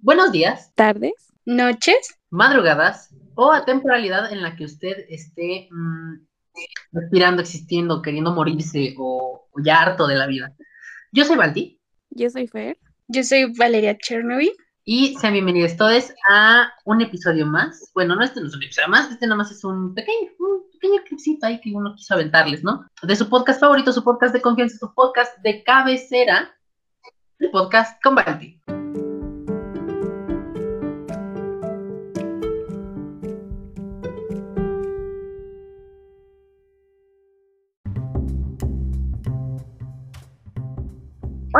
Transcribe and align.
Buenos 0.00 0.30
días, 0.30 0.72
tardes, 0.76 1.12
noches, 1.44 2.20
madrugadas 2.30 3.12
o 3.34 3.50
a 3.50 3.64
temporalidad 3.64 4.32
en 4.32 4.42
la 4.42 4.54
que 4.54 4.64
usted 4.64 5.04
esté 5.08 5.68
mm, 5.72 6.24
respirando, 6.92 7.42
existiendo, 7.42 8.00
queriendo 8.00 8.32
morirse 8.32 8.94
o, 8.96 9.48
o 9.50 9.60
ya 9.60 9.82
harto 9.82 10.06
de 10.06 10.14
la 10.14 10.28
vida. 10.28 10.54
Yo 11.10 11.24
soy 11.24 11.36
Balti 11.36 11.80
yo 12.10 12.30
soy 12.30 12.46
Fer. 12.46 12.78
yo 13.08 13.24
soy 13.24 13.52
Valeria 13.58 13.98
Chernobyl. 13.98 14.52
y 14.84 15.16
sean 15.18 15.32
bienvenidos 15.32 15.76
todos 15.76 16.12
a 16.30 16.72
un 16.84 17.00
episodio 17.00 17.44
más. 17.44 17.90
Bueno, 17.92 18.14
no 18.14 18.22
este 18.22 18.40
no 18.40 18.46
es 18.46 18.54
un 18.54 18.62
episodio 18.62 18.88
más, 18.88 19.10
este 19.10 19.26
nada 19.26 19.38
más 19.38 19.50
es 19.50 19.64
un 19.64 19.94
pequeño, 19.94 20.30
un 20.38 20.70
pequeño 20.70 21.02
clipcito 21.08 21.44
ahí 21.44 21.60
que 21.60 21.72
uno 21.74 21.96
quiso 21.96 22.14
aventarles, 22.14 22.62
¿no? 22.62 22.86
De 23.02 23.16
su 23.16 23.28
podcast 23.28 23.58
favorito, 23.58 23.92
su 23.92 24.04
podcast 24.04 24.32
de 24.32 24.42
confianza, 24.42 24.78
su 24.78 24.94
podcast 24.94 25.36
de 25.38 25.64
cabecera, 25.64 26.54
el 27.40 27.50
podcast 27.50 28.00
con 28.00 28.14
Balti. 28.14 28.57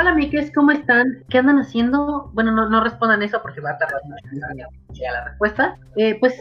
Hola, 0.09 0.15
amigues, 0.17 0.51
¿cómo 0.55 0.71
están? 0.71 1.23
¿Qué 1.29 1.37
andan 1.37 1.59
haciendo? 1.59 2.31
Bueno, 2.33 2.51
no, 2.51 2.67
no 2.71 2.83
respondan 2.83 3.23
eso 3.23 3.43
porque 3.43 3.61
va 3.61 3.73
a 3.73 3.79
tardar 3.79 4.01
llegar 4.95 5.13
la 5.13 5.25
respuesta. 5.27 5.77
Eh, 5.97 6.17
pues 6.19 6.35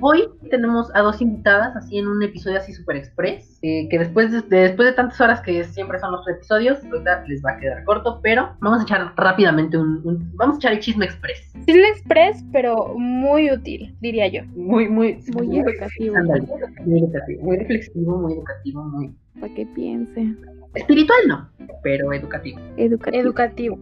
hoy 0.00 0.26
tenemos 0.48 0.90
a 0.96 1.00
dos 1.02 1.20
invitadas, 1.20 1.76
así 1.76 1.98
en 1.98 2.08
un 2.08 2.22
episodio 2.22 2.56
así 2.56 2.72
super 2.72 2.96
express, 2.96 3.58
eh, 3.60 3.86
que 3.90 3.98
después 3.98 4.32
de, 4.32 4.40
de- 4.40 4.62
después 4.68 4.88
de 4.88 4.94
tantas 4.94 5.20
horas 5.20 5.42
que 5.42 5.62
siempre 5.64 5.98
son 5.98 6.12
los 6.12 6.26
episodios, 6.26 6.82
ahorita 6.86 7.24
les 7.28 7.44
va 7.44 7.50
a 7.52 7.58
quedar 7.58 7.84
corto, 7.84 8.18
pero 8.22 8.56
vamos 8.60 8.80
a 8.80 8.84
echar 8.84 9.12
rápidamente 9.14 9.76
un, 9.76 10.00
un- 10.02 10.30
vamos 10.34 10.56
a 10.56 10.58
echar 10.60 10.72
el 10.72 10.80
chisme 10.80 11.04
express. 11.04 11.52
Chisme 11.66 11.88
Express, 11.88 12.42
pero 12.50 12.94
muy 12.96 13.50
útil, 13.50 13.94
diría 14.00 14.26
yo. 14.28 14.42
Muy, 14.54 14.88
muy, 14.88 15.22
Muy 15.34 15.58
educativo. 15.58 16.16
ándale, 16.16 16.46
muy 16.86 17.00
educativo, 17.00 17.42
muy 17.42 17.56
reflexivo, 17.58 18.18
muy 18.22 18.32
educativo, 18.32 18.84
muy 18.84 19.14
Para 19.38 19.52
que 19.54 19.66
piense. 19.66 20.34
Espiritual 20.76 21.18
no, 21.26 21.48
pero 21.82 22.12
educativo. 22.12 22.60
Educativo. 22.76 23.22
Educativo. 23.22 23.78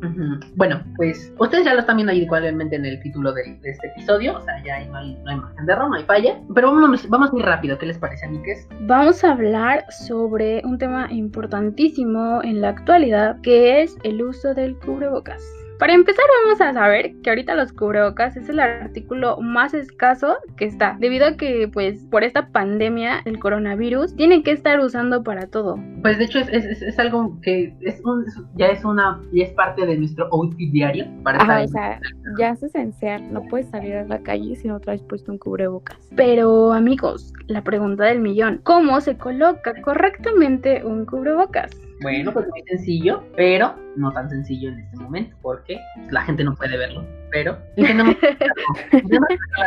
Bueno, 0.56 0.83
pues 0.97 1.33
ustedes 1.39 1.64
ya 1.64 1.75
lo 1.75 1.81
están 1.81 1.97
viendo 1.97 2.12
ahí 2.12 2.23
igualmente 2.23 2.77
en 2.77 2.84
el 2.84 3.01
título 3.01 3.33
de, 3.33 3.59
de 3.62 3.70
este 3.70 3.89
episodio, 3.89 4.36
o 4.36 4.42
sea, 4.42 4.62
ya 4.64 4.77
ahí 4.77 4.89
no 4.89 4.98
hay, 4.98 5.14
no 5.25 5.31
hay 5.31 5.36
margen 5.36 5.67
de 5.67 5.73
error, 5.73 5.89
no 5.89 5.97
hay 5.97 6.05
falla, 6.05 6.39
pero 6.55 6.73
vámonos, 6.73 7.09
vamos 7.09 7.33
muy 7.33 7.42
rápido, 7.42 7.78
¿qué 7.78 7.86
les 7.86 7.98
parece, 7.98 8.27
amigues? 8.27 8.69
Vamos 8.81 9.25
a 9.25 9.33
hablar 9.33 9.84
sobre 9.91 10.62
un 10.64 10.78
tema 10.78 11.11
importantísimo 11.11 12.42
en 12.42 12.61
la 12.61 12.70
actualidad, 12.70 13.41
que 13.42 13.83
es 13.83 13.97
el 14.03 14.23
uso 14.23 14.55
del 14.55 14.77
cubrebocas. 14.79 15.42
Para 15.78 15.92
empezar 15.92 16.25
vamos 16.44 16.61
a 16.61 16.72
saber 16.72 17.14
que 17.22 17.30
ahorita 17.30 17.55
los 17.56 17.72
cubrebocas 17.72 18.36
es 18.36 18.48
el 18.48 18.61
artículo 18.61 19.39
más 19.41 19.75
escaso 19.75 20.36
que 20.56 20.67
está, 20.67 20.97
debido 21.00 21.27
a 21.27 21.36
que 21.36 21.69
pues 21.72 22.06
por 22.11 22.22
esta 22.22 22.48
pandemia, 22.48 23.20
el 23.25 23.39
coronavirus, 23.41 24.14
tienen 24.14 24.42
que 24.45 24.52
estar 24.52 24.78
usando 24.80 25.22
para 25.25 25.47
todo. 25.48 25.78
Pues 26.02 26.19
de 26.19 26.25
hecho 26.25 26.39
es, 26.39 26.48
es- 26.48 26.64
es- 26.64 26.83
es 26.83 26.98
algo 26.98 27.39
que 27.42 27.75
es 27.80 28.00
un- 28.05 28.25
ya 28.55 28.67
es 28.69 28.84
una, 28.84 29.20
ya 29.33 29.45
es 29.45 29.50
parte 29.52 29.84
de 29.84 29.97
nuestro 29.98 30.28
outfit 30.33 30.70
diario 30.70 31.06
para 31.25 31.39
Ajá, 31.42 31.62
o 31.62 31.69
sea, 31.69 32.00
ya 32.39 32.50
es 32.50 32.62
esencial. 32.62 33.33
No 33.33 33.42
puedes 33.48 33.69
salir 33.69 33.95
a 33.97 34.05
la 34.05 34.20
calle 34.22 34.55
si 34.56 34.69
no 34.69 34.78
traes 34.80 35.02
puesto 35.02 35.33
un 35.33 35.39
cubrebocas. 35.39 35.98
Pero 36.17 36.72
amigos, 36.72 37.33
la 37.48 37.62
pregunta 37.62 38.05
del 38.05 38.20
millón, 38.20 38.61
¿cómo 38.62 39.00
se 39.00 39.17
coloca 39.19 39.75
correctamente 39.83 40.84
un 40.84 41.05
cubrebocas? 41.05 41.70
Bueno, 42.03 42.33
pues 42.33 42.47
muy 42.48 42.61
sencillo, 42.67 43.23
pero 43.37 43.75
no 43.97 44.11
tan 44.12 44.28
sencillo 44.28 44.69
en 44.70 44.81
este 44.81 44.97
momento, 44.97 45.37
porque 45.41 45.78
la 46.11 46.23
gente 46.23 46.42
no 46.45 46.55
puede 46.55 46.77
verlo, 46.77 47.06
pero 47.31 47.56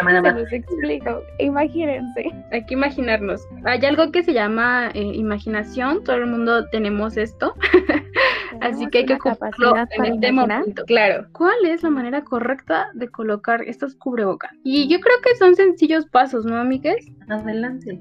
manera 0.04 0.22
Se 0.22 0.32
más 0.32 0.36
los 0.42 0.52
explico. 0.54 1.24
Imagínense. 1.40 2.30
Hay 2.52 2.66
que 2.66 2.74
imaginarnos. 2.74 3.48
Hay 3.64 3.84
algo 3.86 4.12
que 4.12 4.24
se 4.24 4.34
llama 4.34 4.90
eh, 4.94 5.02
imaginación, 5.16 6.04
todo 6.04 6.18
el 6.18 6.28
mundo 6.28 6.68
tenemos 6.70 7.18
esto, 7.18 7.54
así 8.62 8.88
que 8.88 9.00
hay 9.00 9.06
que 9.06 9.14
ocuparlo 9.14 9.76
en 9.78 10.06
este 10.06 10.28
imaginar. 10.28 10.60
momento. 10.60 10.84
Claro. 10.86 11.28
¿Cuál 11.32 11.66
es 11.66 11.84
la 11.84 11.90
manera 11.90 12.24
correcta 12.24 12.88
de 12.94 13.08
colocar 13.10 13.62
estos 13.64 13.96
cubrebocas? 13.96 14.52
Y 14.64 14.88
yo 14.90 15.00
creo 15.00 15.16
que 15.24 15.36
son 15.38 15.56
sencillos 15.56 16.06
pasos, 16.08 16.46
¿no, 16.46 16.58
amigues? 16.58 17.08
adelante. 17.30 17.98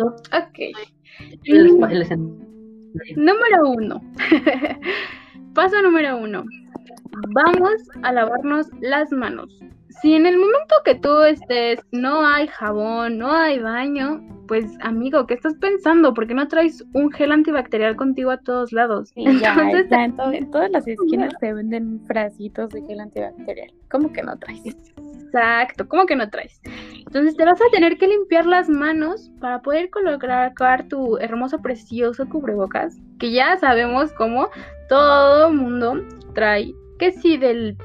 Ok. 0.00 0.58
El, 1.44 1.70
espa- 1.70 1.90
el 1.92 2.02
escenario. 2.02 2.48
Número 3.16 3.68
uno. 3.70 4.00
Paso 5.54 5.80
número 5.82 6.16
uno. 6.18 6.44
Vamos 7.30 7.72
a 8.02 8.12
lavarnos 8.12 8.68
las 8.80 9.10
manos. 9.12 9.58
Si 10.02 10.14
en 10.14 10.26
el 10.26 10.36
momento 10.36 10.76
que 10.84 10.94
tú 10.94 11.22
estés 11.22 11.80
no 11.90 12.24
hay 12.24 12.46
jabón, 12.46 13.18
no 13.18 13.32
hay 13.32 13.58
baño, 13.58 14.20
pues 14.46 14.64
amigo, 14.80 15.26
¿qué 15.26 15.34
estás 15.34 15.56
pensando? 15.56 16.14
¿Por 16.14 16.28
qué 16.28 16.34
no 16.34 16.46
traes 16.46 16.84
un 16.94 17.10
gel 17.10 17.32
antibacterial 17.32 17.96
contigo 17.96 18.30
a 18.30 18.36
todos 18.38 18.72
lados? 18.72 19.10
Sí, 19.14 19.24
ya, 19.40 19.54
Entonces, 19.54 19.88
ya 19.90 20.04
en, 20.04 20.16
to- 20.16 20.32
en 20.32 20.50
todas 20.52 20.70
las 20.70 20.86
esquinas 20.86 21.32
se 21.40 21.52
venden 21.52 22.00
frasitos 22.06 22.68
de 22.70 22.82
gel 22.82 23.00
antibacterial. 23.00 23.72
¿Cómo 23.90 24.12
que 24.12 24.22
no 24.22 24.36
traes? 24.38 24.62
Exacto, 25.28 25.86
¿cómo 25.88 26.06
que 26.06 26.16
no 26.16 26.30
traes? 26.30 26.60
Entonces 26.96 27.36
te 27.36 27.44
vas 27.44 27.60
a 27.60 27.70
tener 27.70 27.98
que 27.98 28.08
limpiar 28.08 28.46
las 28.46 28.68
manos 28.68 29.30
para 29.40 29.60
poder 29.60 29.90
colocar 29.90 30.88
tu 30.88 31.18
hermoso, 31.18 31.60
precioso 31.60 32.28
cubrebocas, 32.28 32.96
que 33.18 33.32
ya 33.32 33.56
sabemos 33.58 34.12
cómo 34.12 34.48
todo 34.88 35.52
mundo 35.52 36.02
trae, 36.34 36.72
que 36.98 37.12
sí 37.12 37.36
del, 37.36 37.76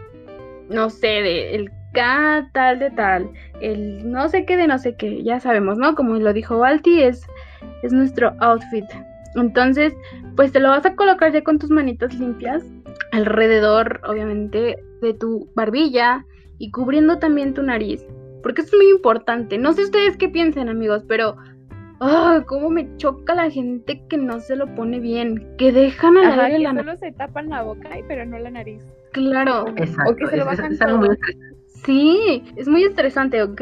no 0.70 0.90
sé, 0.90 1.08
del 1.08 1.70
K 1.94 2.50
tal 2.54 2.80
de 2.80 2.92
tal, 2.92 3.30
el 3.62 4.10
no 4.10 4.30
sé 4.30 4.46
qué 4.46 4.58
de 4.58 4.68
no 4.68 4.80
sé 4.80 4.96
qué, 4.96 5.22
ya 5.24 5.40
sabemos, 5.40 5.78
¿no? 5.78 5.96
Como 5.96 6.16
lo 6.16 6.34
dijo 6.34 6.58
Balti, 6.60 7.04
es, 7.04 7.28
es 7.84 7.92
nuestro 7.92 8.34
outfit. 8.40 8.86
Entonces, 9.36 9.94
pues 10.36 10.52
te 10.52 10.60
lo 10.60 10.70
vas 10.70 10.86
a 10.86 10.96
colocar 10.96 11.32
ya 11.34 11.44
con 11.44 11.60
tus 11.60 11.70
manitas 11.70 12.14
limpias 12.16 12.64
alrededor, 13.12 14.02
obviamente, 14.08 14.78
de 15.02 15.14
tu 15.14 15.50
barbilla 15.56 16.26
y 16.64 16.72
cubriendo 16.72 17.20
también 17.20 17.54
tu 17.54 17.62
nariz. 17.62 18.06
Porque 18.42 18.62
es 18.62 18.74
muy 18.74 18.90
importante. 18.90 19.58
No 19.58 19.74
sé 19.74 19.84
ustedes 19.84 20.16
qué 20.18 20.30
piensan, 20.30 20.70
amigos, 20.70 21.04
pero. 21.08 21.36
¡Ah! 22.00 22.44
cómo 22.48 22.70
me 22.70 22.98
choca 22.98 23.34
la 23.36 23.50
gente 23.50 24.04
que 24.10 24.18
no 24.18 24.40
se 24.42 24.56
lo 24.56 24.74
pone 24.76 25.00
bien. 25.00 25.56
Que 25.58 25.72
dejan 25.72 26.18
al 26.18 26.40
aire 26.40 26.58
que 26.58 26.64
la 26.64 26.74
solo 26.76 26.98
se 26.98 27.12
tapan 27.14 27.50
la 27.50 27.62
boca, 27.64 27.98
y- 27.98 28.04
pero 28.08 28.26
no 28.26 28.38
la 28.40 28.50
nariz. 28.52 28.82
Claro. 29.14 29.66
Exacto, 29.78 30.12
O 30.12 30.16
que 30.16 30.28
se 30.28 30.38
lo 30.38 30.44
es- 30.44 30.52
es- 30.52 30.58
bajan 30.58 30.72
es 30.74 30.82
algo 30.82 30.98
muy. 31.00 31.18
Sí, 31.86 32.44
es 32.58 32.68
muy 32.68 32.84
estresante, 32.84 33.42
¿ok? 33.44 33.62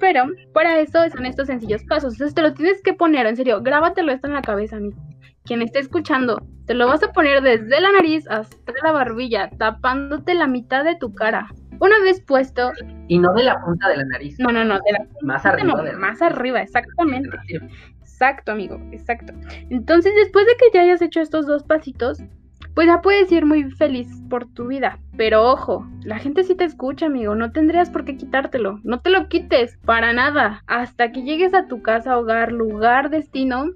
Pero 0.00 0.24
para 0.52 0.78
eso 0.80 0.98
son 1.10 1.26
estos 1.26 1.46
sencillos 1.46 1.82
pasos. 1.84 2.14
Entonces 2.14 2.34
te 2.34 2.42
lo 2.42 2.54
tienes 2.54 2.82
que 2.82 2.92
poner, 2.94 3.26
en 3.26 3.36
serio, 3.36 3.60
grábatelo 3.62 4.12
esto 4.12 4.26
en 4.26 4.34
la 4.34 4.42
cabeza, 4.42 4.76
amigo. 4.76 4.96
Quien 5.44 5.60
esté 5.62 5.80
escuchando, 5.80 6.40
te 6.66 6.74
lo 6.74 6.86
vas 6.86 7.02
a 7.02 7.12
poner 7.12 7.42
desde 7.42 7.80
la 7.80 7.92
nariz 7.92 8.24
hasta 8.30 8.72
la 8.82 8.92
barbilla, 8.92 9.50
tapándote 9.58 10.34
la 10.34 10.46
mitad 10.46 10.84
de 10.84 10.96
tu 10.96 11.12
cara. 11.14 11.48
Una 11.82 11.98
vez 12.04 12.20
puesto, 12.20 12.70
Y 13.08 13.18
no 13.18 13.34
de 13.34 13.42
la 13.42 13.60
punta 13.60 13.88
de 13.88 13.96
la 13.96 14.04
nariz, 14.04 14.38
no, 14.38 14.52
no, 14.52 14.64
no, 14.64 14.74
de 14.74 14.92
la 14.92 15.06
más 15.20 15.44
no, 15.44 15.50
arriba. 15.50 15.82
de 15.82 15.92
la- 15.92 15.98
más 15.98 16.22
arriba, 16.22 16.62
exactamente. 16.62 17.28
Exacto, 18.00 18.52
amigo, 18.52 18.80
exacto. 18.92 19.32
Entonces, 19.68 20.12
después 20.14 20.46
de 20.46 20.52
que 20.56 20.66
ya 20.72 20.82
hayas 20.82 21.02
hecho 21.02 21.20
estos 21.20 21.44
dos 21.46 21.64
pasitos, 21.64 22.22
pues 22.74 22.86
ya 22.86 23.02
puedes 23.02 23.30
ir 23.32 23.44
muy 23.46 23.68
feliz 23.72 24.06
por 24.30 24.46
tu 24.46 24.68
vida. 24.68 24.98
Pero 25.16 25.42
ojo, 25.50 25.84
la 26.04 26.18
gente 26.18 26.44
sí 26.44 26.54
te 26.54 26.64
escucha, 26.64 27.06
amigo. 27.06 27.34
No 27.34 27.50
tendrías 27.50 27.90
por 27.90 28.04
qué 28.04 28.16
quitártelo. 28.16 28.78
No 28.84 29.00
te 29.00 29.10
lo 29.10 29.28
quites, 29.28 29.76
para 29.84 30.12
nada. 30.12 30.62
Hasta 30.68 31.10
que 31.10 31.22
llegues 31.22 31.52
a 31.52 31.66
tu 31.66 31.82
casa, 31.82 32.16
hogar, 32.16 32.52
lugar, 32.52 33.10
destino, 33.10 33.66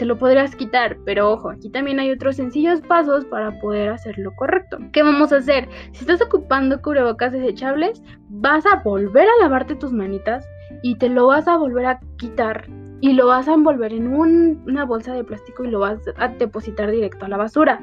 te 0.00 0.06
lo 0.06 0.16
podrías 0.16 0.56
quitar. 0.56 0.96
Pero 1.04 1.30
ojo, 1.30 1.50
aquí 1.50 1.68
también 1.68 2.00
hay 2.00 2.10
otros 2.10 2.36
sencillos 2.36 2.80
pasos 2.80 3.26
para 3.26 3.60
poder 3.60 3.90
hacerlo 3.90 4.32
correcto. 4.34 4.78
¿Qué 4.92 5.02
vamos 5.02 5.30
a 5.30 5.36
hacer? 5.36 5.68
Si 5.92 6.00
estás 6.00 6.22
ocupando 6.22 6.80
cubrebocas 6.80 7.32
desechables, 7.32 8.02
vas 8.30 8.64
a 8.64 8.76
volver 8.82 9.28
a 9.28 9.42
lavarte 9.42 9.74
tus 9.74 9.92
manitas 9.92 10.48
y 10.82 10.94
te 10.94 11.10
lo 11.10 11.26
vas 11.26 11.46
a 11.46 11.58
volver 11.58 11.84
a 11.84 12.00
quitar 12.16 12.66
y 13.02 13.12
lo 13.12 13.26
vas 13.26 13.46
a 13.46 13.52
envolver 13.52 13.92
en 13.92 14.08
un- 14.08 14.62
una 14.66 14.86
bolsa 14.86 15.12
de 15.12 15.22
plástico 15.22 15.64
y 15.64 15.68
lo 15.70 15.80
vas 15.80 16.00
a 16.16 16.28
depositar 16.28 16.90
directo 16.90 17.26
a 17.26 17.28
la 17.28 17.36
basura, 17.36 17.78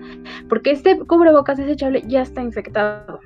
porque 0.49 0.71
este 0.71 0.97
cubrebocas 0.97 1.59
desechable 1.59 2.01
ya 2.07 2.23
está 2.23 2.41
infectado. 2.41 3.19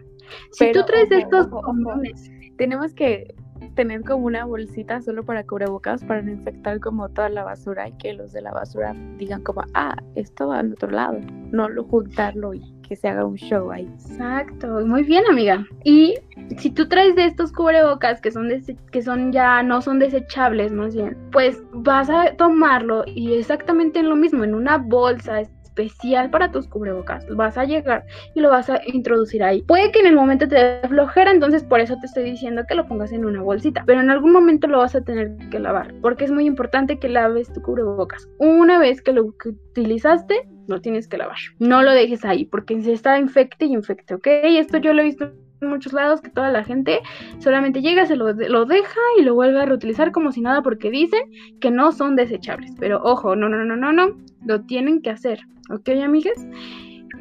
Si 0.52 0.66
Pero, 0.66 0.82
tú 0.82 0.88
traes 0.88 1.12
estos 1.12 1.48
ojo, 1.48 1.60
ojo. 1.60 1.66
condones, 1.68 2.30
Tenemos 2.58 2.94
que 2.94 3.34
tener 3.76 4.04
como 4.04 4.26
una 4.26 4.46
bolsita 4.46 5.02
solo 5.02 5.24
para 5.24 5.44
cubrebocas 5.46 6.04
para 6.04 6.22
no 6.22 6.32
infectar 6.32 6.80
como 6.80 7.10
toda 7.10 7.30
la 7.30 7.44
basura 7.44 7.88
y 7.88 7.94
que 7.94 8.14
los 8.14 8.32
de 8.34 8.42
la 8.42 8.52
basura 8.52 8.94
digan 9.18 9.44
como, 9.44 9.64
ah, 9.74 9.96
esto 10.16 10.48
va 10.50 10.60
al 10.60 10.74
otro 10.74 10.92
lado. 10.92 11.20
No 11.52 11.70
lo 11.70 11.84
juntarlo 11.84 12.54
y 12.54 12.62
que 12.88 12.96
se 12.96 13.08
haga 13.08 13.26
un 13.26 13.38
show 13.38 13.72
ahí. 13.72 13.90
Exacto, 14.02 14.86
muy 14.86 15.04
bien 15.04 15.24
amiga. 15.30 15.66
Y 15.84 16.16
si 16.58 16.70
tú 16.70 16.88
traes 16.88 17.16
de 17.16 17.26
estos 17.26 17.52
cubrebocas 17.54 18.20
que 18.20 18.32
son 18.32 18.50
que 18.92 19.02
son 19.02 19.32
ya 19.32 19.64
no 19.64 19.82
son 19.82 20.00
desechables 20.00 20.72
más 20.74 20.96
bien, 20.96 21.18
pues 21.32 21.62
vas 21.74 22.10
a 22.10 22.36
tomarlo 22.36 23.04
y 23.06 23.34
exactamente 23.34 24.00
en 24.00 24.10
lo 24.10 24.16
mismo, 24.16 24.44
en 24.44 24.54
una 24.54 24.78
bolsa 24.78 25.42
especial 25.82 26.30
para 26.30 26.52
tus 26.52 26.68
cubrebocas. 26.68 27.26
Vas 27.36 27.58
a 27.58 27.66
llegar 27.66 28.06
y 28.36 28.42
lo 28.42 28.50
vas 28.50 28.70
a 28.70 28.82
introducir 28.86 29.44
ahí. 29.44 29.62
Puede 29.64 29.92
que 29.92 30.00
en 30.00 30.08
el 30.08 30.16
momento 30.16 30.48
te 30.48 30.56
dé 30.56 30.88
flojera, 30.88 31.32
entonces 31.32 31.64
por 31.64 31.80
eso 31.80 31.96
te 32.00 32.06
estoy 32.06 32.24
diciendo 32.24 32.64
que 32.68 32.76
lo 32.76 32.88
pongas 32.88 33.12
en 33.12 33.26
una 33.26 33.42
bolsita, 33.42 33.84
pero 33.86 34.00
en 34.00 34.10
algún 34.10 34.32
momento 34.32 34.68
lo 34.68 34.80
vas 34.80 34.96
a 34.96 35.02
tener 35.02 35.32
que 35.50 35.60
lavar, 35.60 35.94
porque 36.02 36.26
es 36.26 36.32
muy 36.32 36.46
importante 36.46 37.00
que 37.00 37.10
laves 37.10 37.52
tu 37.54 37.62
cubrebocas. 37.62 38.28
Una 38.38 38.80
vez 38.80 39.02
que 39.02 39.14
lo 39.14 39.26
utilizaste, 39.26 40.48
lo 40.68 40.82
tienes 40.82 41.08
que 41.08 41.18
lavar. 41.18 41.38
No 41.60 41.84
lo 41.84 41.92
dejes 41.92 42.26
ahí, 42.26 42.46
porque 42.46 42.82
se 42.82 42.94
está 42.94 43.20
infecte 43.20 43.66
y 43.66 43.74
infecte, 43.74 44.16
¿ok? 44.16 44.28
Esto 44.44 44.78
yo 44.78 44.94
lo 44.94 45.02
he 45.02 45.06
visto 45.06 45.32
en 45.62 45.70
muchos 45.70 45.94
lados 45.94 46.22
que 46.22 46.30
toda 46.30 46.50
la 46.50 46.64
gente 46.64 47.02
solamente 47.40 47.82
llega, 47.82 48.06
se 48.06 48.16
lo, 48.16 48.34
lo, 48.34 48.66
deja 48.66 49.00
y 49.20 49.24
lo 49.24 49.36
vuelve 49.36 49.62
a 49.62 49.66
reutilizar 49.66 50.12
como 50.12 50.32
si 50.32 50.42
nada 50.42 50.62
porque 50.62 50.90
dicen 50.90 51.22
que 51.60 51.72
no 51.72 51.92
son 51.92 52.16
desechables. 52.16 52.72
Pero 52.80 53.02
ojo, 53.04 53.36
no, 53.36 53.48
no, 53.48 53.64
no, 53.64 53.76
no, 53.76 53.94
no, 53.94 54.18
lo 54.46 54.62
tienen 54.66 55.02
que 55.02 55.10
hacer, 55.10 55.40
¿ok, 55.70 55.90
amigas? 56.04 56.48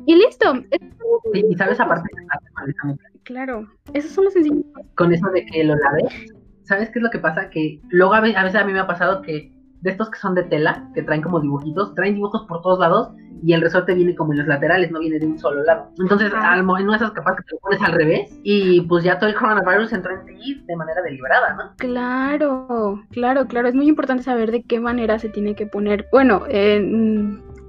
Y 0.06 0.14
listo. 0.14 0.54
Sí, 1.32 1.44
y 1.48 1.54
sabes 1.56 1.80
aparte 1.80 2.08
Claro, 3.24 3.68
esos 3.92 4.12
son 4.12 4.24
los 4.24 4.32
sencillos. 4.32 4.64
Con 4.96 5.12
eso 5.12 5.28
de 5.30 5.44
que 5.46 5.64
lo 5.64 5.76
laves, 5.76 6.32
¿sabes 6.62 6.90
qué 6.90 6.98
es 6.98 7.02
lo 7.02 7.10
que 7.10 7.18
pasa? 7.18 7.50
Que 7.50 7.80
luego 7.90 8.14
a 8.14 8.20
veces 8.20 8.54
a 8.54 8.64
mí 8.64 8.72
me 8.72 8.80
ha 8.80 8.86
pasado 8.86 9.22
que 9.22 9.52
de 9.80 9.90
estos 9.90 10.10
que 10.10 10.18
son 10.18 10.34
de 10.34 10.42
tela, 10.44 10.88
que 10.94 11.02
traen 11.02 11.22
como 11.22 11.40
dibujitos, 11.40 11.94
traen 11.94 12.14
dibujos 12.14 12.46
por 12.46 12.60
todos 12.62 12.78
lados 12.78 13.10
y 13.42 13.54
el 13.54 13.62
resorte 13.62 13.94
viene 13.94 14.14
como 14.14 14.32
en 14.32 14.40
los 14.40 14.48
laterales, 14.48 14.90
no 14.90 15.00
viene 15.00 15.18
de 15.18 15.26
un 15.26 15.38
solo 15.38 15.62
lado. 15.62 15.90
Entonces, 15.98 16.30
al 16.34 16.66
no 16.66 16.94
esas 16.94 17.12
capaz 17.12 17.36
que 17.36 17.42
te 17.44 17.54
lo 17.54 17.60
pones 17.60 17.80
al 17.82 17.92
revés 17.92 18.38
y 18.42 18.82
pues 18.82 19.04
ya 19.04 19.18
todo 19.18 19.30
el 19.30 19.36
coronavirus 19.36 19.92
entró 19.92 20.12
en 20.12 20.26
ti 20.26 20.62
de 20.66 20.76
manera 20.76 21.00
deliberada, 21.02 21.54
¿no? 21.54 21.72
Claro, 21.76 23.00
claro, 23.10 23.46
claro. 23.46 23.68
Es 23.68 23.74
muy 23.74 23.88
importante 23.88 24.22
saber 24.22 24.50
de 24.50 24.62
qué 24.62 24.78
manera 24.80 25.18
se 25.18 25.30
tiene 25.30 25.54
que 25.54 25.66
poner. 25.66 26.06
Bueno, 26.12 26.42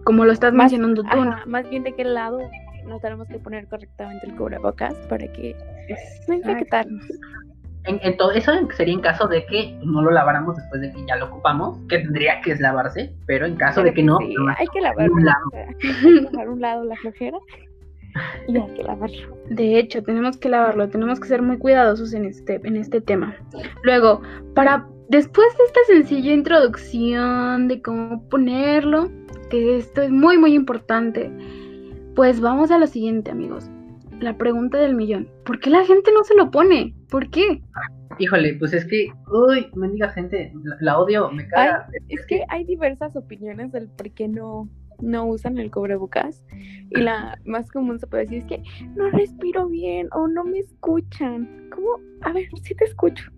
como 0.04 0.26
lo 0.26 0.32
estás 0.34 0.54
mencionando 0.54 1.04
tú. 1.04 1.10
Más 1.46 1.70
bien 1.70 1.84
de 1.84 1.94
qué 1.96 2.04
lado 2.04 2.40
nos 2.86 3.00
tenemos 3.00 3.28
que 3.28 3.40
poner 3.40 3.68
correctamente 3.68 4.28
el 4.28 4.36
cubrebocas 4.36 4.96
para 5.08 5.32
que 5.32 5.56
no 6.28 6.34
infectarnos. 6.34 7.06
En, 7.86 8.18
todo 8.18 8.32
eso 8.32 8.52
sería 8.76 8.94
en 8.94 9.02
caso 9.02 9.28
de 9.28 9.46
que 9.46 9.76
no 9.84 10.04
lo 10.04 10.12
laváramos 10.12 10.56
después 10.56 10.82
de 10.82 10.92
que 10.92 11.04
ya 11.08 11.16
lo 11.16 11.26
ocupamos, 11.26 11.80
que 11.90 12.00
tendría 12.00 12.40
que 12.42 12.56
lavarse, 12.56 13.12
pero 13.26 13.48
en 13.48 13.56
caso 13.56 13.82
de 13.82 13.94
que 13.94 14.04
no, 14.04 14.20
hay 14.20 14.68
que 14.72 14.82
lavarlo. 14.82 15.14
Un 15.14 15.26
lado. 15.26 15.52
dejar 15.82 16.50
un 16.50 16.62
lado 16.62 16.84
la 16.84 16.96
flojera 16.98 17.38
y 18.48 18.58
hay 18.58 18.74
que 18.76 18.84
lavarlo. 18.84 19.38
De 19.50 19.80
hecho, 19.80 20.04
tenemos 20.04 20.38
que 20.38 20.50
lavarlo, 20.50 20.90
tenemos 20.90 21.20
que 21.20 21.28
ser 21.28 21.42
muy 21.42 21.58
cuidadosos 21.58 22.14
en 22.14 22.26
este, 22.26 22.62
en 22.64 22.76
este 22.76 23.02
tema. 23.02 23.36
Luego, 23.84 24.22
para 24.54 24.88
después 25.10 25.48
de 25.58 25.64
esta 25.64 25.80
sencilla 25.88 26.34
introducción 26.34 27.68
de 27.68 27.82
cómo 27.82 28.28
ponerlo, 28.30 29.10
que 29.50 29.78
esto 29.78 30.04
es 30.04 30.12
muy 30.12 30.38
muy 30.38 30.54
importante, 30.54 31.32
pues 32.16 32.42
vamos 32.42 32.70
a 32.70 32.78
lo 32.78 32.86
siguiente, 32.86 33.32
amigos 33.32 33.70
la 34.22 34.38
pregunta 34.38 34.78
del 34.78 34.96
millón. 34.96 35.30
¿Por 35.46 35.60
qué 35.60 35.70
la 35.70 35.86
gente 35.86 36.12
no 36.14 36.24
se 36.24 36.36
lo 36.36 36.52
pone? 36.52 36.96
¿Por 37.10 37.30
qué? 37.30 37.62
Híjole, 38.20 38.56
pues 38.56 38.74
es 38.74 38.86
que, 38.86 39.10
uy, 39.32 39.68
me 39.76 39.90
diga 39.90 40.10
gente, 40.10 40.54
la, 40.80 41.00
odio, 41.00 41.32
me 41.32 41.48
caga. 41.48 41.88
es 42.10 42.26
que 42.28 42.44
hay 42.50 42.64
diversas 42.66 43.16
opiniones 43.16 43.72
del 43.72 43.90
por 43.90 44.12
qué 44.12 44.28
no, 44.28 44.70
no 45.00 45.26
usan 45.26 45.58
el 45.58 45.72
cubrebocas. 45.72 46.44
Y 46.90 47.00
la 47.00 47.40
más 47.46 47.72
común 47.72 48.00
se 48.00 48.08
puede 48.08 48.24
decir 48.24 48.40
es 48.40 48.46
que 48.46 48.64
no 48.96 49.10
respiro 49.10 49.68
bien 49.68 50.08
o 50.12 50.28
no 50.28 50.44
me 50.44 50.60
escuchan. 50.60 51.70
¿Cómo? 51.74 51.90
A 52.22 52.32
ver, 52.32 52.48
si 52.62 52.76
te 52.76 52.86
escucho. 52.86 53.32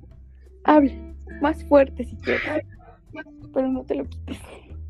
Habla, 0.66 0.94
más 1.42 1.64
fuerte 1.66 2.04
si 2.04 2.16
quieres. 2.18 2.66
Pero 3.54 3.68
no 3.70 3.84
te 3.84 3.96
lo 3.96 4.06
quites 4.06 4.40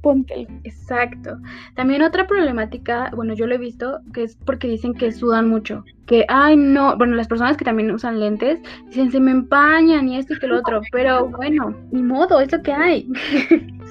ponte. 0.03 0.47
Exacto. 0.63 1.39
También 1.73 2.03
otra 2.03 2.27
problemática, 2.27 3.09
bueno, 3.15 3.33
yo 3.33 3.47
lo 3.47 3.55
he 3.55 3.57
visto, 3.57 4.01
que 4.13 4.23
es 4.23 4.35
porque 4.45 4.67
dicen 4.67 4.93
que 4.93 5.11
sudan 5.11 5.49
mucho. 5.49 5.83
Que, 6.05 6.25
ay, 6.27 6.55
no, 6.57 6.95
bueno, 6.97 7.15
las 7.15 7.27
personas 7.27 7.57
que 7.57 7.65
también 7.65 7.89
usan 7.89 8.19
lentes 8.19 8.59
dicen 8.87 9.11
se 9.11 9.19
me 9.19 9.31
empañan 9.31 10.07
y 10.09 10.17
esto 10.17 10.35
y 10.35 10.39
que 10.39 10.47
lo 10.47 10.59
otro, 10.59 10.81
pero 10.91 11.29
bueno, 11.29 11.75
ni 11.91 12.03
modo, 12.03 12.39
es 12.41 12.51
lo 12.51 12.61
que 12.61 12.73
hay. 12.73 13.09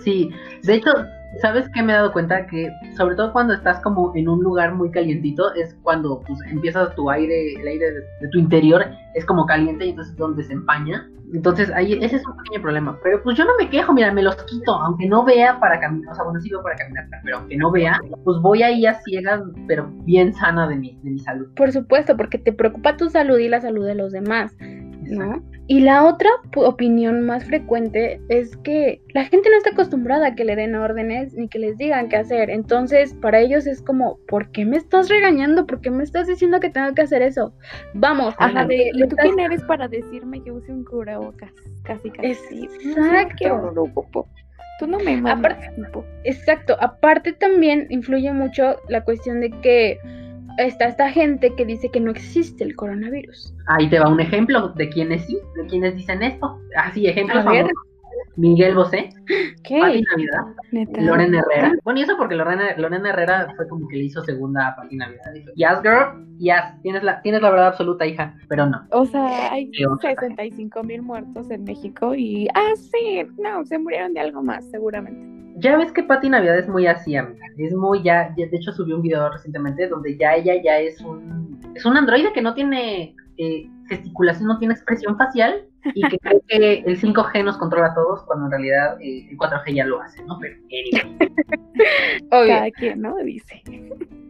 Sí, 0.04 0.30
de 0.64 0.74
hecho, 0.74 0.90
¿sabes 1.40 1.68
qué 1.74 1.82
me 1.82 1.92
he 1.92 1.96
dado 1.96 2.12
cuenta? 2.12 2.46
Que 2.46 2.70
sobre 2.96 3.14
todo 3.14 3.32
cuando 3.32 3.54
estás 3.54 3.80
como 3.80 4.14
en 4.14 4.28
un 4.28 4.42
lugar 4.42 4.74
muy 4.74 4.90
calientito, 4.90 5.54
es 5.54 5.74
cuando 5.82 6.20
pues, 6.20 6.38
empiezas 6.50 6.94
tu 6.94 7.10
aire, 7.10 7.54
el 7.54 7.66
aire 7.66 7.92
de, 8.20 8.28
tu 8.28 8.38
interior 8.38 8.86
es 9.14 9.24
como 9.24 9.46
caliente 9.46 9.86
y 9.86 9.90
entonces 9.90 10.12
es 10.12 10.18
donde 10.18 10.42
se 10.42 10.52
empaña. 10.52 11.08
Entonces 11.32 11.70
ahí 11.70 11.94
ese 12.02 12.16
es 12.16 12.26
un 12.26 12.36
pequeño 12.36 12.60
problema. 12.60 12.98
Pero 13.02 13.22
pues 13.22 13.36
yo 13.38 13.44
no 13.44 13.52
me 13.58 13.70
quejo, 13.70 13.94
mira, 13.94 14.12
me 14.12 14.22
los 14.22 14.36
quito, 14.44 14.74
aunque 14.74 15.06
no 15.06 15.24
vea 15.24 15.58
para 15.58 15.80
caminar, 15.80 16.12
o 16.12 16.14
sea, 16.14 16.24
bueno, 16.24 16.40
sí 16.40 16.50
para 16.62 16.76
caminar, 16.76 17.08
pero 17.24 17.38
aunque 17.38 17.56
no 17.56 17.70
vea, 17.70 17.98
pues 18.24 18.38
voy 18.42 18.62
ahí 18.62 18.84
a 18.84 18.94
ciegas, 19.00 19.40
pero 19.66 19.90
bien 20.04 20.34
sana 20.34 20.68
de 20.68 20.76
mi, 20.76 20.98
de 21.02 21.10
mi 21.10 21.18
salud. 21.20 21.48
Por 21.56 21.72
supuesto, 21.72 22.16
porque 22.18 22.38
te 22.38 22.52
preocupa 22.52 22.98
tu 22.98 23.08
salud 23.08 23.38
y 23.38 23.48
la 23.48 23.62
salud 23.62 23.86
de 23.86 23.94
los 23.94 24.12
demás. 24.12 24.54
¿No? 25.04 25.42
Y 25.68 25.80
la 25.80 26.04
otra 26.04 26.28
opinión 26.56 27.22
más 27.22 27.44
frecuente 27.44 28.20
es 28.28 28.56
que 28.58 29.00
la 29.14 29.24
gente 29.24 29.48
no 29.48 29.56
está 29.56 29.70
acostumbrada 29.70 30.28
a 30.28 30.34
que 30.34 30.44
le 30.44 30.56
den 30.56 30.74
órdenes 30.74 31.34
ni 31.34 31.48
que 31.48 31.60
les 31.60 31.78
digan 31.78 32.08
qué 32.08 32.16
hacer. 32.16 32.50
Entonces, 32.50 33.14
para 33.14 33.40
ellos 33.40 33.66
es 33.66 33.80
como, 33.80 34.18
¿por 34.26 34.50
qué 34.50 34.64
me 34.64 34.76
estás 34.76 35.08
regañando? 35.08 35.66
¿Por 35.66 35.80
qué 35.80 35.90
me 35.90 36.02
estás 36.02 36.26
diciendo 36.26 36.58
que 36.58 36.68
tengo 36.68 36.92
que 36.94 37.02
hacer 37.02 37.22
eso? 37.22 37.54
Vamos, 37.94 38.34
Ajá, 38.38 38.66
de, 38.66 38.90
¿y 38.92 39.06
tú 39.06 39.16
quién 39.16 39.38
eres 39.38 39.62
para 39.62 39.86
decirme 39.86 40.42
que 40.42 40.50
use 40.50 40.72
un 40.72 40.84
cubrebocas? 40.84 41.52
Casi, 41.84 42.10
casi. 42.10 42.64
Exacto. 42.64 43.72
Tú 44.78 44.86
no 44.88 44.98
me 44.98 45.16
mandas, 45.16 45.56
Exacto. 46.24 46.76
Aparte 46.80 47.32
también 47.34 47.86
influye 47.88 48.32
mucho 48.32 48.76
la 48.88 49.04
cuestión 49.04 49.40
de 49.40 49.50
que 49.62 49.98
está 50.58 50.86
esta 50.86 51.10
gente 51.10 51.54
que 51.54 51.64
dice 51.64 51.90
que 51.90 52.00
no 52.00 52.10
existe 52.10 52.64
el 52.64 52.76
coronavirus. 52.76 53.54
Ahí 53.66 53.88
te 53.88 53.98
va 53.98 54.08
un 54.08 54.20
ejemplo 54.20 54.68
de 54.70 54.88
quienes 54.88 55.26
sí, 55.26 55.38
de 55.56 55.66
quienes 55.66 55.96
dicen 55.96 56.22
esto. 56.22 56.58
Así, 56.76 57.06
ejemplos 57.06 57.44
famosos. 57.44 57.72
Miguel 58.36 58.74
Bosé, 58.74 59.10
¿Qué? 59.62 59.78
Pati 59.78 60.02
Navidad, 60.02 61.02
Loren 61.02 61.34
Herrera. 61.34 61.72
Bueno, 61.84 62.00
y 62.00 62.02
eso 62.02 62.16
porque 62.16 62.34
Lorena, 62.34 62.74
Lorena 62.78 63.10
Herrera 63.10 63.52
fue 63.56 63.68
como 63.68 63.86
que 63.88 63.96
le 63.96 64.04
hizo 64.04 64.22
segunda 64.24 64.68
a 64.68 64.76
Pati 64.76 64.96
Navidad. 64.96 65.32
Dijo, 65.34 65.50
yes, 65.54 65.82
girl, 65.82 66.26
yes, 66.38 66.80
tienes 66.82 67.02
la, 67.02 67.20
tienes 67.20 67.42
la 67.42 67.50
verdad 67.50 67.68
absoluta, 67.68 68.06
hija, 68.06 68.34
pero 68.48 68.66
no. 68.66 68.86
O 68.90 69.04
sea, 69.04 69.52
hay 69.52 69.70
65 70.00 70.82
mil 70.82 71.02
muertos 71.02 71.50
en 71.50 71.64
México 71.64 72.14
y, 72.14 72.48
ah, 72.54 72.72
sí, 72.74 73.22
no, 73.38 73.64
se 73.66 73.78
murieron 73.78 74.14
de 74.14 74.20
algo 74.20 74.42
más, 74.42 74.64
seguramente. 74.70 75.31
Ya 75.56 75.76
ves 75.76 75.92
que 75.92 76.02
Pati 76.02 76.28
Navidad 76.28 76.58
es 76.58 76.68
muy 76.68 76.86
así, 76.86 77.16
amiga. 77.16 77.44
Es 77.58 77.74
muy 77.74 78.02
ya, 78.02 78.32
de 78.36 78.48
hecho 78.52 78.72
subió 78.72 78.96
un 78.96 79.02
video 79.02 79.30
recientemente 79.30 79.88
donde 79.88 80.16
ya 80.16 80.34
ella 80.34 80.54
ya 80.62 80.78
es 80.78 81.00
un 81.00 81.60
es 81.74 81.84
un 81.84 81.96
androide 81.96 82.32
que 82.32 82.42
no 82.42 82.54
tiene 82.54 83.14
eh, 83.38 83.68
gesticulación, 83.88 84.48
no 84.48 84.58
tiene 84.58 84.74
expresión 84.74 85.16
facial 85.16 85.64
y 85.94 86.02
que 86.08 86.18
cree 86.18 86.42
que 86.48 86.78
el 86.86 87.00
5G 87.00 87.44
nos 87.44 87.56
controla 87.58 87.88
a 87.88 87.94
todos 87.94 88.22
cuando 88.24 88.46
en 88.46 88.52
realidad 88.52 89.00
eh, 89.00 89.28
el 89.30 89.36
4G 89.36 89.74
ya 89.74 89.84
lo 89.84 90.00
hace, 90.00 90.22
¿no? 90.24 90.38
Pero 90.40 90.56
anyway. 90.64 91.18
Cada 92.30 92.70
quien, 92.70 93.00
¿no? 93.00 93.16
Dice. 93.24 93.62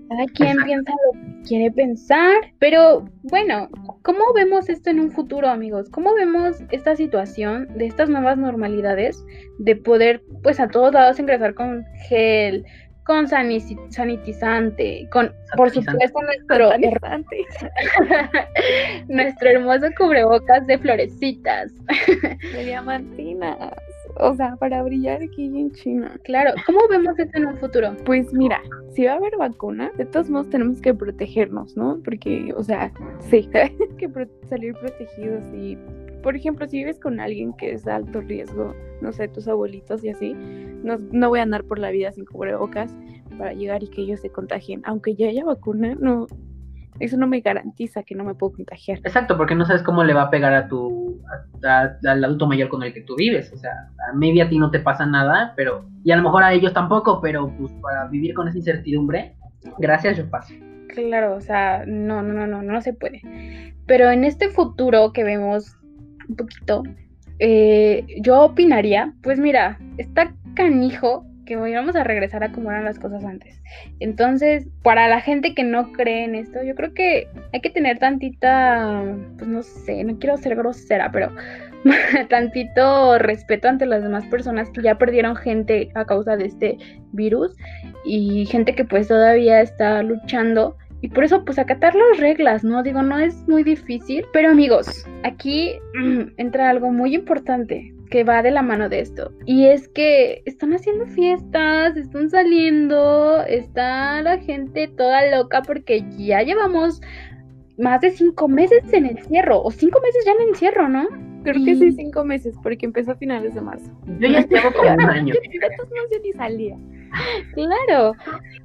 Cada 0.09 0.27
quien 0.35 0.57
piensa 0.65 0.93
lo 0.93 1.21
que 1.21 1.49
quiere 1.49 1.71
pensar, 1.71 2.35
pero 2.59 3.05
bueno, 3.23 3.69
¿cómo 4.03 4.33
vemos 4.35 4.69
esto 4.69 4.91
en 4.91 5.01
un 5.01 5.11
futuro, 5.11 5.49
amigos? 5.49 5.89
¿Cómo 5.91 6.15
vemos 6.15 6.63
esta 6.71 6.97
situación 6.97 7.69
de 7.77 7.87
estas 7.87 8.09
nuevas 8.09 8.39
normalidades 8.39 9.25
de 9.59 9.77
poder, 9.77 10.23
pues 10.43 10.61
a 10.61 10.69
todos 10.69 10.93
lados 10.93 11.19
ingresar 11.19 11.55
con 11.55 11.85
gel, 12.09 12.65
con 13.05 13.27
sanitizante, 13.27 15.09
con, 15.11 15.33
por 15.57 15.71
supuesto, 15.71 16.21
nuestro, 16.23 16.71
nuestro 19.09 19.49
hermoso 19.49 19.87
cubrebocas 19.99 20.67
de 20.67 20.79
florecitas. 20.79 21.73
De 22.53 22.65
diamantinas. 22.65 23.57
O 24.17 24.35
sea, 24.35 24.57
para 24.57 24.83
brillar 24.83 25.23
aquí 25.23 25.47
en 25.47 25.73
China. 25.73 26.19
Claro, 26.25 26.53
¿cómo 26.67 26.81
vemos 26.89 27.19
esto 27.19 27.39
en 27.39 27.47
un 27.47 27.57
futuro? 27.57 27.97
Pues 28.05 28.33
mira, 28.33 28.61
si 28.95 29.05
va 29.05 29.13
a 29.13 29.17
haber 29.17 29.37
vacuna, 29.37 29.91
de 29.97 30.05
todos 30.05 30.29
modos 30.29 30.51
tenemos 30.51 30.81
que 30.81 30.93
protegernos, 30.95 31.77
¿no? 31.77 32.01
Porque, 32.05 32.53
o 32.57 32.63
sea, 32.63 32.93
sí, 33.31 33.49
hay 33.55 33.77
que 33.97 34.11
salir 34.49 34.75
protegidos 34.75 35.45
y 35.55 35.79
por 36.23 36.37
ejemplo, 36.37 36.69
si 36.69 36.79
vives 36.79 37.01
con 37.01 37.19
alguien 37.19 37.53
que 37.55 37.73
es 37.73 37.85
de 37.85 37.93
alto 37.93 38.21
riesgo, 38.21 38.75
no 39.01 39.13
sé, 39.13 39.27
tus 39.27 39.49
abuelitos 39.49 40.05
y 40.05 40.11
así, 40.11 40.35
no, 40.35 40.97
no 41.11 41.29
voy 41.29 41.41
a 41.41 41.43
andar 41.43 41.65
por 41.65 41.81
la 41.81 41.91
vida 41.91 42.13
sin 42.13 42.25
cubrebocas 42.25 42.95
para 43.39 43.53
llegar 43.53 43.83
y 43.83 43.89
que 43.89 44.03
ellos 44.03 44.21
se 44.21 44.31
contagien. 44.31 44.83
Aunque 44.85 45.17
ya 45.17 45.29
haya 45.29 45.45
vacuna, 45.45 45.97
no, 45.99 46.29
eso 47.03 47.17
no 47.17 47.27
me 47.27 47.41
garantiza 47.41 48.05
que 48.05 48.15
no 48.15 48.23
me 48.23 48.35
puedo 48.35 48.53
contagiar. 48.53 48.99
Exacto, 48.99 49.37
porque 49.37 49.57
no 49.57 49.67
sabes 49.67 49.83
cómo 49.83 50.05
le 50.05 50.15
va 50.15 50.23
a 50.23 50.31
pegar 50.31 50.55
a 50.55 50.69
tu 50.69 51.21
al 51.65 52.25
adulto 52.25 52.47
mayor 52.47 52.69
con 52.69 52.85
el 52.85 52.95
que 52.95 53.01
tú 53.01 53.17
vives. 53.17 53.53
O 53.53 53.57
sea, 53.57 53.73
a 54.09 54.15
media 54.15 54.45
a 54.45 54.49
ti 54.49 54.57
no 54.57 54.71
te 54.71 54.79
pasa 54.79 55.05
nada, 55.05 55.53
pero 55.57 55.85
y 56.05 56.13
a 56.13 56.17
lo 56.17 56.23
mejor 56.23 56.45
a 56.45 56.53
ellos 56.53 56.73
tampoco, 56.73 57.21
pero 57.21 57.53
pues 57.59 57.73
para 57.83 58.07
vivir 58.07 58.35
con 58.35 58.47
esa 58.47 58.59
incertidumbre, 58.59 59.35
gracias 59.79 60.17
yo 60.17 60.31
paso. 60.31 60.55
Claro, 60.89 61.35
o 61.35 61.41
sea, 61.41 61.85
no, 61.87 62.23
no, 62.23 62.35
no, 62.35 62.47
no, 62.47 62.63
no 62.63 62.81
se 62.81 62.93
puede. 62.93 63.21
Pero 63.87 64.11
en 64.11 64.23
este 64.23 64.49
futuro 64.49 65.13
que 65.13 65.25
vemos 65.25 65.77
un 66.29 66.37
poquito, 66.37 66.85
eh, 67.41 68.07
yo 68.21 68.43
opinaría, 68.43 69.13
pues 69.23 69.41
mira, 69.41 69.79
está 69.99 70.33
canijo 70.55 71.27
que 71.45 71.57
vamos 71.57 71.97
a 71.97 72.05
regresar 72.05 72.45
a 72.45 72.53
como 72.53 72.71
eran 72.71 72.85
las 72.85 72.99
cosas 72.99 73.25
antes. 73.25 73.61
Entonces, 74.01 74.69
para 74.83 75.09
la 75.09 75.21
gente 75.21 75.55
que 75.55 75.65
no 75.65 75.93
cree 75.93 76.25
en 76.25 76.35
esto, 76.35 76.63
yo 76.63 76.75
creo 76.75 76.95
que 76.95 77.29
hay 77.53 77.61
que 77.61 77.71
tener 77.71 77.99
tantita, 77.99 79.03
pues 79.37 79.49
no 79.49 79.63
sé, 79.63 80.05
no 80.05 80.19
quiero 80.19 80.37
ser 80.37 80.57
grosera, 80.57 81.11
pero 81.13 81.31
tantito 82.29 83.19
respeto 83.19 83.69
ante 83.69 83.87
las 83.87 84.03
demás 84.03 84.25
personas 84.27 84.71
que 84.71 84.83
ya 84.83 84.97
perdieron 84.97 85.37
gente 85.37 85.91
a 85.95 86.05
causa 86.05 86.37
de 86.37 86.47
este 86.47 86.79
virus 87.13 87.57
y 88.05 88.47
gente 88.47 88.75
que 88.75 88.85
pues 88.85 89.09
todavía 89.09 89.61
está 89.61 90.03
luchando 90.03 90.77
y 91.03 91.09
por 91.09 91.25
eso, 91.25 91.45
pues 91.45 91.59
acatar 91.59 91.97
las 91.97 92.21
reglas, 92.21 92.63
¿no? 92.63 92.81
Digo, 92.85 93.03
no 93.03 93.19
es 93.19 93.35
muy 93.49 93.65
difícil. 93.65 94.25
Pero 94.33 94.51
amigos, 94.51 95.05
aquí 95.25 95.73
entra 96.37 96.71
algo 96.71 96.93
muy 96.93 97.17
importante 97.17 97.93
que 98.13 98.25
va 98.25 98.43
de 98.43 98.51
la 98.51 98.61
mano 98.61 98.91
de 98.91 99.01
esto. 99.01 99.33
Y 99.47 99.65
es 99.65 99.89
que 99.89 100.43
están 100.45 100.75
haciendo 100.75 101.07
fiestas, 101.07 101.97
están 101.97 102.29
saliendo, 102.29 103.43
está 103.45 104.21
la 104.21 104.37
gente 104.37 104.87
toda 104.87 105.35
loca 105.35 105.63
porque 105.63 106.05
ya 106.19 106.43
llevamos 106.43 107.01
más 107.79 108.03
de 108.03 108.11
cinco 108.11 108.49
meses 108.49 108.93
en 108.93 109.07
encierro, 109.07 109.63
o 109.63 109.71
cinco 109.71 109.99
meses 110.03 110.27
ya 110.27 110.33
en 110.33 110.49
encierro, 110.51 110.91
¿no? 110.91 111.09
Creo 111.43 111.65
que 111.65 111.75
sí, 111.75 111.91
cinco 111.93 112.23
meses, 112.23 112.55
porque 112.63 112.85
empezó 112.85 113.13
a 113.13 113.17
finales 113.17 113.55
de 113.55 113.63
marzo. 113.63 113.91
Yo 114.21 114.29
ya 114.29 114.47
llevo 114.47 114.71
como 114.73 114.93
un 114.93 115.01
año. 115.01 115.35
yo 115.35 116.19
ni 116.23 116.33
salía. 116.35 116.77
Claro. 117.55 118.15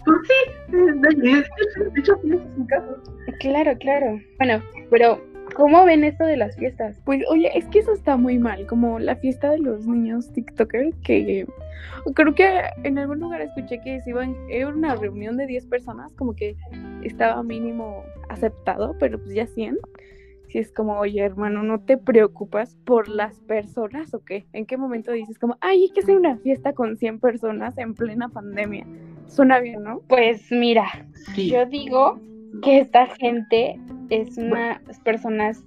Pues 0.05 0.17
sí, 0.27 0.71
de 0.71 1.43
hecho, 1.97 2.19
Claro, 3.39 3.77
claro. 3.77 4.19
Bueno, 4.37 4.61
pero 4.89 5.21
¿cómo 5.57 5.83
ven 5.85 6.03
esto 6.03 6.23
de 6.23 6.37
las 6.37 6.55
fiestas? 6.55 7.01
Pues 7.03 7.23
oye, 7.29 7.49
es 7.57 7.65
que 7.65 7.79
eso 7.79 7.91
está 7.91 8.15
muy 8.15 8.37
mal, 8.37 8.67
como 8.67 8.99
la 8.99 9.15
fiesta 9.15 9.49
de 9.49 9.57
los 9.57 9.87
niños 9.87 10.31
TikTokers, 10.31 10.95
que 11.03 11.47
creo 12.13 12.35
que 12.35 12.61
en 12.83 12.99
algún 12.99 13.19
lugar 13.19 13.41
escuché 13.41 13.81
que 13.81 13.99
se 14.01 14.11
iban, 14.11 14.35
era 14.49 14.67
una 14.67 14.95
reunión 14.95 15.35
de 15.35 15.47
10 15.47 15.65
personas, 15.65 16.13
como 16.13 16.35
que 16.35 16.55
estaba 17.03 17.41
mínimo 17.41 18.03
aceptado, 18.29 18.95
pero 18.99 19.19
pues 19.19 19.33
ya 19.33 19.47
100 19.47 19.77
si 20.49 20.59
es 20.59 20.71
como, 20.71 20.97
oye, 20.97 21.21
hermano, 21.21 21.61
¿no 21.61 21.81
te 21.81 21.97
preocupas 21.97 22.77
por 22.85 23.09
las 23.09 23.41
personas 23.41 24.13
o 24.13 24.23
qué? 24.23 24.45
¿En 24.53 24.65
qué 24.65 24.77
momento 24.77 25.11
dices 25.11 25.37
como, 25.39 25.57
ay, 25.59 25.81
hay 25.81 25.89
que 25.89 25.99
hacer 25.99 26.15
una 26.15 26.37
fiesta 26.37 26.71
con 26.71 26.95
100 26.95 27.19
personas 27.19 27.77
en 27.77 27.95
plena 27.95 28.29
pandemia? 28.29 28.87
Suena 29.25 29.59
bien, 29.59 29.83
¿no? 29.83 29.99
Pues 30.07 30.49
mira, 30.49 30.85
yo 31.35 31.65
digo 31.65 32.21
que 32.61 32.79
esta 32.79 33.07
gente 33.07 33.79
es 34.09 34.37
unas 34.37 34.99
personas 35.03 35.63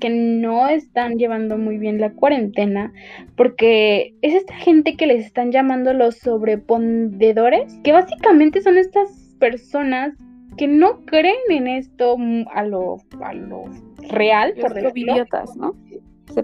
que 0.00 0.10
no 0.10 0.68
están 0.68 1.18
llevando 1.18 1.58
muy 1.58 1.78
bien 1.78 2.00
la 2.00 2.12
cuarentena, 2.12 2.92
porque 3.36 4.14
es 4.22 4.34
esta 4.34 4.54
gente 4.54 4.96
que 4.96 5.06
les 5.06 5.26
están 5.26 5.52
llamando 5.52 5.92
los 5.92 6.16
sobrepondedores, 6.16 7.78
que 7.84 7.92
básicamente 7.92 8.62
son 8.62 8.78
estas 8.78 9.36
personas 9.38 10.14
que 10.56 10.66
no 10.66 11.04
creen 11.04 11.36
en 11.50 11.68
esto 11.68 12.16
a 12.52 12.64
lo, 12.64 12.96
a 13.22 13.34
lo 13.34 13.64
real, 14.08 14.54
por 14.60 14.74
decirlo. 14.74 15.14
¿no? 15.56 15.74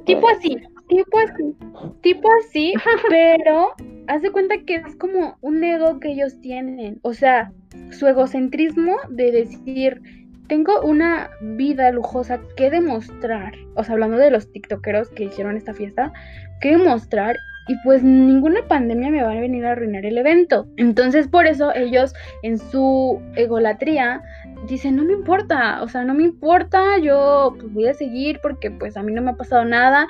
Tipo 0.04 0.28
así, 0.28 0.56
tipo 0.88 1.18
así, 1.18 1.54
tipo 2.02 2.28
así, 2.40 2.74
pero 3.08 3.70
hace 4.06 4.30
cuenta 4.30 4.56
que 4.66 4.76
es 4.76 4.96
como 4.96 5.36
un 5.40 5.64
ego 5.64 6.00
que 6.00 6.12
ellos 6.12 6.40
tienen, 6.40 6.98
o 7.02 7.12
sea, 7.12 7.52
su 7.90 8.06
egocentrismo 8.06 8.96
de 9.10 9.32
decir, 9.32 10.02
tengo 10.48 10.80
una 10.82 11.30
vida 11.40 11.90
lujosa 11.90 12.40
que 12.56 12.70
demostrar, 12.70 13.54
o 13.74 13.84
sea, 13.84 13.94
hablando 13.94 14.16
de 14.16 14.30
los 14.30 14.50
tiktokeros 14.52 15.08
que 15.10 15.24
hicieron 15.24 15.56
esta 15.56 15.74
fiesta, 15.74 16.12
que 16.60 16.76
demostrar 16.76 17.36
y 17.68 17.74
pues 17.82 18.02
ninguna 18.02 18.62
pandemia 18.68 19.10
me 19.10 19.22
va 19.22 19.32
a 19.32 19.40
venir 19.40 19.66
a 19.66 19.72
arruinar 19.72 20.06
el 20.06 20.18
evento. 20.18 20.68
Entonces 20.76 21.26
por 21.26 21.46
eso 21.46 21.74
ellos 21.74 22.14
en 22.42 22.58
su 22.58 23.20
egolatría 23.34 24.22
dicen, 24.68 24.96
no 24.96 25.04
me 25.04 25.14
importa, 25.14 25.82
o 25.82 25.88
sea, 25.88 26.04
no 26.04 26.14
me 26.14 26.22
importa, 26.22 26.98
yo 26.98 27.54
pues 27.58 27.72
voy 27.72 27.88
a 27.88 27.94
seguir 27.94 28.38
porque 28.40 28.70
pues 28.70 28.96
a 28.96 29.02
mí 29.02 29.12
no 29.12 29.22
me 29.22 29.32
ha 29.32 29.36
pasado 29.36 29.64
nada. 29.64 30.06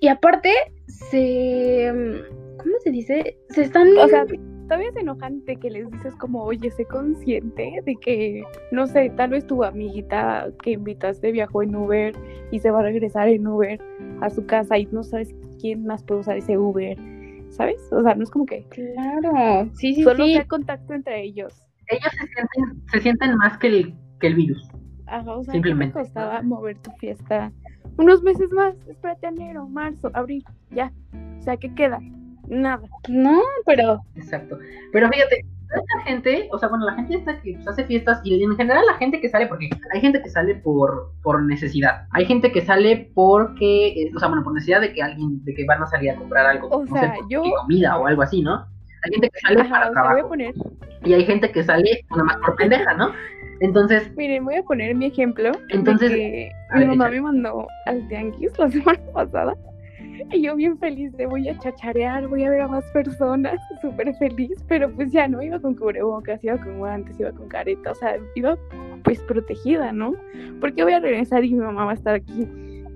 Y 0.00 0.08
aparte 0.08 0.50
se... 0.86 1.92
¿Cómo 2.58 2.74
se 2.82 2.90
dice? 2.90 3.36
Se 3.50 3.62
están... 3.62 3.88
todavía 4.70 4.90
es 4.90 4.96
enojante 4.98 5.56
que 5.56 5.68
les 5.68 5.90
dices 5.90 6.14
como, 6.14 6.44
oye, 6.44 6.70
sé 6.70 6.84
consciente 6.84 7.82
de 7.84 7.96
que, 7.96 8.44
no 8.70 8.86
sé, 8.86 9.10
tal 9.16 9.30
vez 9.30 9.44
tu 9.44 9.64
amiguita 9.64 10.46
que 10.62 10.70
invitaste 10.70 11.32
viajó 11.32 11.64
en 11.64 11.74
Uber 11.74 12.14
y 12.52 12.60
se 12.60 12.70
va 12.70 12.78
a 12.78 12.82
regresar 12.82 13.28
en 13.28 13.48
Uber 13.48 13.80
a 14.20 14.30
su 14.30 14.46
casa 14.46 14.78
y 14.78 14.86
no 14.86 15.02
sabes 15.02 15.34
quién 15.60 15.84
más 15.86 16.04
puede 16.04 16.20
usar 16.20 16.36
ese 16.36 16.56
Uber, 16.56 16.96
¿sabes? 17.48 17.80
O 17.90 18.00
sea, 18.00 18.14
no 18.14 18.22
es 18.22 18.30
como 18.30 18.46
que... 18.46 18.64
Claro, 18.68 19.68
sí, 19.74 19.92
sí, 19.92 20.04
Solo 20.04 20.24
sí. 20.24 20.40
contacto 20.46 20.94
entre 20.94 21.20
ellos. 21.20 21.64
Ellos 21.88 22.12
se 22.12 22.26
sienten, 22.28 22.82
se 22.92 23.00
sienten 23.00 23.36
más 23.38 23.58
que 23.58 23.66
el, 23.66 23.94
que 24.20 24.28
el 24.28 24.34
virus. 24.36 24.70
Ajá, 25.06 25.32
o 25.32 25.42
sea, 25.42 25.52
Simplemente. 25.52 25.94
¿qué 25.94 25.98
te 25.98 26.04
costaba 26.04 26.42
mover 26.42 26.78
tu 26.78 26.92
fiesta? 26.92 27.50
Unos 27.96 28.22
meses 28.22 28.48
más, 28.52 28.76
espérate 28.86 29.26
enero, 29.26 29.66
marzo, 29.66 30.12
abril, 30.14 30.44
ya. 30.70 30.92
O 31.40 31.42
sea, 31.42 31.56
¿qué 31.56 31.74
queda? 31.74 31.98
Nada. 32.50 32.82
No, 33.08 33.40
pero... 33.64 34.00
Exacto. 34.16 34.58
Pero 34.92 35.08
fíjate, 35.08 35.36
esta 35.72 36.00
gente, 36.04 36.48
o 36.52 36.58
sea, 36.58 36.68
bueno, 36.68 36.84
la 36.84 36.94
gente 36.94 37.14
esta 37.14 37.40
que 37.40 37.52
pues, 37.54 37.68
hace 37.68 37.84
fiestas 37.84 38.20
y 38.24 38.42
en 38.42 38.56
general 38.56 38.84
la 38.86 38.94
gente 38.98 39.20
que 39.20 39.28
sale, 39.28 39.46
porque 39.46 39.70
hay 39.94 40.00
gente 40.00 40.20
que 40.20 40.28
sale 40.28 40.56
por, 40.56 41.12
por 41.22 41.40
necesidad, 41.44 42.06
hay 42.10 42.26
gente 42.26 42.50
que 42.50 42.60
sale 42.60 43.12
porque, 43.14 43.88
eh, 43.88 44.10
o 44.14 44.18
sea, 44.18 44.28
bueno, 44.28 44.42
por 44.42 44.52
necesidad 44.52 44.80
de 44.80 44.92
que 44.92 45.00
alguien, 45.00 45.44
de 45.44 45.54
que 45.54 45.64
van 45.66 45.80
a 45.82 45.86
salir 45.86 46.10
a 46.10 46.16
comprar 46.16 46.44
algo, 46.44 46.68
O 46.68 46.84
no 46.84 46.92
sea, 46.92 47.14
sé, 47.14 47.20
yo- 47.28 47.42
comida 47.62 47.96
o 47.98 48.06
algo 48.06 48.22
así, 48.22 48.42
¿no? 48.42 48.66
Hay 49.04 49.12
gente 49.12 49.30
que 49.30 49.40
sale 49.40 49.60
Ajá, 49.60 49.70
para 49.70 49.90
o 49.90 49.92
sea, 49.92 50.02
voy 50.02 50.10
a 50.10 50.12
trabajo 50.12 50.28
poner, 50.28 50.54
y 51.04 51.14
hay 51.14 51.24
gente 51.24 51.50
que 51.52 51.62
sale 51.62 52.04
nada 52.10 52.24
más 52.24 52.36
por 52.38 52.56
pendeja, 52.56 52.92
¿no? 52.94 53.12
Entonces, 53.60 54.10
miren, 54.16 54.44
voy 54.44 54.56
a 54.56 54.62
poner 54.62 54.94
mi 54.94 55.06
ejemplo. 55.06 55.52
Entonces, 55.68 56.10
de 56.10 56.16
que 56.16 56.50
mi 56.74 56.84
mamá 56.86 57.04
échale. 57.06 57.16
me 57.16 57.22
mandó 57.22 57.66
al 57.86 58.08
tianguis 58.08 58.58
la 58.58 58.70
semana 58.70 58.98
pasada. 59.14 59.54
Y 60.32 60.42
yo 60.42 60.56
bien 60.56 60.78
feliz 60.78 61.12
de 61.16 61.26
voy 61.26 61.48
a 61.48 61.58
chacharear, 61.58 62.28
voy 62.28 62.44
a 62.44 62.50
ver 62.50 62.62
a 62.62 62.68
más 62.68 62.84
personas, 62.92 63.58
súper 63.82 64.14
feliz, 64.16 64.52
pero 64.68 64.90
pues 64.94 65.12
ya 65.12 65.28
no 65.28 65.42
iba 65.42 65.58
con 65.60 65.74
cubrebocas, 65.74 66.42
iba 66.44 66.56
con 66.56 66.78
guantes, 66.78 67.18
iba 67.18 67.32
con 67.32 67.48
careta, 67.48 67.92
o 67.92 67.94
sea, 67.94 68.16
iba 68.34 68.56
pues 69.04 69.20
protegida, 69.22 69.92
¿no? 69.92 70.14
Porque 70.60 70.82
voy 70.82 70.92
a 70.92 71.00
regresar 71.00 71.44
y 71.44 71.54
mi 71.54 71.60
mamá 71.60 71.84
va 71.84 71.92
a 71.92 71.94
estar 71.94 72.14
aquí. 72.14 72.46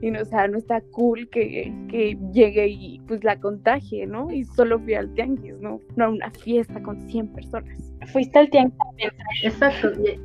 Y 0.02 0.10
no, 0.10 0.20
o 0.20 0.24
sea, 0.26 0.46
no 0.48 0.58
está 0.58 0.82
cool 0.92 1.28
que, 1.30 1.72
que 1.88 2.18
llegue 2.30 2.68
y 2.68 3.00
pues 3.06 3.24
la 3.24 3.40
contagie, 3.40 4.06
¿no? 4.06 4.30
Y 4.30 4.44
solo 4.44 4.78
fui 4.78 4.92
al 4.94 5.12
tianguis, 5.14 5.58
¿no? 5.60 5.80
No 5.96 6.04
a 6.04 6.08
una 6.10 6.30
fiesta 6.30 6.82
con 6.82 7.00
100 7.08 7.28
personas. 7.28 7.94
Fuiste 8.12 8.38
al 8.38 8.50
tianguis. 8.50 8.76
exacto. 9.42 9.92
Y, 10.02 10.20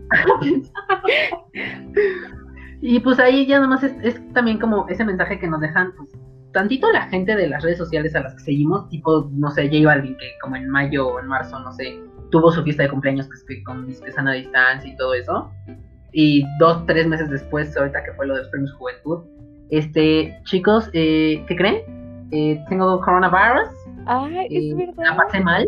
y, 2.96 3.00
pues 3.00 3.20
ahí 3.20 3.46
ya 3.46 3.56
nada 3.56 3.70
más 3.70 3.84
es, 3.84 3.94
es 4.04 4.34
también 4.34 4.60
como 4.60 4.86
ese 4.90 5.06
mensaje 5.06 5.40
que 5.40 5.48
nos 5.48 5.62
dejan, 5.62 5.94
pues, 5.96 6.10
tantito 6.52 6.92
la 6.92 7.08
gente 7.10 7.36
de 7.36 7.48
las 7.48 7.64
redes 7.64 7.78
sociales 7.78 8.16
a 8.16 8.22
las 8.22 8.34
que 8.36 8.40
seguimos, 8.42 8.90
tipo, 8.90 9.30
no 9.34 9.50
sé, 9.52 9.68
J 9.68 9.86
Balvin, 9.86 10.18
que 10.18 10.32
como 10.42 10.56
en 10.56 10.70
mayo 10.70 11.08
o 11.08 11.20
en 11.20 11.28
marzo, 11.28 11.60
no 11.60 11.72
sé, 11.74 12.00
tuvo 12.32 12.52
su 12.52 12.64
fiesta 12.64 12.84
de 12.84 12.90
cumpleaños 12.90 13.28
que, 13.28 13.36
es 13.36 13.44
que 13.46 13.64
con 13.64 13.88
disque 13.88 14.12
sana 14.12 14.34
distancia 14.34 14.92
y 14.92 14.96
todo 14.96 15.14
eso. 15.14 15.52
Y 16.12 16.44
dos, 16.60 16.86
tres 16.86 17.08
meses 17.08 17.30
después, 17.30 17.76
ahorita 17.78 18.04
que 18.04 18.14
fue 18.14 18.28
lo 18.28 18.36
de 18.36 18.42
los 18.42 18.50
premios 18.50 18.74
Juventud, 18.74 19.20
este, 19.70 20.40
chicos, 20.46 20.90
eh, 20.94 21.44
¿qué 21.48 21.56
creen? 21.56 22.28
Eh, 22.32 22.64
tengo 22.70 23.00
coronavirus, 23.02 23.70
Ay, 24.06 24.36
eh, 24.50 24.70
es 24.72 24.78
verdad. 24.78 25.04
la 25.04 25.16
pasé 25.16 25.40
mal 25.40 25.68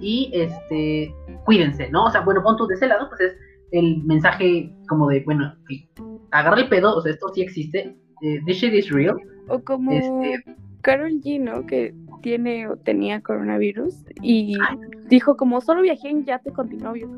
y 0.00 0.30
este, 0.32 1.12
cuídense, 1.44 1.90
¿no? 1.90 2.04
O 2.04 2.10
sea, 2.10 2.20
bueno, 2.20 2.42
pon 2.42 2.56
tú 2.56 2.66
de 2.66 2.74
ese 2.74 2.86
lado, 2.86 3.08
pues 3.08 3.20
es 3.20 3.36
el 3.72 4.02
mensaje 4.04 4.72
como 4.88 5.08
de, 5.08 5.22
bueno, 5.24 5.54
que 5.68 5.88
agarra 6.30 6.60
el 6.60 6.68
pedo, 6.68 6.96
o 6.96 7.00
sea, 7.00 7.12
esto 7.12 7.28
sí 7.34 7.42
existe, 7.42 7.96
this 8.20 8.56
shit 8.56 8.74
is 8.74 8.90
real. 8.90 9.16
O 9.48 9.60
como 9.60 9.92
Este- 9.92 10.44
Carol 10.82 11.12
G, 11.20 11.40
¿no? 11.40 11.66
Que 11.66 11.94
tiene 12.22 12.68
o 12.68 12.76
tenía 12.76 13.20
coronavirus 13.20 13.94
y 14.22 14.54
Ay. 14.68 14.78
dijo 15.08 15.36
como 15.36 15.60
solo 15.60 15.82
viajé 15.82 16.08
en 16.08 16.24
yate 16.24 16.52
con 16.52 16.68
mi 16.68 16.76
novio. 16.76 17.08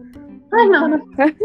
Ay, 0.53 0.69
no, 0.69 0.89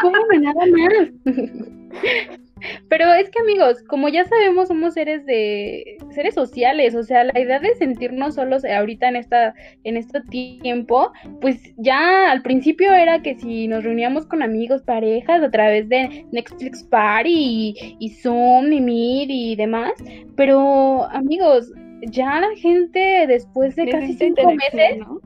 ¿Cómo 0.00 0.16
me 0.30 0.38
nada 0.38 0.60
más? 0.66 1.10
Pero 2.88 3.12
es 3.12 3.30
que 3.30 3.40
amigos, 3.40 3.82
como 3.88 4.08
ya 4.08 4.24
sabemos, 4.24 4.68
somos 4.68 4.94
seres 4.94 5.24
de 5.26 5.98
seres 6.10 6.34
sociales, 6.34 6.94
o 6.94 7.02
sea, 7.02 7.24
la 7.24 7.38
idea 7.38 7.58
de 7.60 7.74
sentirnos 7.76 8.34
solos 8.34 8.64
ahorita 8.64 9.08
en 9.08 9.16
esta 9.16 9.54
en 9.84 9.96
este 9.96 10.20
tiempo, 10.22 11.12
pues 11.40 11.74
ya 11.76 12.30
al 12.30 12.42
principio 12.42 12.92
era 12.92 13.22
que 13.22 13.34
si 13.36 13.68
nos 13.68 13.84
reuníamos 13.84 14.26
con 14.26 14.42
amigos, 14.42 14.82
parejas 14.82 15.42
a 15.42 15.50
través 15.50 15.88
de 15.88 16.26
Netflix 16.32 16.82
Party 16.84 17.30
y, 17.30 17.96
y 17.98 18.10
Zoom 18.10 18.72
y 18.72 18.80
Meet 18.80 19.30
y 19.30 19.56
demás, 19.56 19.92
pero 20.36 21.04
amigos, 21.10 21.72
ya 22.02 22.40
la 22.40 22.54
gente 22.56 23.26
después 23.26 23.76
de 23.76 23.88
casi 23.88 24.14
cinco 24.14 24.52
meses 24.54 24.98
¿no? 24.98 25.20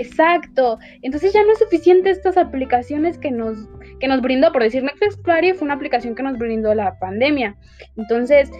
Exacto. 0.00 0.78
Entonces 1.02 1.34
ya 1.34 1.44
no 1.44 1.52
es 1.52 1.58
suficiente 1.58 2.10
estas 2.10 2.38
aplicaciones 2.38 3.18
que 3.18 3.30
nos, 3.30 3.68
que 4.00 4.08
nos 4.08 4.22
brindó, 4.22 4.50
por 4.50 4.62
decir 4.62 4.82
Netflix 4.82 5.18
Party 5.18 5.52
fue 5.52 5.66
una 5.66 5.74
aplicación 5.74 6.14
que 6.14 6.22
nos 6.22 6.38
brindó 6.38 6.74
la 6.74 6.98
pandemia. 6.98 7.54
Entonces, 7.98 8.50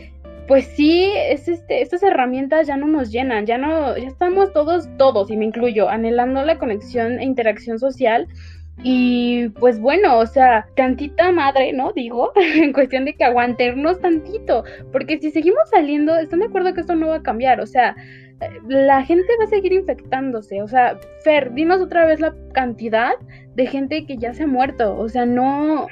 pues 0.46 0.66
sí, 0.66 1.10
es 1.16 1.48
este, 1.48 1.80
estas 1.80 2.02
herramientas 2.02 2.66
ya 2.66 2.76
no 2.76 2.86
nos 2.86 3.10
llenan, 3.10 3.46
ya 3.46 3.56
no, 3.56 3.96
ya 3.96 4.06
estamos 4.06 4.52
todos, 4.52 4.86
todos, 4.98 5.30
y 5.30 5.36
me 5.38 5.46
incluyo, 5.46 5.88
anhelando 5.88 6.44
la 6.44 6.58
conexión 6.58 7.18
e 7.20 7.24
interacción 7.24 7.78
social. 7.78 8.28
Y 8.82 9.48
pues 9.60 9.80
bueno, 9.80 10.18
o 10.18 10.26
sea, 10.26 10.66
tantita 10.76 11.32
madre, 11.32 11.72
¿no? 11.72 11.92
Digo, 11.92 12.32
en 12.36 12.74
cuestión 12.74 13.06
de 13.06 13.14
que 13.14 13.24
aguanternos 13.24 13.98
tantito, 14.00 14.64
porque 14.92 15.18
si 15.18 15.30
seguimos 15.30 15.70
saliendo, 15.70 16.16
¿están 16.18 16.40
de 16.40 16.46
acuerdo 16.46 16.74
que 16.74 16.82
esto 16.82 16.96
no 16.96 17.08
va 17.08 17.16
a 17.16 17.22
cambiar? 17.22 17.60
O 17.60 17.66
sea, 17.66 17.96
la 18.68 19.04
gente 19.04 19.26
va 19.38 19.44
a 19.44 19.48
seguir 19.48 19.72
infectándose. 19.72 20.62
O 20.62 20.68
sea, 20.68 20.98
Fer, 21.24 21.52
dinos 21.52 21.80
otra 21.80 22.06
vez 22.06 22.20
la 22.20 22.34
cantidad 22.52 23.12
de 23.54 23.66
gente 23.66 24.06
que 24.06 24.16
ya 24.16 24.32
se 24.32 24.44
ha 24.44 24.46
muerto. 24.46 24.96
O 24.96 25.08
sea, 25.08 25.26
no. 25.26 25.86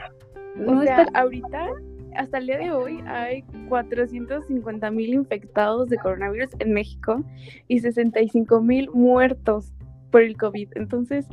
no 0.56 0.82
está... 0.82 1.06
ahorita, 1.14 1.68
hasta 2.16 2.38
el 2.38 2.46
día 2.46 2.58
de 2.58 2.70
hoy, 2.70 3.02
hay 3.06 3.42
450 3.68 4.90
mil 4.90 5.14
infectados 5.14 5.88
de 5.88 5.98
coronavirus 5.98 6.50
en 6.58 6.72
México 6.72 7.22
y 7.68 7.80
65 7.80 8.60
mil 8.62 8.90
muertos 8.92 9.72
por 10.10 10.22
el 10.22 10.36
COVID. 10.36 10.68
Entonces. 10.76 11.26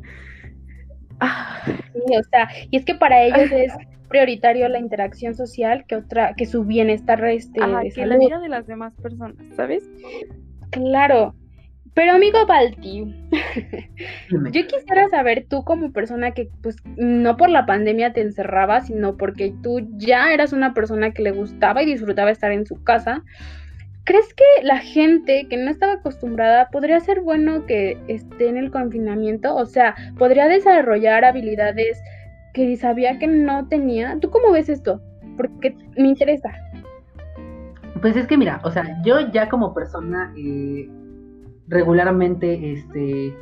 Ah. 1.19 1.61
Sí, 1.65 2.17
o 2.17 2.23
sea, 2.23 2.49
y 2.69 2.77
es 2.77 2.83
que 2.83 2.95
para 2.95 3.23
ellos 3.23 3.49
es 3.51 3.71
prioritario 4.09 4.67
la 4.67 4.79
interacción 4.79 5.33
social 5.33 5.85
que 5.87 5.95
otra 5.95 6.35
que 6.35 6.45
su 6.45 6.63
bienestar 6.63 7.23
este 7.25 7.59
que 7.93 8.05
la 8.05 8.17
vida 8.17 8.39
de 8.39 8.49
las 8.49 8.67
demás 8.67 8.93
personas, 8.95 9.37
¿sabes? 9.55 9.89
Claro. 10.75 11.33
Pero 11.93 12.11
amigo 12.11 12.45
Balti, 12.45 13.05
yo 14.51 14.67
quisiera 14.67 15.07
saber 15.07 15.45
tú 15.47 15.63
como 15.63 15.93
persona 15.93 16.31
que 16.31 16.49
pues 16.61 16.75
no 16.97 17.37
por 17.37 17.49
la 17.49 17.65
pandemia 17.65 18.11
te 18.11 18.19
encerraba, 18.19 18.81
sino 18.81 19.15
porque 19.15 19.53
tú 19.63 19.87
ya 19.95 20.33
eras 20.33 20.51
una 20.51 20.73
persona 20.73 21.11
que 21.11 21.23
le 21.23 21.31
gustaba 21.31 21.81
y 21.81 21.85
disfrutaba 21.85 22.31
estar 22.31 22.51
en 22.51 22.65
su 22.65 22.83
casa. 22.83 23.23
¿Crees 24.03 24.33
que 24.33 24.43
la 24.63 24.79
gente 24.79 25.47
que 25.49 25.55
no 25.55 25.71
estaba 25.71 25.93
acostumbrada 25.93 26.67
podría 26.69 26.99
ser 26.99 27.21
bueno 27.21 27.65
que 27.65 27.97
esté 28.09 28.49
en 28.49 28.57
el 28.57 28.71
confinamiento? 28.71 29.55
O 29.55 29.65
sea, 29.65 29.95
podría 30.17 30.49
desarrollar 30.49 31.23
habilidades 31.23 31.97
que 32.53 32.75
sabía 32.75 33.17
que 33.19 33.27
no 33.27 33.69
tenía. 33.69 34.17
¿Tú 34.19 34.29
cómo 34.31 34.51
ves 34.51 34.67
esto? 34.67 35.01
Porque 35.37 35.73
me 35.95 36.09
interesa. 36.09 36.51
Pues 38.01 38.15
es 38.15 38.27
que 38.27 38.37
mira, 38.37 38.61
o 38.63 38.71
sea, 38.71 39.01
yo 39.03 39.19
ya 39.31 39.49
como 39.49 39.73
persona 39.73 40.33
eh, 40.35 40.89
regularmente 41.67 42.73
este, 42.73 43.33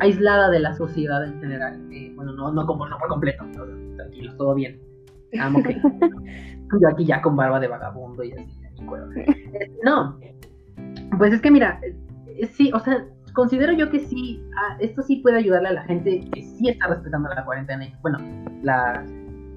aislada 0.00 0.50
de 0.50 0.60
la 0.60 0.72
sociedad 0.74 1.24
en 1.24 1.40
general, 1.40 1.80
eh, 1.92 2.12
bueno, 2.16 2.32
no, 2.32 2.52
no, 2.52 2.66
como, 2.66 2.86
por 2.88 3.08
completo, 3.08 3.44
tranquilos, 3.96 4.36
todo 4.36 4.54
bien. 4.54 4.80
Amo 5.40 5.62
que 5.62 5.74
yo 6.80 6.88
aquí 6.88 7.04
ya 7.04 7.20
con 7.20 7.36
barba 7.36 7.60
de 7.60 7.68
vagabundo 7.68 8.22
y 8.22 8.32
así. 8.32 8.60
no, 9.84 10.18
pues 11.18 11.32
es 11.32 11.40
que 11.40 11.50
mira, 11.50 11.80
eh, 11.82 12.46
sí, 12.46 12.70
o 12.72 12.80
sea, 12.80 13.06
considero 13.34 13.72
yo 13.72 13.90
que 13.90 14.00
sí, 14.00 14.42
ah, 14.56 14.76
esto 14.80 15.02
sí 15.02 15.16
puede 15.16 15.38
ayudarle 15.38 15.68
a 15.68 15.72
la 15.72 15.82
gente 15.84 16.28
que 16.32 16.42
sí 16.42 16.68
está 16.68 16.86
respetando 16.86 17.28
la 17.28 17.44
cuarentena, 17.44 17.86
bueno, 18.02 18.18
la 18.62 19.04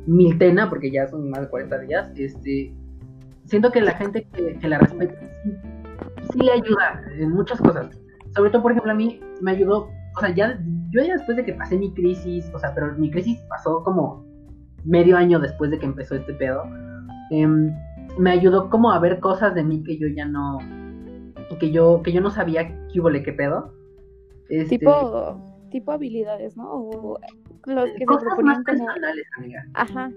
miltena, 0.06 0.70
porque 0.70 0.92
ya 0.92 1.08
son 1.08 1.30
más 1.30 1.42
de 1.42 1.50
40 1.50 1.80
días, 1.80 2.12
este, 2.16 2.74
siento 3.48 3.72
que 3.72 3.82
la 3.82 3.94
gente 3.94 4.28
que, 4.34 4.68
la 4.68 4.80
respeta 4.80 5.16
sí, 6.32 6.40
le 6.40 6.52
ayuda 6.52 7.02
en 7.18 7.32
muchas 7.32 7.60
cosas. 7.60 7.88
Sobre 8.36 8.50
todo, 8.52 8.62
por 8.62 8.72
ejemplo, 8.72 8.92
a 8.92 8.96
mí 8.96 9.20
me 9.42 9.52
ayudó, 9.52 9.90
o 10.16 10.20
sea, 10.20 10.30
ya, 10.30 10.60
yo 10.92 11.04
ya 11.04 11.14
después 11.14 11.38
de 11.38 11.46
que 11.46 11.54
pasé 11.54 11.78
mi 11.78 11.94
crisis, 11.94 12.50
o 12.54 12.60
sea, 12.60 12.74
pero 12.74 12.94
mi 12.98 13.10
crisis 13.10 13.40
pasó 13.50 13.84
como 13.84 14.26
medio 14.84 15.18
año 15.18 15.40
después 15.40 15.72
de 15.72 15.80
que 15.80 15.86
empezó 15.86 16.16
este 16.16 16.34
pedo, 16.34 16.64
em, 17.32 17.74
me 18.18 18.32
ayudó 18.32 18.70
como 18.70 18.92
a 18.92 19.00
ver 19.00 19.20
cosas 19.20 19.56
de 19.56 19.64
mí 19.64 19.84
que 19.84 19.98
yo 19.98 20.08
ya 20.08 20.26
no, 20.26 20.60
que 21.60 21.72
yo, 21.72 22.02
que 22.04 22.12
yo 22.12 22.22
no 22.22 22.30
sabía 22.30 22.68
qué 22.92 23.00
hubo, 23.00 23.10
qué 23.12 23.34
pedo. 23.34 23.74
Este, 24.50 24.78
tipo, 24.78 25.42
tipo 25.72 25.92
habilidades, 25.92 26.56
¿no? 26.56 26.70
O 26.72 27.20
los 27.66 27.90
que 27.98 28.06
cosas 28.06 28.34
se 28.36 28.44
más 28.44 28.64
personales, 28.64 29.26
amiga. 29.38 29.66
Ajá, 29.74 30.12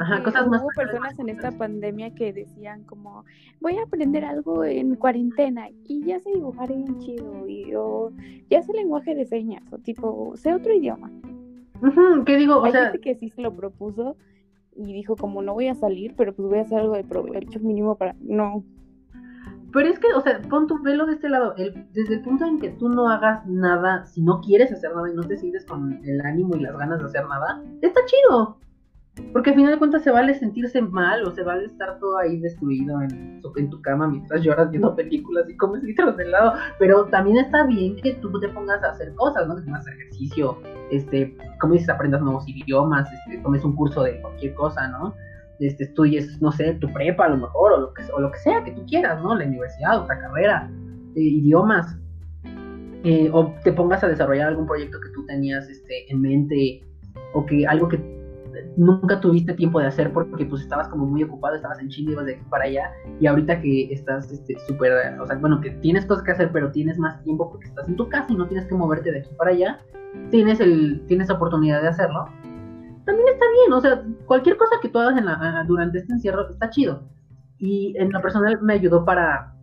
Ajá, 0.00 0.22
cosas 0.22 0.46
más 0.48 0.62
hubo 0.62 0.68
personas 0.76 1.18
en 1.18 1.30
esta 1.30 1.50
pandemia 1.50 2.14
que 2.14 2.32
decían 2.32 2.84
como 2.84 3.24
voy 3.60 3.78
a 3.78 3.84
aprender 3.84 4.24
algo 4.24 4.64
en 4.64 4.96
cuarentena 4.96 5.68
y 5.84 6.04
ya 6.04 6.20
sé 6.20 6.30
dibujar 6.30 6.68
bien 6.68 6.98
chido 6.98 7.48
y 7.48 7.74
o 7.74 8.12
ya 8.50 8.62
sé 8.62 8.72
lenguaje 8.74 9.14
de 9.14 9.24
señas 9.24 9.62
o 9.72 9.78
tipo 9.78 10.32
sé 10.36 10.52
otro 10.52 10.74
idioma. 10.74 11.10
¿Qué 12.26 12.36
digo? 12.36 12.56
O 12.56 12.64
Hay 12.64 12.72
sea... 12.72 12.84
gente 12.84 13.00
que 13.00 13.14
sí 13.14 13.30
se 13.30 13.40
lo 13.40 13.54
propuso 13.54 14.16
y 14.76 14.92
dijo 14.92 15.16
como 15.16 15.42
no 15.42 15.54
voy 15.54 15.68
a 15.68 15.74
salir, 15.74 16.14
pero 16.16 16.34
pues 16.34 16.48
voy 16.48 16.58
a 16.58 16.62
hacer 16.62 16.80
algo 16.80 16.94
de 16.94 17.04
provecho 17.04 17.58
mínimo 17.60 17.96
para 17.96 18.14
no. 18.20 18.64
Pero 19.72 19.88
es 19.88 19.98
que, 19.98 20.12
o 20.14 20.20
sea, 20.20 20.40
pon 20.48 20.66
tu 20.66 20.82
velo 20.82 21.04
de 21.06 21.14
este 21.14 21.28
lado. 21.28 21.54
El, 21.56 21.86
desde 21.92 22.14
el 22.14 22.22
punto 22.22 22.46
en 22.46 22.58
que 22.58 22.70
tú 22.70 22.88
no 22.88 23.08
hagas 23.08 23.46
nada, 23.46 24.06
si 24.06 24.22
no 24.22 24.40
quieres 24.40 24.72
hacer 24.72 24.94
nada 24.94 25.10
y 25.10 25.14
no 25.14 25.24
te 25.24 25.36
sientes 25.36 25.66
con 25.66 26.00
el 26.04 26.20
ánimo 26.22 26.56
y 26.56 26.60
las 26.60 26.76
ganas 26.76 27.00
de 27.00 27.04
hacer 27.04 27.26
nada, 27.26 27.62
está 27.82 28.00
chido. 28.06 28.58
Porque 29.32 29.50
al 29.50 29.56
final 29.56 29.72
de 29.72 29.78
cuentas 29.78 30.02
se 30.02 30.10
vale 30.10 30.34
sentirse 30.34 30.80
mal 30.80 31.24
o 31.24 31.30
se 31.30 31.42
vale 31.42 31.66
estar 31.66 31.98
todo 31.98 32.18
ahí 32.18 32.38
destruido 32.38 33.00
en, 33.02 33.40
tu 33.70 33.82
cama 33.82 34.06
mientras 34.08 34.42
lloras 34.42 34.70
viendo 34.70 34.94
películas 34.94 35.48
y 35.48 35.56
comes 35.56 35.82
litros 35.82 36.16
de 36.16 36.24
helado. 36.24 36.54
Pero 36.78 37.06
también 37.06 37.38
está 37.38 37.66
bien 37.66 37.96
que 37.96 38.14
tú 38.14 38.38
te 38.40 38.48
pongas 38.48 38.82
a 38.82 38.90
hacer 38.90 39.14
cosas, 39.14 39.48
¿no? 39.48 39.56
Que 39.56 39.62
tengas 39.62 39.86
ejercicio, 39.86 40.58
este, 40.90 41.36
como 41.60 41.74
dices, 41.74 41.88
aprendas 41.88 42.20
nuevos 42.22 42.48
idiomas, 42.48 43.08
este, 43.12 43.38
tomes 43.42 43.64
un 43.64 43.74
curso 43.74 44.02
de 44.02 44.20
cualquier 44.20 44.54
cosa, 44.54 44.88
¿no? 44.88 45.14
Este, 45.58 45.84
estudies, 45.84 46.40
no 46.40 46.52
sé, 46.52 46.74
tu 46.74 46.92
prepa 46.92 47.26
a 47.26 47.30
lo 47.30 47.38
mejor, 47.38 47.72
o 47.72 47.80
lo 47.80 47.94
que, 47.94 48.02
o 48.12 48.20
lo 48.20 48.30
que 48.30 48.38
sea 48.38 48.62
que 48.62 48.72
tú 48.72 48.84
quieras, 48.86 49.20
¿no? 49.22 49.34
La 49.34 49.44
universidad, 49.44 50.00
otra 50.00 50.18
carrera, 50.18 50.70
eh, 51.16 51.20
idiomas. 51.20 51.96
Eh, 53.04 53.30
o 53.32 53.54
te 53.62 53.72
pongas 53.72 54.02
a 54.02 54.08
desarrollar 54.08 54.48
algún 54.48 54.66
proyecto 54.66 54.98
que 55.00 55.10
tú 55.14 55.24
tenías 55.26 55.68
este, 55.68 56.10
en 56.12 56.20
mente, 56.20 56.82
o 57.34 57.44
que 57.46 57.66
algo 57.66 57.88
que 57.88 58.17
nunca 58.78 59.20
tuviste 59.20 59.52
tiempo 59.54 59.80
de 59.80 59.86
hacer 59.88 60.12
porque 60.12 60.46
pues 60.46 60.62
estabas 60.62 60.88
como 60.88 61.04
muy 61.04 61.24
ocupado, 61.24 61.56
estabas 61.56 61.80
en 61.80 61.88
Chile, 61.88 62.12
ibas 62.12 62.26
de 62.26 62.34
aquí 62.36 62.44
para 62.48 62.64
allá 62.64 62.90
y 63.20 63.26
ahorita 63.26 63.60
que 63.60 63.92
estás 63.92 64.30
este, 64.30 64.56
súper, 64.66 65.20
o 65.20 65.26
sea, 65.26 65.36
bueno, 65.36 65.60
que 65.60 65.70
tienes 65.70 66.06
cosas 66.06 66.22
que 66.24 66.30
hacer 66.30 66.50
pero 66.52 66.70
tienes 66.70 66.96
más 66.96 67.20
tiempo 67.24 67.50
porque 67.50 67.66
estás 67.66 67.88
en 67.88 67.96
tu 67.96 68.08
casa 68.08 68.26
y 68.28 68.36
no 68.36 68.46
tienes 68.46 68.66
que 68.66 68.76
moverte 68.76 69.10
de 69.10 69.18
aquí 69.18 69.30
para 69.36 69.50
allá, 69.50 69.78
tienes, 70.30 70.60
el, 70.60 71.04
tienes 71.08 71.28
oportunidad 71.28 71.82
de 71.82 71.88
hacerlo, 71.88 72.26
también 73.04 73.28
está 73.28 73.46
bien, 73.50 73.72
o 73.72 73.80
sea, 73.80 74.04
cualquier 74.26 74.56
cosa 74.56 74.76
que 74.80 74.88
tú 74.88 74.98
hagas 74.98 75.66
durante 75.66 75.98
este 75.98 76.12
encierro 76.12 76.48
está 76.48 76.70
chido. 76.70 77.02
Y 77.58 77.94
en 77.96 78.12
lo 78.12 78.20
personal 78.20 78.60
me 78.62 78.74
ayudó 78.74 79.04
para, 79.04 79.54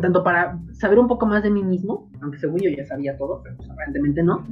tanto 0.00 0.22
para 0.22 0.60
saber 0.74 0.98
un 0.98 1.08
poco 1.08 1.26
más 1.26 1.42
de 1.42 1.50
mí 1.50 1.64
mismo, 1.64 2.08
aunque 2.20 2.38
según 2.38 2.60
yo 2.60 2.70
ya 2.70 2.84
sabía 2.84 3.16
todo, 3.16 3.40
pero 3.42 3.56
pues, 3.56 3.70
aparentemente 3.70 4.22
no, 4.22 4.46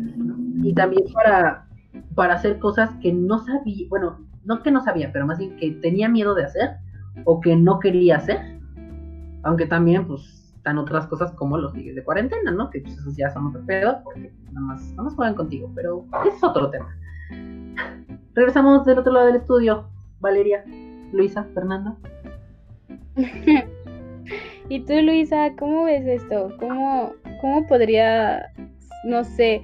y 0.63 0.75
también 0.75 1.05
para 1.13 1.66
para 2.15 2.35
hacer 2.35 2.59
cosas 2.59 2.91
que 3.03 3.13
no 3.13 3.39
sabía, 3.45 3.87
bueno, 3.89 4.27
no 4.45 4.63
que 4.63 4.71
no 4.71 4.83
sabía, 4.83 5.11
pero 5.13 5.27
más 5.27 5.39
bien 5.39 5.57
que 5.57 5.73
tenía 5.83 6.09
miedo 6.09 6.35
de 6.35 6.45
hacer 6.45 6.77
o 7.25 7.41
que 7.41 7.57
no 7.57 7.79
quería 7.79 8.17
hacer. 8.17 8.61
Aunque 9.43 9.67
también, 9.67 10.07
pues, 10.07 10.55
están 10.57 10.79
otras 10.79 11.07
cosas 11.07 11.33
como 11.33 11.59
los 11.59 11.73
días 11.75 11.95
de 11.95 12.03
cuarentena, 12.03 12.51
¿no? 12.51 12.71
Que 12.71 12.81
pues 12.81 12.99
esos 12.99 13.17
ya 13.17 13.31
son 13.31 13.47
otro 13.47 13.65
pedo, 13.65 14.01
porque 14.03 14.33
nada 14.53 14.67
más, 14.67 14.83
nada 14.91 15.05
más 15.05 15.15
juegan 15.15 15.35
contigo, 15.35 15.71
pero 15.75 16.05
es 16.27 16.43
otro 16.43 16.71
tema. 16.71 16.97
Regresamos 18.35 18.85
del 18.85 18.99
otro 18.99 19.13
lado 19.13 19.27
del 19.27 19.37
estudio. 19.37 19.89
Valeria, 20.19 20.65
Luisa, 21.13 21.45
Fernanda. 21.55 21.97
y 24.69 24.81
tú, 24.81 24.95
Luisa, 25.03 25.53
¿cómo 25.57 25.85
ves 25.85 26.05
esto? 26.07 26.53
¿Cómo, 26.59 27.13
cómo 27.41 27.67
podría 27.69 28.53
no 29.05 29.25
sé, 29.25 29.63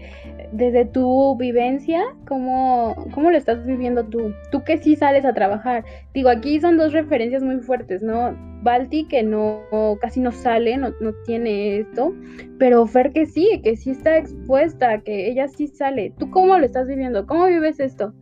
desde 0.52 0.84
tu 0.84 1.36
vivencia, 1.36 2.02
¿cómo, 2.26 2.94
¿cómo 3.14 3.30
lo 3.30 3.36
estás 3.36 3.64
viviendo 3.64 4.04
tú? 4.04 4.32
Tú 4.50 4.62
que 4.64 4.78
sí 4.78 4.96
sales 4.96 5.24
a 5.24 5.32
trabajar. 5.32 5.84
Digo, 6.14 6.28
aquí 6.28 6.60
son 6.60 6.76
dos 6.76 6.92
referencias 6.92 7.42
muy 7.42 7.58
fuertes, 7.60 8.02
¿no? 8.02 8.36
Balti 8.62 9.04
que 9.08 9.22
no, 9.22 9.62
casi 10.00 10.20
no 10.20 10.30
sale, 10.30 10.76
no, 10.76 10.90
no 11.00 11.12
tiene 11.26 11.78
esto, 11.78 12.14
pero 12.58 12.86
Fer 12.86 13.12
que 13.12 13.26
sí, 13.26 13.60
que 13.64 13.76
sí 13.76 13.90
está 13.90 14.16
expuesta, 14.16 14.98
que 15.00 15.28
ella 15.28 15.48
sí 15.48 15.66
sale. 15.66 16.12
¿Tú 16.18 16.30
cómo 16.30 16.56
lo 16.56 16.64
estás 16.64 16.86
viviendo? 16.86 17.26
¿Cómo 17.26 17.46
vives 17.46 17.80
esto? 17.80 18.14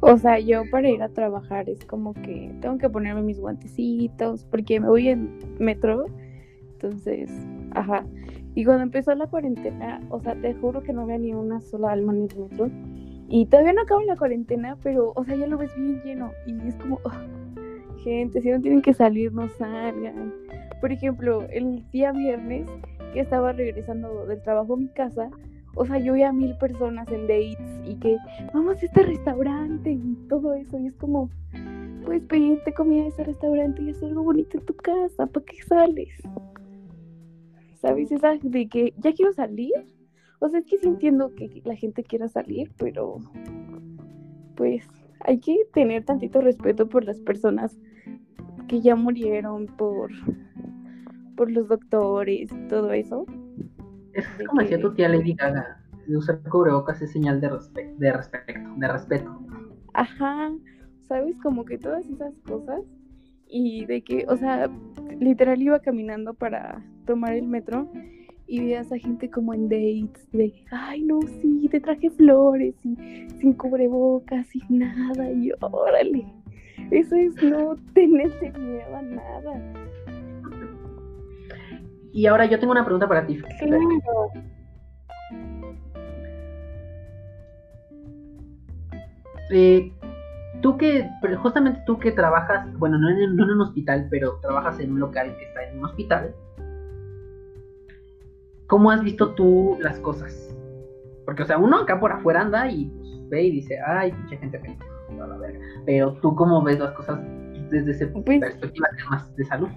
O 0.00 0.16
sea, 0.16 0.38
yo 0.38 0.62
para 0.70 0.88
ir 0.88 1.02
a 1.02 1.08
trabajar 1.08 1.68
es 1.68 1.84
como 1.84 2.14
que 2.14 2.52
tengo 2.60 2.78
que 2.78 2.88
ponerme 2.88 3.22
mis 3.22 3.40
guantecitos 3.40 4.44
porque 4.50 4.80
me 4.80 4.88
voy 4.88 5.08
en 5.08 5.38
metro. 5.58 6.06
Entonces, 6.72 7.30
ajá. 7.72 8.04
Y 8.54 8.64
cuando 8.64 8.84
empezó 8.84 9.14
la 9.14 9.26
cuarentena, 9.26 10.00
o 10.10 10.20
sea, 10.20 10.34
te 10.34 10.54
juro 10.54 10.82
que 10.82 10.92
no 10.92 11.02
había 11.02 11.18
ni 11.18 11.34
una 11.34 11.60
sola 11.60 11.92
alma 11.92 12.12
en 12.12 12.28
el 12.30 12.38
metro. 12.38 12.70
Y 13.28 13.46
todavía 13.46 13.72
no 13.72 13.82
acaba 13.82 14.04
la 14.04 14.16
cuarentena, 14.16 14.76
pero, 14.82 15.12
o 15.16 15.24
sea, 15.24 15.34
ya 15.34 15.46
lo 15.46 15.58
ves 15.58 15.74
bien 15.76 16.00
lleno. 16.02 16.30
Y 16.46 16.68
es 16.68 16.76
como, 16.76 17.00
gente, 18.04 18.40
si 18.40 18.50
no 18.50 18.60
tienen 18.60 18.82
que 18.82 18.94
salir, 18.94 19.32
no 19.32 19.48
salgan. 19.58 20.32
Por 20.80 20.92
ejemplo, 20.92 21.42
el 21.50 21.84
día 21.90 22.12
viernes 22.12 22.68
que 23.12 23.20
estaba 23.20 23.52
regresando 23.52 24.26
del 24.26 24.42
trabajo 24.42 24.74
a 24.74 24.76
mi 24.76 24.88
casa, 24.88 25.30
o 25.74 25.84
sea, 25.84 25.98
yo 25.98 26.12
vi 26.12 26.22
a 26.22 26.32
mil 26.32 26.56
personas 26.58 27.08
en 27.10 27.22
dates 27.22 27.80
y 27.84 27.96
que 27.96 28.16
vamos 28.52 28.80
a 28.80 28.86
este 28.86 29.02
restaurante 29.02 29.90
y 29.90 30.16
todo 30.28 30.54
eso. 30.54 30.78
Y 30.78 30.86
es 30.86 30.94
como, 30.94 31.30
Puedes 32.04 32.22
pedirte 32.24 32.74
comida 32.74 33.04
de 33.04 33.08
ese 33.08 33.24
restaurante 33.24 33.82
y 33.82 33.90
hacer 33.90 34.10
algo 34.10 34.24
bonito 34.24 34.58
en 34.58 34.66
tu 34.66 34.74
casa. 34.74 35.26
¿Para 35.26 35.46
qué 35.46 35.62
sales? 35.62 36.10
¿Sabes? 37.84 38.10
Esa 38.10 38.38
de 38.40 38.66
que 38.66 38.94
ya 38.96 39.12
quiero 39.12 39.30
salir. 39.34 39.74
O 40.38 40.48
sea, 40.48 40.60
es 40.60 40.64
que 40.64 40.78
sí 40.78 40.86
entiendo 40.86 41.34
que 41.34 41.60
la 41.66 41.76
gente 41.76 42.02
quiera 42.02 42.28
salir, 42.28 42.72
pero 42.78 43.18
pues 44.56 44.88
hay 45.20 45.38
que 45.38 45.58
tener 45.74 46.02
tantito 46.02 46.40
respeto 46.40 46.88
por 46.88 47.04
las 47.04 47.20
personas 47.20 47.78
que 48.68 48.80
ya 48.80 48.96
murieron, 48.96 49.66
por, 49.66 50.10
por 51.36 51.50
los 51.50 51.68
doctores 51.68 52.48
todo 52.70 52.90
eso. 52.92 53.26
Es 54.14 54.26
como 54.48 54.62
decía 54.62 54.80
tu 54.80 54.94
tía 54.94 55.10
Lady 55.10 55.34
Gaga, 55.34 55.84
usar 56.08 56.40
cubrebocas 56.48 57.02
es 57.02 57.12
señal 57.12 57.38
de, 57.42 57.50
respeto, 57.50 57.94
de 57.98 58.12
respeto, 58.14 58.60
de 58.78 58.88
respeto. 58.88 59.38
Ajá, 59.92 60.50
¿sabes? 61.02 61.36
Como 61.42 61.66
que 61.66 61.76
todas 61.76 62.06
esas 62.06 62.32
cosas. 62.46 62.80
Y 63.48 63.84
de 63.86 64.02
que, 64.02 64.24
o 64.28 64.36
sea, 64.36 64.68
literal 65.20 65.62
iba 65.62 65.78
caminando 65.80 66.34
para 66.34 66.84
tomar 67.06 67.34
el 67.34 67.46
metro 67.46 67.88
y 68.46 68.60
vi 68.60 68.74
a 68.74 68.80
esa 68.80 68.98
gente 68.98 69.30
como 69.30 69.54
en 69.54 69.68
dates 69.68 70.30
de, 70.32 70.52
ay, 70.70 71.02
no, 71.02 71.20
sí, 71.22 71.68
te 71.70 71.80
traje 71.80 72.10
flores 72.10 72.74
y 72.84 72.96
sin 73.38 73.54
cubrebocas 73.54 74.46
y 74.54 74.62
nada. 74.68 75.30
Y 75.30 75.52
órale, 75.60 76.26
eso 76.90 77.16
es 77.16 77.34
no 77.42 77.76
tenerse 77.94 78.52
miedo 78.52 78.96
a 78.96 79.02
nada. 79.02 79.72
Y 82.12 82.26
ahora 82.26 82.46
yo 82.46 82.58
tengo 82.60 82.72
una 82.72 82.84
pregunta 82.84 83.08
para 83.08 83.26
ti. 83.26 83.38
Claro. 83.58 84.30
Eh, 89.50 89.92
tú 90.64 90.78
que, 90.78 91.10
justamente 91.42 91.82
tú 91.84 91.98
que 91.98 92.10
trabajas, 92.10 92.66
bueno, 92.78 92.96
no 92.96 93.10
en, 93.10 93.36
no 93.36 93.44
en, 93.44 93.50
un 93.50 93.60
hospital, 93.60 94.08
pero 94.08 94.38
trabajas 94.40 94.80
en 94.80 94.92
un 94.92 94.98
local 94.98 95.36
que 95.36 95.44
está 95.44 95.62
en 95.62 95.78
un 95.78 95.84
hospital, 95.84 96.34
¿cómo 98.66 98.90
has 98.90 99.04
visto 99.04 99.34
tú 99.34 99.76
las 99.82 99.98
cosas? 99.98 100.56
Porque, 101.26 101.42
o 101.42 101.46
sea, 101.46 101.58
uno 101.58 101.80
acá 101.80 102.00
por 102.00 102.12
afuera 102.12 102.40
anda 102.40 102.70
y 102.70 102.86
pues, 102.86 103.28
ve 103.28 103.42
y 103.42 103.50
dice, 103.50 103.78
ay, 103.86 104.12
mucha 104.12 104.38
gente 104.38 104.58
la 105.10 105.36
verga. 105.36 105.60
Pero 105.84 106.14
tú, 106.22 106.34
¿cómo 106.34 106.62
ves 106.62 106.78
las 106.78 106.92
cosas 106.92 107.20
desde 107.68 107.90
esa 107.90 108.06
pues, 108.24 108.40
perspectiva 108.40 108.88
más 109.10 109.36
de 109.36 109.44
salud? 109.44 109.68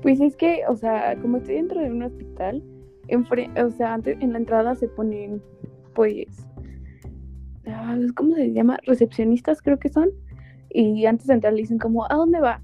Pues 0.00 0.18
es 0.22 0.34
que, 0.34 0.62
o 0.66 0.76
sea, 0.76 1.14
como 1.20 1.36
estoy 1.36 1.56
dentro 1.56 1.78
de 1.78 1.90
un 1.90 2.02
hospital, 2.02 2.62
o 3.62 3.70
sea, 3.70 3.92
antes 3.92 4.16
en 4.18 4.32
la 4.32 4.38
entrada 4.38 4.74
se 4.76 4.88
ponen, 4.88 5.42
pues, 5.92 6.48
¿cómo 8.14 8.34
se 8.34 8.52
llama? 8.52 8.78
Recepcionistas 8.84 9.62
creo 9.62 9.78
que 9.78 9.88
son. 9.88 10.10
Y 10.70 11.04
antes 11.06 11.26
de 11.26 11.34
entrar 11.34 11.52
le 11.52 11.60
dicen 11.60 11.78
como, 11.78 12.10
¿a 12.10 12.14
dónde 12.14 12.40
va? 12.40 12.62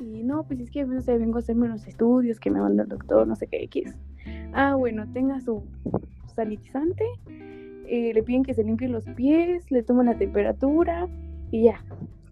Y 0.00 0.22
no, 0.22 0.44
pues 0.44 0.60
es 0.60 0.70
que, 0.70 0.84
no 0.84 1.00
sé, 1.00 1.18
vengo 1.18 1.36
a 1.36 1.40
hacerme 1.40 1.66
unos 1.66 1.86
estudios 1.86 2.38
que 2.38 2.50
me 2.50 2.60
manda 2.60 2.84
el 2.84 2.88
doctor, 2.88 3.26
no 3.26 3.34
sé 3.34 3.48
qué 3.48 3.62
X. 3.64 3.96
Ah, 4.52 4.74
bueno, 4.76 5.04
tenga 5.12 5.40
su 5.40 5.64
sanitizante, 6.34 7.04
eh, 7.86 8.12
le 8.14 8.22
piden 8.22 8.44
que 8.44 8.54
se 8.54 8.62
limpie 8.62 8.88
los 8.88 9.04
pies, 9.04 9.70
le 9.70 9.82
toman 9.82 10.06
la 10.06 10.16
temperatura 10.16 11.08
y 11.50 11.64
ya. 11.64 11.82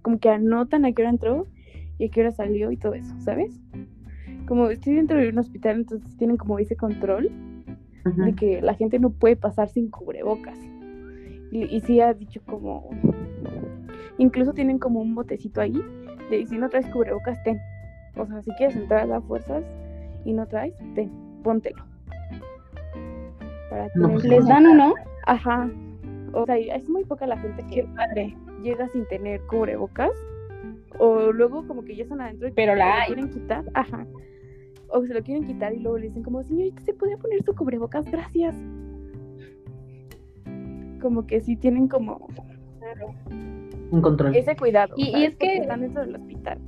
Como 0.02 0.18
que 0.18 0.28
anotan 0.28 0.84
a 0.84 0.92
qué 0.92 1.02
hora 1.02 1.10
entró 1.10 1.46
y 1.98 2.06
a 2.06 2.10
qué 2.10 2.20
hora 2.20 2.30
salió 2.30 2.70
y 2.70 2.76
todo 2.76 2.94
eso, 2.94 3.14
¿sabes? 3.20 3.60
Como 4.46 4.70
estoy 4.70 4.94
dentro 4.94 5.18
de 5.18 5.30
un 5.30 5.38
hospital, 5.38 5.76
entonces 5.76 6.16
tienen 6.16 6.36
como 6.36 6.58
ese 6.60 6.76
control 6.76 7.30
de 8.04 8.34
que 8.34 8.62
la 8.62 8.74
gente 8.74 9.00
no 9.00 9.10
puede 9.10 9.34
pasar 9.34 9.68
sin 9.68 9.90
cubrebocas. 9.90 10.56
Y, 11.64 11.80
sí 11.80 12.00
ha 12.00 12.12
dicho 12.12 12.40
como... 12.44 12.90
Incluso 14.18 14.52
tienen 14.52 14.78
como 14.78 15.00
un 15.00 15.14
botecito 15.14 15.60
ahí 15.60 15.80
de 16.30 16.46
si 16.46 16.58
no 16.58 16.68
traes 16.68 16.86
cubrebocas, 16.88 17.42
ten. 17.44 17.58
O 18.16 18.26
sea, 18.26 18.42
si 18.42 18.50
quieres 18.52 18.76
entrar 18.76 19.00
a 19.00 19.06
las 19.06 19.24
fuerzas 19.24 19.64
y 20.24 20.32
no 20.32 20.46
traes, 20.46 20.74
ten, 20.94 21.10
póntelo. 21.42 21.84
Para 23.70 23.88
pues, 23.94 24.24
¿Les 24.24 24.46
dan 24.46 24.66
uno? 24.66 24.94
Ajá. 25.26 25.70
O 26.32 26.44
sea, 26.44 26.56
es 26.56 26.88
muy 26.88 27.04
poca 27.04 27.26
la 27.26 27.38
gente 27.38 27.64
que 27.66 27.84
padre. 27.94 28.36
llega 28.62 28.88
sin 28.88 29.06
tener 29.06 29.40
cubrebocas 29.42 30.12
o 30.98 31.32
luego 31.32 31.66
como 31.66 31.84
que 31.84 31.96
ya 31.96 32.04
están 32.04 32.20
adentro 32.20 32.48
y 32.48 32.52
pero 32.52 32.74
la 32.74 33.04
quieren 33.06 33.30
quitar, 33.30 33.64
ajá. 33.74 34.06
O 34.88 35.04
se 35.04 35.14
lo 35.14 35.22
quieren 35.22 35.44
quitar 35.44 35.74
y 35.74 35.80
luego 35.80 35.98
le 35.98 36.06
dicen 36.08 36.22
como, 36.22 36.42
señorita, 36.42 36.82
¿se 36.82 36.94
podría 36.94 37.16
poner 37.16 37.42
su 37.42 37.54
cubrebocas? 37.54 38.10
Gracias. 38.10 38.54
Como 41.06 41.24
que 41.24 41.40
sí 41.40 41.54
tienen 41.54 41.86
como 41.86 42.26
un 43.92 44.02
control. 44.02 44.34
Ese 44.34 44.56
cuidado. 44.56 44.92
Y, 44.96 45.16
y 45.16 45.24
es 45.24 45.36
que 45.36 45.58
están 45.58 45.82
dentro 45.82 46.04
del 46.04 46.16
hospital. 46.16 46.58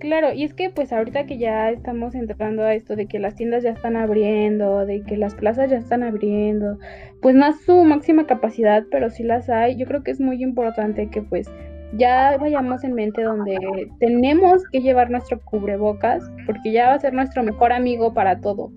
Claro, 0.00 0.32
y 0.32 0.42
es 0.42 0.52
que 0.52 0.68
pues 0.68 0.92
ahorita 0.92 1.26
que 1.26 1.38
ya 1.38 1.70
estamos 1.70 2.16
entrando 2.16 2.64
a 2.64 2.74
esto 2.74 2.96
de 2.96 3.06
que 3.06 3.20
las 3.20 3.36
tiendas 3.36 3.62
ya 3.62 3.70
están 3.70 3.94
abriendo, 3.94 4.84
de 4.84 5.02
que 5.02 5.16
las 5.16 5.36
plazas 5.36 5.70
ya 5.70 5.76
están 5.76 6.02
abriendo, 6.02 6.76
pues 7.20 7.36
no 7.36 7.52
su 7.52 7.84
máxima 7.84 8.26
capacidad, 8.26 8.82
pero 8.90 9.08
sí 9.08 9.22
las 9.22 9.48
hay, 9.48 9.76
yo 9.76 9.86
creo 9.86 10.02
que 10.02 10.10
es 10.10 10.20
muy 10.20 10.42
importante 10.42 11.08
que 11.08 11.22
pues 11.22 11.48
ya 11.96 12.36
vayamos 12.36 12.82
en 12.82 12.94
mente 12.94 13.22
donde 13.22 13.56
tenemos 14.00 14.64
que 14.72 14.80
llevar 14.80 15.08
nuestro 15.08 15.40
cubrebocas, 15.40 16.28
porque 16.46 16.72
ya 16.72 16.88
va 16.88 16.94
a 16.94 16.98
ser 16.98 17.12
nuestro 17.14 17.44
mejor 17.44 17.72
amigo 17.72 18.12
para 18.12 18.40
todo, 18.40 18.72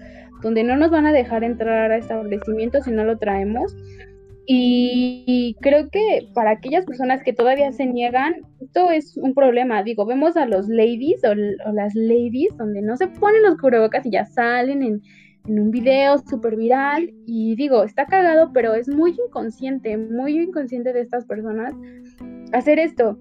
donde 0.46 0.64
no 0.64 0.78
nos 0.78 0.92
van 0.92 1.08
a 1.08 1.12
dejar 1.12 1.44
entrar 1.44 1.92
a 1.92 1.98
establecimientos 1.98 2.86
si 2.86 2.92
no 2.92 3.04
lo 3.04 3.18
traemos 3.18 3.76
y 4.48 5.56
creo 5.62 5.90
que 5.90 6.30
para 6.36 6.52
aquellas 6.52 6.86
personas 6.86 7.24
que 7.24 7.34
todavía 7.34 7.72
se 7.72 7.88
niegan, 7.88 8.36
esto 8.62 8.92
es 8.92 9.18
un 9.18 9.34
problema. 9.34 9.82
Digo, 9.82 10.06
vemos 10.06 10.38
a 10.38 10.46
los 10.46 10.68
ladies 10.68 11.24
o, 11.24 11.34
las 11.34 11.96
ladies 11.96 12.56
donde 12.58 12.84
no 12.84 12.96
se 12.96 13.08
ponen 13.08 13.42
los 13.42 13.58
cubrebocas 13.58 14.06
y 14.06 14.12
ya 14.12 14.26
salen 14.26 14.84
en, 14.84 15.02
un 15.48 15.72
video 15.72 16.20
súper 16.20 16.56
viral. 16.56 17.12
Y 17.26 17.56
digo, 17.56 17.84
está 17.84 18.06
cagado, 18.06 18.52
pero 18.54 18.76
es 18.76 18.88
muy 18.88 19.16
inconsciente, 19.28 19.98
muy 19.98 20.40
inconsciente 20.40 20.94
de 20.94 21.02
estas 21.02 21.26
personas 21.26 21.74
hacer 22.54 22.78
esto. 22.78 23.18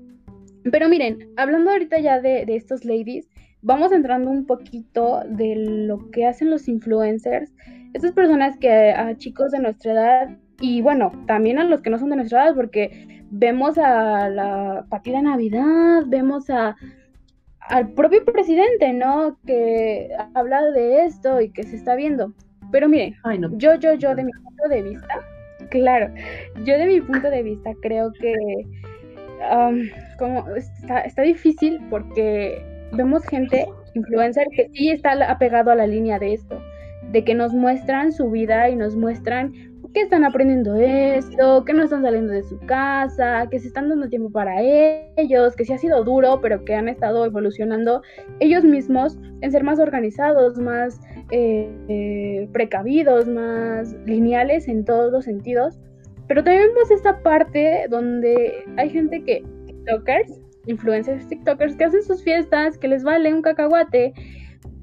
Pero 0.70 0.90
miren, 0.90 1.30
hablando 1.36 1.70
ahorita 1.70 2.00
ya 2.00 2.20
de 2.20 2.44
estos 2.48 2.84
ladies, 2.84 3.28
vamos 3.64 3.90
entrando 3.92 4.30
un 4.30 4.46
poquito 4.46 5.22
de 5.26 5.56
lo 5.56 6.10
que 6.10 6.26
hacen 6.26 6.50
los 6.50 6.68
influencers. 6.68 7.52
Estas 7.94 8.12
personas 8.12 8.56
que 8.58 8.92
a 8.92 9.16
chicos 9.16 9.50
de 9.50 9.58
nuestra 9.58 9.92
edad 9.92 10.38
y 10.60 10.82
bueno, 10.82 11.10
también 11.26 11.58
a 11.58 11.64
los 11.64 11.80
que 11.80 11.90
no 11.90 11.98
son 11.98 12.10
de 12.10 12.16
nuestra 12.16 12.44
edad, 12.44 12.54
porque 12.54 13.24
vemos 13.30 13.76
a 13.78 14.28
la 14.28 14.86
partida 14.88 15.16
de 15.16 15.24
Navidad, 15.24 16.04
vemos 16.06 16.48
a 16.50 16.76
al 17.60 17.88
propio 17.94 18.22
presidente, 18.26 18.92
¿no? 18.92 19.38
Que 19.46 20.10
habla 20.34 20.62
de 20.72 21.06
esto 21.06 21.40
y 21.40 21.50
que 21.50 21.62
se 21.62 21.76
está 21.76 21.96
viendo. 21.96 22.34
Pero 22.70 22.88
miren, 22.88 23.14
yo, 23.56 23.74
yo, 23.76 23.94
yo, 23.94 24.14
de 24.14 24.24
mi 24.24 24.32
punto 24.32 24.68
de 24.68 24.82
vista, 24.82 25.20
claro, 25.70 26.12
yo 26.64 26.78
de 26.78 26.86
mi 26.86 27.00
punto 27.00 27.30
de 27.30 27.42
vista 27.42 27.70
creo 27.80 28.12
que 28.12 28.34
como 30.18 30.46
está, 30.54 31.00
está 31.00 31.22
difícil 31.22 31.80
porque 31.90 32.73
vemos 32.96 33.24
gente, 33.24 33.66
influencer, 33.94 34.46
que 34.54 34.68
sí 34.72 34.90
está 34.90 35.12
apegado 35.30 35.70
a 35.70 35.74
la 35.74 35.86
línea 35.86 36.18
de 36.18 36.34
esto, 36.34 36.60
de 37.12 37.24
que 37.24 37.34
nos 37.34 37.52
muestran 37.52 38.12
su 38.12 38.30
vida 38.30 38.68
y 38.68 38.76
nos 38.76 38.96
muestran 38.96 39.52
que 39.94 40.00
están 40.00 40.24
aprendiendo 40.24 40.74
esto, 40.74 41.64
que 41.64 41.72
no 41.72 41.84
están 41.84 42.02
saliendo 42.02 42.32
de 42.32 42.42
su 42.42 42.58
casa, 42.66 43.46
que 43.48 43.60
se 43.60 43.68
están 43.68 43.88
dando 43.88 44.08
tiempo 44.08 44.28
para 44.28 44.60
ellos, 44.60 45.54
que 45.54 45.64
sí 45.64 45.72
ha 45.72 45.78
sido 45.78 46.02
duro, 46.02 46.40
pero 46.42 46.64
que 46.64 46.74
han 46.74 46.88
estado 46.88 47.24
evolucionando 47.24 48.02
ellos 48.40 48.64
mismos 48.64 49.16
en 49.40 49.52
ser 49.52 49.62
más 49.62 49.78
organizados, 49.78 50.58
más 50.58 51.00
eh, 51.30 51.70
eh, 51.88 52.48
precavidos, 52.52 53.28
más 53.28 53.94
lineales 54.04 54.66
en 54.66 54.84
todos 54.84 55.12
los 55.12 55.24
sentidos. 55.24 55.78
Pero 56.26 56.42
también 56.42 56.68
vemos 56.74 56.90
esta 56.90 57.22
parte 57.22 57.86
donde 57.88 58.64
hay 58.76 58.90
gente 58.90 59.22
que, 59.22 59.44
TikTokers, 59.66 60.40
influencers 60.66 61.28
TikTokers, 61.28 61.76
que 61.76 61.84
hacen 61.84 62.02
sus 62.02 62.22
fiestas, 62.22 62.78
que 62.78 62.88
les 62.88 63.04
vale 63.04 63.32
un 63.32 63.42
cacahuate 63.42 64.14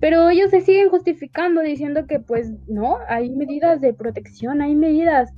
pero 0.01 0.29
ellos 0.29 0.49
se 0.49 0.61
siguen 0.61 0.89
justificando 0.89 1.61
diciendo 1.61 2.07
que 2.07 2.19
pues 2.19 2.51
no, 2.67 2.97
hay 3.07 3.29
medidas 3.29 3.81
de 3.81 3.93
protección, 3.93 4.61
hay 4.61 4.75
medidas. 4.75 5.31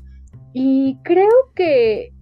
Y 0.54 0.98
creo 1.04 1.52
que 1.54 2.14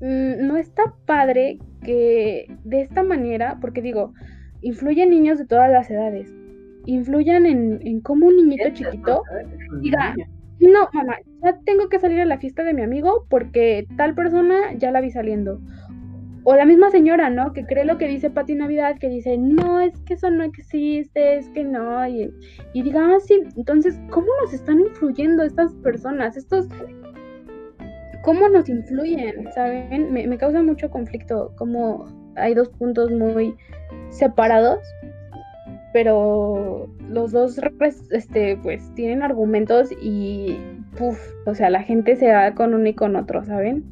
mm, 0.00 0.44
no 0.44 0.56
está 0.56 0.92
padre 1.06 1.58
que 1.84 2.52
de 2.64 2.80
esta 2.80 3.04
manera, 3.04 3.58
porque 3.60 3.80
digo, 3.80 4.12
influyen 4.60 5.10
niños 5.10 5.38
de 5.38 5.46
todas 5.46 5.70
las 5.70 5.88
edades, 5.88 6.34
influyan 6.84 7.46
en, 7.46 7.78
en 7.86 8.00
cómo 8.00 8.26
un 8.26 8.36
niñito 8.36 8.70
chiquito 8.70 9.22
diga, 9.80 10.16
no, 10.58 10.88
mamá, 10.92 11.18
ya 11.44 11.58
tengo 11.64 11.88
que 11.88 12.00
salir 12.00 12.20
a 12.20 12.24
la 12.24 12.38
fiesta 12.38 12.64
de 12.64 12.74
mi 12.74 12.82
amigo 12.82 13.26
porque 13.30 13.86
tal 13.96 14.16
persona 14.16 14.74
ya 14.76 14.90
la 14.90 15.00
vi 15.00 15.12
saliendo. 15.12 15.60
O 16.44 16.54
la 16.54 16.66
misma 16.66 16.90
señora, 16.90 17.30
¿no? 17.30 17.52
Que 17.52 17.64
cree 17.64 17.84
lo 17.84 17.96
que 17.96 18.06
dice 18.06 18.30
Pati 18.30 18.54
Navidad, 18.54 18.98
que 18.98 19.08
dice, 19.08 19.38
no, 19.38 19.80
es 19.80 19.98
que 20.00 20.14
eso 20.14 20.30
no 20.30 20.44
existe, 20.44 21.38
es 21.38 21.48
que 21.50 21.64
no. 21.64 22.06
Y, 22.06 22.30
y 22.74 22.82
diga, 22.82 23.14
ah, 23.14 23.20
sí, 23.20 23.42
entonces, 23.56 23.98
¿cómo 24.10 24.26
nos 24.42 24.52
están 24.52 24.80
influyendo 24.80 25.42
estas 25.42 25.72
personas? 25.76 26.36
Estos 26.36 26.68
cómo 28.24 28.48
nos 28.48 28.68
influyen, 28.68 29.50
¿saben? 29.54 30.12
Me, 30.12 30.26
me 30.26 30.38
causa 30.38 30.62
mucho 30.62 30.90
conflicto, 30.90 31.52
como 31.56 32.06
hay 32.36 32.54
dos 32.54 32.70
puntos 32.70 33.10
muy 33.10 33.54
separados, 34.10 34.80
pero 35.92 36.88
los 37.08 37.32
dos 37.32 37.60
este 38.10 38.56
pues 38.62 38.92
tienen 38.94 39.22
argumentos 39.22 39.90
y 40.00 40.58
puf, 40.96 41.18
o 41.46 41.54
sea, 41.54 41.70
la 41.70 41.82
gente 41.82 42.16
se 42.16 42.32
va 42.32 42.54
con 42.54 42.74
uno 42.74 42.88
y 42.88 42.94
con 42.94 43.14
otro, 43.14 43.44
¿saben? 43.44 43.84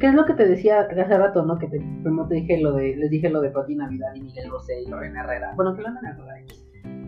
¿Qué 0.00 0.06
es 0.06 0.14
lo 0.14 0.24
que 0.24 0.34
te 0.34 0.46
decía 0.46 0.80
hace 0.80 1.18
rato, 1.18 1.44
no? 1.44 1.58
Que 1.58 1.66
te, 1.66 1.78
primero 2.02 2.26
te 2.28 2.36
dije 2.36 2.60
lo 2.60 2.72
de, 2.72 2.96
les 2.96 3.10
dije 3.10 3.28
lo 3.28 3.40
de 3.40 3.50
Pati 3.50 3.74
Navidad 3.74 4.14
y 4.14 4.20
Miguel 4.20 4.50
Bosé 4.50 4.82
y 4.82 4.88
Lorena 4.88 5.24
Herrera. 5.24 5.52
Bueno, 5.56 5.74
que 5.74 5.82
lo 5.82 5.88
andan 5.88 6.06
a 6.06 6.16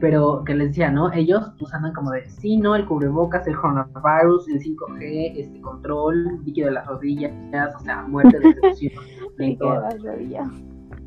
pero 0.01 0.45
que 0.45 0.55
les 0.55 0.69
decía, 0.69 0.91
¿no? 0.91 1.13
Ellos 1.13 1.53
pues 1.59 1.73
andan 1.75 1.93
como 1.93 2.11
de, 2.11 2.29
sí, 2.29 2.57
¿no? 2.57 2.77
El 2.77 2.87
cubrebocas, 2.87 3.47
el 3.47 3.57
coronavirus, 3.57 4.49
el 4.49 4.61
5G, 4.61 5.33
este 5.37 5.61
control, 5.61 6.41
líquido 6.45 6.69
de 6.69 6.75
las 6.75 6.87
rodillas, 6.87 7.33
o 7.77 7.81
sea, 7.81 8.03
muerte 8.03 8.39
de 8.39 8.55
decepción. 8.55 9.05
líquido 9.39 9.73
de 9.73 9.81
las 9.81 10.03
rodillas. 10.03 10.49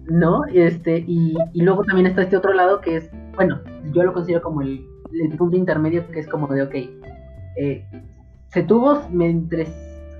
¿No? 0.07 0.45
Este, 0.45 1.03
y, 1.07 1.37
y 1.53 1.61
luego 1.61 1.83
también 1.83 2.07
está 2.07 2.23
este 2.23 2.35
otro 2.35 2.53
lado 2.53 2.81
que 2.81 2.97
es, 2.97 3.09
bueno, 3.35 3.59
yo 3.93 4.03
lo 4.03 4.13
considero 4.13 4.41
como 4.41 4.61
el, 4.61 4.85
el 5.13 5.37
punto 5.37 5.55
intermedio 5.55 6.05
que 6.09 6.19
es 6.19 6.27
como 6.27 6.47
de, 6.47 6.63
ok, 6.63 6.75
eh, 7.57 7.85
se 8.47 8.63
tuvo, 8.63 9.01
entre 9.19 9.67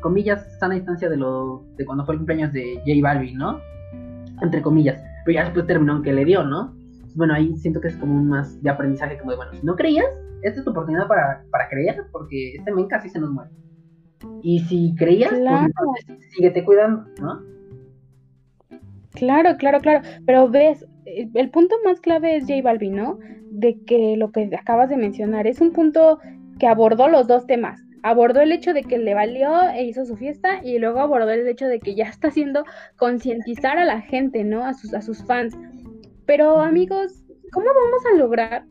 comillas, 0.01 0.59
sana 0.59 0.75
distancia 0.75 1.09
de 1.09 1.17
lo 1.17 1.63
de 1.77 1.85
cuando 1.85 2.05
fue 2.05 2.15
el 2.15 2.19
cumpleaños 2.19 2.51
de 2.51 2.75
J 2.85 2.99
Balvin, 3.01 3.37
¿no? 3.37 3.59
Entre 4.41 4.61
comillas, 4.61 5.01
pero 5.25 5.35
ya 5.35 5.43
después 5.45 5.67
terminó 5.67 6.01
que 6.01 6.11
le 6.11 6.25
dio, 6.25 6.43
¿no? 6.43 6.75
Bueno, 7.15 7.33
ahí 7.33 7.55
siento 7.57 7.79
que 7.79 7.89
es 7.89 7.97
como 7.97 8.15
un 8.15 8.27
más 8.27 8.61
de 8.61 8.69
aprendizaje, 8.69 9.17
como 9.17 9.31
de, 9.31 9.37
bueno, 9.37 9.53
si 9.53 9.65
no 9.65 9.75
creías, 9.75 10.07
esta 10.43 10.59
es 10.59 10.65
tu 10.65 10.71
oportunidad 10.71 11.07
para, 11.07 11.43
para 11.51 11.69
creer, 11.69 12.03
porque 12.11 12.55
este 12.55 12.71
men 12.71 12.87
casi 12.87 13.09
se 13.09 13.19
nos 13.19 13.31
muere. 13.31 13.51
Y 14.41 14.59
si 14.59 14.95
creías, 14.95 15.31
pues 15.31 15.41
entonces 15.41 16.31
síguete 16.31 16.63
cuidando, 16.63 17.05
¿no? 17.21 17.41
Claro, 19.11 19.57
claro, 19.57 19.79
claro. 19.79 20.01
Pero 20.25 20.49
ves, 20.49 20.85
el 21.05 21.49
punto 21.49 21.75
más 21.83 21.99
clave 21.99 22.37
es 22.37 22.43
J 22.43 22.61
Balvin, 22.63 22.95
¿no? 22.95 23.19
De 23.51 23.81
que 23.83 24.15
lo 24.17 24.31
que 24.31 24.49
acabas 24.57 24.89
de 24.89 24.97
mencionar 24.97 25.47
es 25.47 25.59
un 25.61 25.71
punto 25.71 26.19
que 26.59 26.67
abordó 26.67 27.07
los 27.07 27.27
dos 27.27 27.45
temas. 27.45 27.83
Abordó 28.03 28.41
el 28.41 28.51
hecho 28.51 28.73
de 28.73 28.83
que 28.83 28.97
le 28.97 29.13
valió 29.13 29.69
e 29.69 29.83
hizo 29.83 30.05
su 30.05 30.17
fiesta 30.17 30.61
y 30.63 30.79
luego 30.79 30.99
abordó 30.99 31.29
el 31.29 31.47
hecho 31.47 31.67
de 31.67 31.79
que 31.79 31.93
ya 31.95 32.05
está 32.05 32.29
haciendo 32.29 32.65
concientizar 32.97 33.77
a 33.77 33.85
la 33.85 34.01
gente, 34.01 34.43
¿no? 34.43 34.65
A 34.65 34.73
sus, 34.73 35.23
fans. 35.25 35.55
Pero 36.25 36.61
amigos, 36.61 37.23
¿cómo 37.51 37.67
vamos 37.67 38.05
a 38.11 38.17
lograr 38.17 38.65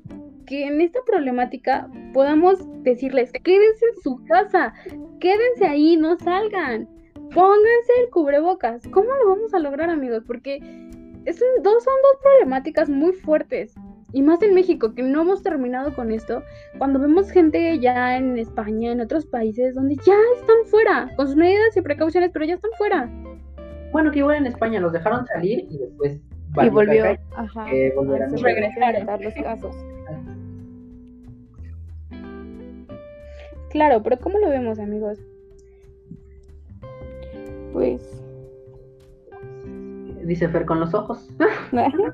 que 0.47 0.67
en 0.67 0.81
esta 0.81 1.01
problemática 1.07 1.89
podamos 2.13 2.59
decirles, 2.83 3.31
quédense 3.33 3.87
en 3.87 4.03
su 4.03 4.25
casa, 4.25 4.75
quédense 5.21 5.65
ahí, 5.67 5.97
no 5.97 6.17
salgan, 6.19 6.89
pónganse 7.33 7.93
el 8.03 8.11
cubrebocas? 8.11 8.83
¿Cómo 8.89 9.15
lo 9.15 9.29
vamos 9.29 9.55
a 9.55 9.61
lograr 9.61 9.91
amigos? 9.91 10.25
Porque 10.27 10.59
dos, 11.63 11.85
son 11.85 11.95
dos 12.03 12.23
problemáticas 12.23 12.89
muy 12.89 13.13
fuertes. 13.13 13.75
Y 14.13 14.23
más 14.23 14.43
en 14.43 14.55
México, 14.55 14.95
que 14.95 15.03
no 15.03 15.23
hemos 15.23 15.43
terminado 15.43 15.95
con 15.95 16.11
esto, 16.11 16.43
cuando 16.79 16.99
vemos 16.99 17.31
gente 17.31 17.79
ya 17.79 18.17
en 18.17 18.39
España, 18.39 18.93
en 18.93 19.01
otros 19.01 19.27
países, 19.27 19.75
donde 19.75 19.97
ya 19.97 20.17
están 20.39 20.57
fuera, 20.67 21.11
con 21.17 21.27
sus 21.27 21.37
medidas 21.37 21.77
y 21.77 21.81
precauciones, 21.81 22.31
pero 22.33 22.45
ya 22.45 22.55
están 22.55 22.73
fuera. 22.77 23.09
Bueno, 23.93 24.11
que 24.11 24.19
igual 24.19 24.37
en 24.37 24.47
España 24.47 24.81
los 24.81 24.93
dejaron 24.93 25.27
salir 25.27 25.67
y 25.71 25.79
después 25.79 26.21
y 26.63 26.69
volvió 26.69 27.05
ajá, 27.37 27.63
a 27.63 27.67
regresar 27.67 29.21
los 29.21 29.35
casos. 29.35 29.77
Claro, 33.71 34.03
pero 34.03 34.19
¿cómo 34.19 34.39
lo 34.39 34.49
vemos, 34.49 34.79
amigos? 34.81 35.19
Pues. 37.73 38.20
Dice 40.31 40.49
Fer 40.49 40.65
con 40.65 40.79
los 40.79 40.95
ojos. 40.95 41.29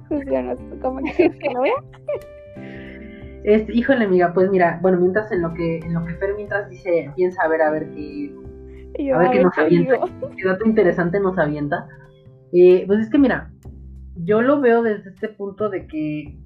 pues 0.08 0.24
yo 0.24 0.42
no 0.42 0.56
sé 0.56 0.78
cómo 0.80 1.02
que 1.02 1.50
lo 1.52 1.60
vea. 1.60 1.74
Este, 3.44 3.74
híjole, 3.74 4.06
amiga, 4.06 4.32
pues 4.32 4.50
mira, 4.50 4.78
bueno, 4.80 4.98
mientras 4.98 5.30
en 5.32 5.42
lo 5.42 5.52
que, 5.52 5.80
en 5.80 5.92
lo 5.92 6.02
que 6.02 6.14
Fer 6.14 6.34
mientras 6.34 6.70
dice, 6.70 7.12
piensa 7.14 7.42
a 7.42 7.48
ver 7.48 7.60
a 7.60 7.70
ver 7.70 7.90
qué. 7.90 8.34
a 9.12 9.18
ver 9.18 9.30
qué 9.32 9.42
nos 9.42 9.58
avienta. 9.58 9.98
Qué 10.38 10.48
dato 10.48 10.64
interesante 10.64 11.20
nos 11.20 11.36
avienta. 11.36 11.86
Eh, 12.54 12.84
pues 12.86 13.00
es 13.00 13.10
que 13.10 13.18
mira, 13.18 13.52
yo 14.14 14.40
lo 14.40 14.62
veo 14.62 14.82
desde 14.82 15.10
este 15.10 15.28
punto 15.28 15.68
de 15.68 15.86
que. 15.86 16.38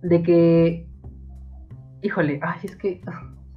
De 0.00 0.22
que. 0.22 0.88
Híjole, 2.00 2.40
ay, 2.42 2.60
es 2.62 2.74
que. 2.76 3.02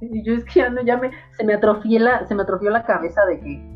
Yo 0.02 0.34
es 0.34 0.44
que 0.44 0.60
ya 0.60 0.68
no, 0.68 0.82
ya 0.82 0.98
me. 0.98 1.10
Se 1.38 1.42
me 1.42 1.54
atrofió 1.54 1.98
la, 1.98 2.26
se 2.26 2.34
me 2.34 2.42
atrofió 2.42 2.68
la 2.68 2.84
cabeza 2.84 3.24
de 3.24 3.40
que. 3.40 3.75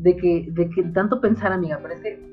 De 0.00 0.16
que, 0.16 0.48
de 0.50 0.68
que 0.70 0.82
tanto 0.84 1.20
pensar, 1.20 1.52
amiga, 1.52 1.78
pero 1.82 1.94
es 1.94 2.00
que. 2.00 2.30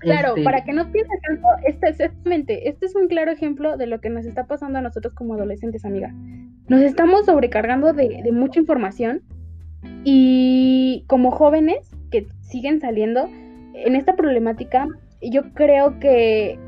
Claro, 0.00 0.30
este 0.30 0.42
para 0.42 0.64
que 0.64 0.72
no 0.72 0.90
pienses 0.92 1.18
tanto, 1.26 1.46
este, 1.66 1.88
exactamente, 1.88 2.68
este 2.68 2.86
es 2.86 2.94
un 2.94 3.08
claro 3.08 3.30
ejemplo 3.30 3.78
de 3.78 3.86
lo 3.86 4.00
que 4.00 4.10
nos 4.10 4.26
está 4.26 4.46
pasando 4.46 4.78
a 4.78 4.82
nosotros 4.82 5.14
como 5.14 5.34
adolescentes, 5.34 5.84
amiga. 5.84 6.12
Nos 6.68 6.82
estamos 6.82 7.24
sobrecargando 7.24 7.94
de, 7.94 8.20
de 8.22 8.32
mucha 8.32 8.60
información 8.60 9.22
y 10.04 11.04
como 11.06 11.30
jóvenes 11.30 11.90
que 12.10 12.26
siguen 12.40 12.80
saliendo, 12.80 13.28
en 13.74 13.96
esta 13.96 14.14
problemática, 14.16 14.86
yo 15.20 15.52
creo 15.54 15.98
que 15.98 16.58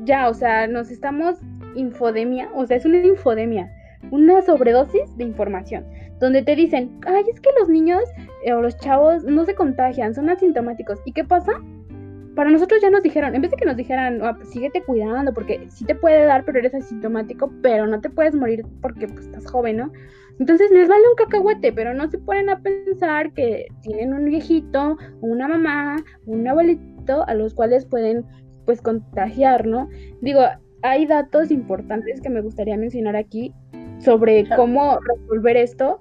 ya, 0.00 0.28
o 0.28 0.34
sea, 0.34 0.66
nos 0.66 0.90
estamos 0.90 1.38
infodemia, 1.74 2.50
o 2.54 2.66
sea, 2.66 2.76
es 2.76 2.84
una 2.84 2.98
infodemia, 2.98 3.70
una 4.10 4.42
sobredosis 4.42 5.16
de 5.16 5.24
información, 5.24 5.84
donde 6.18 6.42
te 6.42 6.56
dicen, 6.56 6.98
ay, 7.06 7.24
es 7.32 7.40
que 7.40 7.50
los 7.58 7.68
niños 7.68 8.02
o 8.52 8.60
los 8.60 8.76
chavos 8.78 9.24
no 9.24 9.44
se 9.44 9.54
contagian, 9.54 10.14
son 10.14 10.28
asintomáticos. 10.28 11.00
¿Y 11.04 11.12
qué 11.12 11.24
pasa? 11.24 11.52
Para 12.34 12.50
nosotros 12.50 12.80
ya 12.82 12.90
nos 12.90 13.02
dijeron, 13.02 13.34
en 13.34 13.40
vez 13.40 13.50
de 13.50 13.56
que 13.56 13.64
nos 13.64 13.76
dijeran, 13.76 14.20
pues 14.36 14.50
síguete 14.50 14.82
cuidando, 14.82 15.32
porque 15.32 15.66
sí 15.70 15.84
te 15.84 15.94
puede 15.94 16.26
dar, 16.26 16.44
pero 16.44 16.58
eres 16.58 16.74
asintomático, 16.74 17.50
pero 17.62 17.86
no 17.86 18.00
te 18.00 18.10
puedes 18.10 18.34
morir 18.34 18.64
porque 18.82 19.08
pues, 19.08 19.26
estás 19.26 19.50
joven, 19.50 19.78
¿no? 19.78 19.92
Entonces 20.38 20.70
les 20.70 20.86
vale 20.86 21.02
un 21.08 21.16
cacahuete, 21.16 21.72
pero 21.72 21.94
no 21.94 22.10
se 22.10 22.18
ponen 22.18 22.50
a 22.50 22.60
pensar 22.60 23.32
que 23.32 23.66
tienen 23.80 24.12
un 24.12 24.26
viejito, 24.26 24.98
una 25.22 25.48
mamá, 25.48 25.96
un 26.26 26.46
abuelito 26.46 27.26
a 27.26 27.34
los 27.34 27.54
cuales 27.54 27.86
pueden 27.86 28.24
pues 28.66 28.82
contagiar, 28.82 29.66
¿no? 29.66 29.88
Digo, 30.20 30.40
hay 30.82 31.06
datos 31.06 31.50
importantes 31.50 32.20
que 32.20 32.28
me 32.28 32.42
gustaría 32.42 32.76
mencionar 32.76 33.16
aquí 33.16 33.54
sobre 33.98 34.46
cómo 34.56 34.98
resolver 35.00 35.56
esto. 35.56 36.00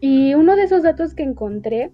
Y 0.00 0.34
uno 0.34 0.56
de 0.56 0.64
esos 0.64 0.82
datos 0.82 1.14
que 1.14 1.22
encontré 1.22 1.90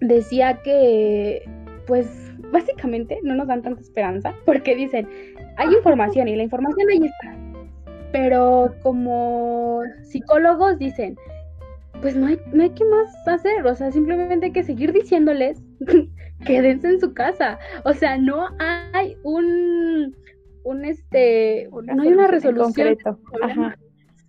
decía 0.00 0.60
que, 0.62 1.42
pues, 1.86 2.06
básicamente 2.52 3.18
no 3.22 3.34
nos 3.34 3.48
dan 3.48 3.62
tanta 3.62 3.80
esperanza 3.80 4.34
porque 4.44 4.74
dicen, 4.74 5.08
hay 5.56 5.74
información 5.74 6.28
y 6.28 6.36
la 6.36 6.42
información 6.44 6.88
ahí 6.90 7.04
está, 7.04 7.36
pero 8.12 8.74
como 8.82 9.82
psicólogos 10.02 10.78
dicen, 10.78 11.16
pues 12.00 12.14
no 12.14 12.26
hay, 12.26 12.38
no 12.52 12.62
hay 12.62 12.70
que 12.70 12.84
más 12.84 13.26
hacer, 13.26 13.66
o 13.66 13.74
sea, 13.74 13.90
simplemente 13.90 14.46
hay 14.46 14.52
que 14.52 14.62
seguir 14.62 14.92
diciéndoles, 14.92 15.62
quédense 16.46 16.88
en 16.88 17.00
su 17.00 17.14
casa. 17.14 17.58
O 17.84 17.92
sea, 17.92 18.18
no 18.18 18.48
hay 18.58 19.16
un, 19.22 20.14
un 20.64 20.84
este, 20.84 21.68
no 21.70 22.02
hay 22.02 22.08
una 22.08 22.26
resolución. 22.26 22.96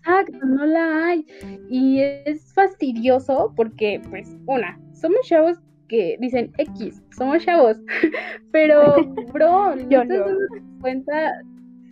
Exacto, 0.07 0.45
no 0.45 0.65
la 0.65 1.05
hay. 1.05 1.25
Y 1.69 1.99
es 1.99 2.53
fastidioso 2.53 3.53
porque, 3.55 4.01
pues, 4.09 4.35
una, 4.45 4.79
somos 4.93 5.19
chavos 5.27 5.57
que 5.89 6.17
dicen 6.19 6.51
X, 6.57 7.01
somos 7.15 7.43
chavos, 7.43 7.77
pero, 8.51 8.95
bro, 9.33 9.75
yo 9.89 10.03
no 10.03 10.07
te 10.07 10.17
das 10.19 10.37
cuenta 10.81 11.33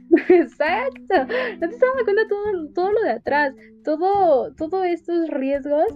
Exacto. 0.30 1.16
No 1.16 1.68
te 1.68 1.76
estás 1.76 1.80
dando 1.80 2.04
cuenta 2.04 2.28
todo, 2.30 2.68
todo 2.74 2.92
lo 2.92 3.02
de 3.02 3.12
atrás, 3.12 3.54
todo, 3.84 4.54
todos 4.54 4.86
estos 4.86 5.30
riesgos 5.30 5.88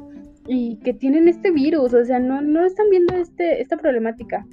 y 0.47 0.77
que 0.77 0.93
tienen 0.93 1.27
este 1.27 1.51
virus, 1.51 1.93
o 1.93 2.03
sea, 2.03 2.19
no, 2.19 2.41
no 2.41 2.65
están 2.65 2.89
viendo 2.89 3.15
este, 3.15 3.61
esta 3.61 3.77
problemática. 3.77 4.45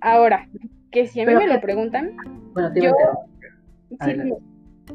Ahora, 0.00 0.48
que 0.90 1.06
si 1.06 1.20
a 1.20 1.26
mí 1.26 1.34
me 1.34 1.46
lo 1.46 1.60
preguntan, 1.60 2.16
bueno, 2.52 2.72
yo... 2.74 2.92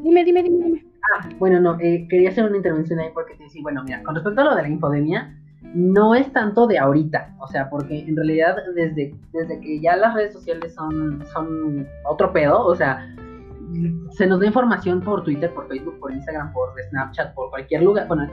dime, 0.01 0.23
dime, 0.23 0.43
dime, 0.43 0.65
dime. 0.65 0.85
Ah, 1.13 1.29
bueno, 1.37 1.59
no, 1.59 1.77
eh, 1.79 2.07
quería 2.09 2.29
hacer 2.29 2.45
una 2.45 2.57
intervención 2.57 2.99
ahí 2.99 3.09
porque 3.13 3.35
te 3.35 3.43
decía, 3.43 3.61
bueno, 3.61 3.83
mira, 3.83 4.01
con 4.03 4.15
respecto 4.15 4.41
a 4.41 4.43
lo 4.45 4.55
de 4.55 4.61
la 4.63 4.69
infodemia, 4.69 5.37
no 5.73 6.15
es 6.15 6.31
tanto 6.31 6.67
de 6.67 6.79
ahorita, 6.79 7.35
o 7.39 7.47
sea, 7.47 7.69
porque 7.69 7.99
en 7.99 8.15
realidad 8.15 8.55
desde, 8.75 9.15
desde 9.33 9.59
que 9.59 9.79
ya 9.81 9.95
las 9.95 10.13
redes 10.13 10.33
sociales 10.33 10.73
son, 10.73 11.23
son 11.33 11.87
otro 12.05 12.31
pedo, 12.31 12.65
o 12.65 12.75
sea, 12.75 13.13
se 14.11 14.27
nos 14.27 14.39
da 14.39 14.45
información 14.45 15.01
por 15.01 15.23
Twitter, 15.23 15.53
por 15.53 15.67
Facebook, 15.67 15.99
por 15.99 16.13
Instagram, 16.13 16.53
por 16.53 16.69
Snapchat, 16.89 17.33
por 17.33 17.49
cualquier 17.49 17.83
lugar, 17.83 18.07
bueno, 18.07 18.29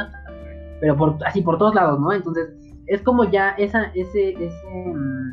pero 0.81 0.97
por, 0.97 1.17
así 1.27 1.43
por 1.43 1.59
todos 1.59 1.75
lados, 1.75 1.99
¿no? 2.01 2.13
Entonces, 2.13 2.51
es 2.87 3.03
como 3.03 3.25
ya 3.25 3.51
esa, 3.51 3.85
ese, 3.95 4.31
ese, 4.31 4.69
mm, 4.95 5.33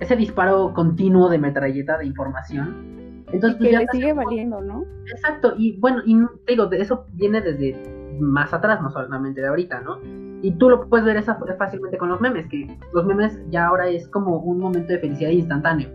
ese 0.00 0.16
disparo 0.16 0.72
continuo 0.74 1.28
de 1.28 1.38
metralleta 1.38 1.98
de 1.98 2.06
información. 2.06 2.99
Entonces, 3.32 3.58
pues, 3.58 3.70
que 3.70 3.78
le 3.78 3.86
sigue 3.92 4.12
valiendo, 4.12 4.60
¿no? 4.60 4.84
Exacto, 5.10 5.54
y 5.56 5.78
bueno, 5.78 6.02
y 6.04 6.16
digo, 6.46 6.70
eso 6.72 7.06
viene 7.12 7.40
desde 7.40 7.76
más 8.20 8.52
atrás, 8.52 8.82
no 8.82 8.90
solamente 8.90 9.40
de 9.40 9.48
ahorita, 9.48 9.80
¿no? 9.80 9.98
Y 10.42 10.52
tú 10.52 10.70
lo 10.70 10.88
puedes 10.88 11.04
ver 11.04 11.16
esa, 11.16 11.38
fácilmente 11.58 11.98
con 11.98 12.08
los 12.08 12.20
memes, 12.20 12.46
que 12.48 12.76
los 12.92 13.04
memes 13.04 13.38
ya 13.50 13.66
ahora 13.66 13.88
es 13.88 14.08
como 14.08 14.38
un 14.38 14.58
momento 14.58 14.92
de 14.92 14.98
felicidad 14.98 15.30
instantáneo, 15.30 15.88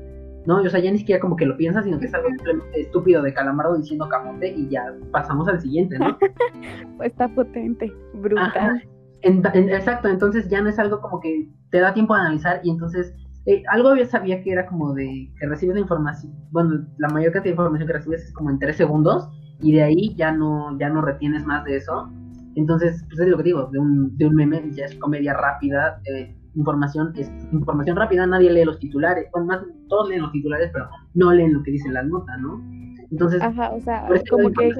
¿no? 0.46 0.62
O 0.62 0.70
sea, 0.70 0.80
ya 0.80 0.92
ni 0.92 1.00
siquiera 1.00 1.20
como 1.20 1.36
que 1.36 1.46
lo 1.46 1.58
piensas, 1.58 1.86
sino 1.86 2.00
que 2.00 2.06
es 2.06 2.14
algo 2.14 2.30
simplemente 2.30 2.82
estúpido 2.82 3.22
de 3.22 3.34
calamardo 3.34 3.76
diciendo 3.78 4.08
camote 4.08 4.54
y 4.54 4.70
ya 4.70 4.94
pasamos 5.12 5.48
al 5.48 5.60
siguiente, 5.60 5.98
¿no? 5.98 6.18
Está 7.04 7.28
potente, 7.28 7.92
brutal. 8.14 8.84
exacto, 9.22 10.08
entonces 10.08 10.48
ya 10.48 10.62
no 10.62 10.70
es 10.70 10.78
algo 10.78 11.02
como 11.02 11.20
que 11.20 11.50
te 11.72 11.80
da 11.80 11.94
tiempo 11.94 12.14
de 12.14 12.22
analizar 12.22 12.62
y 12.64 12.70
entonces 12.70 13.16
eh, 13.46 13.64
algo 13.70 13.96
yo 13.96 14.06
sabía 14.06 14.42
que 14.42 14.52
era 14.52 14.66
como 14.66 14.94
de 14.94 15.32
que 15.40 15.48
recibes 15.48 15.76
la 15.76 15.82
información, 15.82 16.34
bueno, 16.52 16.86
la 16.98 17.10
mayor 17.10 17.32
cantidad 17.32 17.56
de 17.56 17.62
información 17.62 17.88
que 17.88 17.94
recibes 17.94 18.24
es 18.24 18.34
como 18.34 18.50
en 18.50 18.60
tres 18.60 18.78
segundos 18.78 19.30
y 19.62 19.74
de 19.74 19.84
ahí 19.84 20.16
ya 20.16 20.32
no, 20.32 20.78
ya 20.80 20.90
no 20.90 21.02
retienes 21.02 21.46
más 21.46 21.64
de 21.66 21.78
eso. 21.78 22.10
Entonces, 22.56 23.04
pues 23.08 23.20
es 23.20 23.28
lo 23.28 23.38
que 23.38 23.44
digo, 23.44 23.68
de 23.72 23.80
un, 23.80 24.18
de 24.18 24.26
un 24.26 24.36
meme 24.36 24.72
ya 24.72 24.86
es 24.86 24.96
comedia 24.96 25.34
rápida, 25.34 26.02
eh, 26.06 26.36
información 26.56 27.14
es 27.16 27.30
información 27.52 27.98
rápida, 27.98 28.26
nadie 28.26 28.50
lee 28.50 28.66
los 28.66 28.80
titulares, 28.80 29.28
bueno, 29.32 29.48
más 29.48 29.60
todos 29.90 30.10
leen 30.10 30.22
los 30.22 30.32
titulares, 30.32 30.70
pero 30.74 30.88
no 31.14 31.32
leen 31.34 31.54
lo 31.54 31.62
que 31.64 31.72
dice 31.72 31.90
la 31.90 32.02
nota, 32.04 32.38
¿no? 32.38 32.64
Entonces, 33.12 33.42
Ajá, 33.42 33.72
o 33.72 33.82
sea, 33.82 34.08
como 34.30 34.52
que 34.52 34.74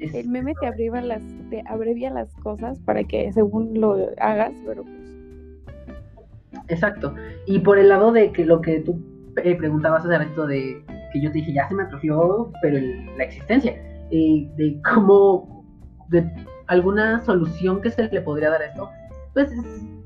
el 0.00 0.28
meme 0.28 0.54
te 0.60 0.66
abrevia 0.66 1.00
las, 1.00 1.22
te 1.50 1.64
abrevia 1.66 2.10
las 2.10 2.34
cosas 2.36 2.80
para 2.80 3.02
que 3.02 3.32
según 3.32 3.80
lo 3.80 3.96
hagas, 4.18 4.52
pero 4.64 4.84
pues 4.84 5.06
Exacto. 6.68 7.14
Y 7.46 7.58
por 7.60 7.78
el 7.78 7.88
lado 7.88 8.12
de 8.12 8.32
que 8.32 8.44
lo 8.44 8.60
que 8.60 8.80
tú 8.80 9.00
eh, 9.42 9.54
preguntabas 9.56 10.04
hace 10.04 10.18
rato 10.18 10.46
de 10.46 10.84
que 11.12 11.20
yo 11.20 11.30
te 11.30 11.38
dije, 11.38 11.52
ya 11.52 11.68
se 11.68 11.74
me 11.74 11.84
atrofió, 11.84 12.50
pero 12.62 12.78
la 13.16 13.24
existencia, 13.24 13.72
eh, 14.10 14.50
de 14.56 14.80
cómo, 14.82 15.64
de 16.08 16.28
alguna 16.68 17.20
solución 17.22 17.80
que 17.80 17.90
se 17.90 18.08
le 18.08 18.20
podría 18.20 18.50
dar 18.50 18.62
a 18.62 18.66
esto, 18.66 18.88
pues, 19.34 19.52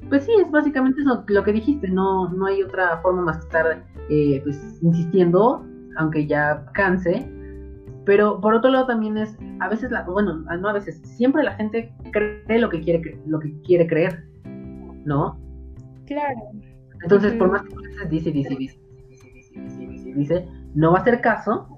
pues 0.08 0.24
sí, 0.24 0.32
es 0.44 0.50
básicamente 0.50 1.00
eso, 1.00 1.24
lo 1.28 1.44
que 1.44 1.52
dijiste, 1.52 1.88
no, 1.88 2.28
no 2.30 2.46
hay 2.46 2.62
otra 2.62 2.98
forma 2.98 3.22
más 3.22 3.38
que 3.38 3.44
estar 3.44 3.84
eh, 4.10 4.40
pues, 4.42 4.78
insistiendo, 4.82 5.64
aunque 5.96 6.26
ya 6.26 6.64
canse. 6.74 7.30
Pero 8.04 8.40
por 8.40 8.54
otro 8.54 8.70
lado 8.70 8.86
también 8.86 9.16
es, 9.16 9.36
a 9.60 9.68
veces, 9.68 9.90
la, 9.90 10.02
bueno, 10.02 10.38
no 10.38 10.68
a 10.68 10.72
veces, 10.72 11.00
siempre 11.04 11.44
la 11.44 11.52
gente 11.52 11.92
cree 12.10 12.58
lo 12.58 12.68
que 12.68 12.80
quiere, 12.80 13.20
lo 13.26 13.38
que 13.38 13.52
quiere 13.62 13.86
creer, 13.86 14.24
¿no? 15.04 15.38
Claro. 16.10 16.40
Entonces, 17.04 17.34
por 17.34 17.52
más 17.52 17.62
que 17.62 18.08
dice, 18.08 18.32
dice, 18.32 18.56
dice, 18.56 18.80
dice, 19.08 19.30
dice, 19.32 19.86
dice, 19.86 20.12
dice, 20.12 20.48
no 20.74 20.90
va 20.90 20.98
a 20.98 21.02
hacer 21.02 21.20
caso, 21.20 21.68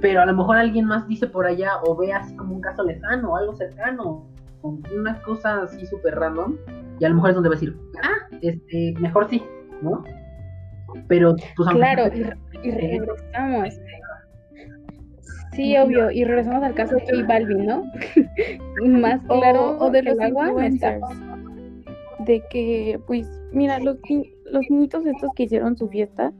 pero 0.00 0.22
a 0.22 0.26
lo 0.26 0.34
mejor 0.34 0.56
alguien 0.56 0.86
más 0.86 1.06
dice 1.06 1.26
por 1.26 1.44
allá 1.46 1.72
o 1.84 1.94
ve 1.94 2.14
así 2.14 2.34
como 2.34 2.54
un 2.54 2.62
caso 2.62 2.82
lejano 2.82 3.32
o 3.32 3.36
algo 3.36 3.54
cercano, 3.54 4.26
o 4.62 4.78
una 4.98 5.20
cosa 5.20 5.64
así 5.64 5.84
súper 5.84 6.14
random, 6.14 6.56
y 6.98 7.04
a 7.04 7.10
lo 7.10 7.16
mejor 7.16 7.30
es 7.30 7.34
donde 7.34 7.50
va 7.50 7.56
a 7.56 7.58
decir, 7.58 7.76
ah, 8.02 8.36
este, 8.40 8.94
mejor 9.00 9.28
sí, 9.28 9.42
¿no? 9.82 10.02
Pero, 11.06 11.36
pues 11.56 11.68
Claro, 11.68 12.04
y, 12.62 12.70
regresamos. 12.70 13.74
Sí, 15.52 15.76
obvio, 15.76 16.10
y 16.10 16.24
regresamos 16.24 16.62
al 16.62 16.74
caso 16.74 16.94
de 16.94 17.02
J 17.02 17.26
Balvin, 17.28 17.66
¿no? 17.66 17.84
más 18.86 19.20
claro 19.26 19.76
o, 19.78 19.90
de 19.90 20.02
los 20.02 20.18
agua, 20.20 20.52
de 22.26 22.42
que, 22.50 23.00
pues, 23.06 23.28
mira, 23.52 23.78
los, 23.78 23.96
los 24.50 24.62
niñitos 24.68 25.06
estos 25.06 25.30
que 25.34 25.44
hicieron 25.44 25.76
su 25.76 25.88
fiesta, 25.88 26.32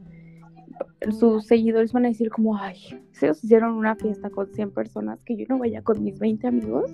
sus 1.17 1.45
seguidores 1.45 1.93
van 1.93 2.05
a 2.05 2.09
decir 2.09 2.29
como, 2.29 2.57
ay, 2.57 2.77
si 3.11 3.25
ellos 3.25 3.43
hicieron 3.43 3.73
una 3.73 3.95
fiesta 3.95 4.29
con 4.29 4.47
100 4.53 4.71
personas, 4.71 5.23
que 5.23 5.35
yo 5.35 5.45
no 5.49 5.57
vaya 5.57 5.81
con 5.81 6.03
mis 6.03 6.19
20 6.19 6.47
amigos, 6.47 6.91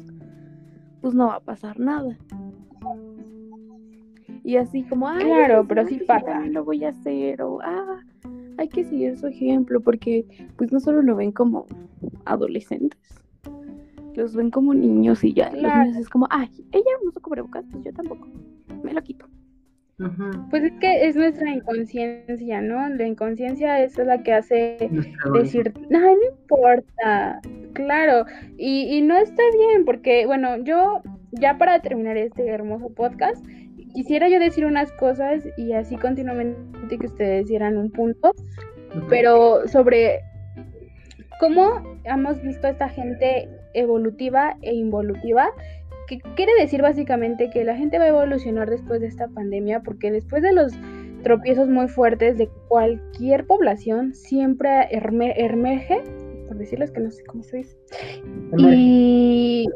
pues 1.01 1.13
no 1.13 1.27
va 1.27 1.36
a 1.36 1.39
pasar 1.39 1.79
nada. 1.79 2.17
Y 4.43 4.58
así 4.58 4.84
como, 4.84 5.08
ay, 5.08 5.25
claro, 5.25 5.65
pero 5.67 5.86
sí 5.86 5.99
pasa. 6.06 6.45
Lo 6.47 6.63
voy 6.63 6.84
a 6.84 6.89
hacer, 6.89 7.41
o, 7.41 7.60
ah, 7.62 8.01
hay 8.58 8.67
que 8.67 8.84
seguir 8.84 9.17
su 9.17 9.27
ejemplo, 9.27 9.82
porque 9.82 10.25
pues 10.58 10.71
no 10.71 10.79
solo 10.79 11.01
lo 11.01 11.15
ven 11.15 11.32
como 11.32 11.65
adolescentes, 12.25 12.99
los 14.15 14.36
ven 14.36 14.51
como 14.51 14.73
niños 14.73 15.23
y 15.23 15.34
ya, 15.34 15.51
los 15.51 15.63
niños 15.63 15.97
es 15.97 16.10
como, 16.10 16.27
ay, 16.29 16.49
ella 16.71 16.91
no 17.03 17.12
se 17.12 17.19
cubrebocas, 17.19 17.65
pues 17.71 17.84
yo 17.84 17.93
tampoco 17.93 18.27
me 18.84 18.93
lo 18.93 19.02
quito. 19.02 19.28
Pues 20.50 20.63
es 20.63 20.74
que 20.82 21.08
es 21.08 21.15
nuestra 21.15 21.50
inconsciencia, 21.52 22.62
¿no? 22.62 22.89
La 22.89 23.08
inconsciencia 23.08 23.82
es 23.82 23.98
la 23.98 24.22
que 24.24 24.34
hace 24.34 24.89
decir, 25.34 25.72
no, 25.89 26.00
no 26.00 26.24
importa, 26.30 27.39
claro, 27.74 28.26
y, 28.58 28.98
y 28.98 29.02
no 29.02 29.15
está 29.15 29.43
bien, 29.56 29.86
porque, 29.86 30.26
bueno, 30.26 30.58
yo 30.63 31.02
ya 31.32 31.58
para 31.58 31.80
terminar 31.82 32.17
este 32.17 32.48
hermoso 32.48 32.89
podcast, 32.89 33.46
quisiera 33.93 34.28
yo 34.28 34.39
decir 34.39 34.65
unas 34.65 34.91
cosas 34.93 35.43
y 35.58 35.74
así 35.74 35.96
continuamente 35.96 36.98
que 36.98 37.08
ustedes 37.08 37.48
dieran 37.48 37.78
un 37.78 37.91
punto, 37.91 38.34
pero 39.10 39.67
sobre 39.67 40.22
cómo 41.39 41.98
hemos 42.04 42.41
visto 42.41 42.67
a 42.67 42.72
esta 42.72 42.89
gente 42.89 43.50
evolutiva 43.74 44.58
e 44.62 44.74
involutiva 44.74 45.50
que 46.07 46.19
quiere 46.35 46.51
decir 46.59 46.81
básicamente 46.81 47.49
que 47.49 47.63
la 47.63 47.75
gente 47.75 47.97
va 47.97 48.05
a 48.05 48.09
evolucionar 48.09 48.69
después 48.69 49.01
de 49.01 49.07
esta 49.07 49.27
pandemia, 49.27 49.81
porque 49.81 50.11
después 50.11 50.41
de 50.43 50.53
los 50.53 50.73
tropiezos 51.23 51.69
muy 51.69 51.87
fuertes 51.87 52.37
de 52.37 52.49
cualquier 52.67 53.45
población, 53.47 54.13
siempre 54.13 54.87
emerge, 54.91 56.01
por 56.47 56.57
decirles 56.57 56.91
que 56.91 56.99
no 56.99 57.11
sé 57.11 57.23
cómo 57.23 57.43
se 57.43 57.57
dice, 57.57 57.77
y 58.57 59.67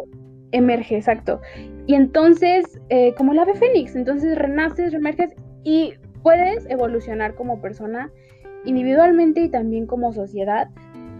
emerge, 0.51 0.97
exacto. 0.97 1.41
Y 1.85 1.95
entonces, 1.95 2.79
eh, 2.89 3.13
como 3.15 3.33
la 3.33 3.43
ave 3.43 3.55
fénix, 3.55 3.95
entonces 3.95 4.37
renaces, 4.37 4.91
remerges 4.91 5.33
y 5.63 5.93
puedes 6.21 6.69
evolucionar 6.69 7.35
como 7.35 7.61
persona 7.61 8.11
individualmente 8.65 9.41
y 9.41 9.49
también 9.49 9.87
como 9.87 10.11
sociedad, 10.11 10.69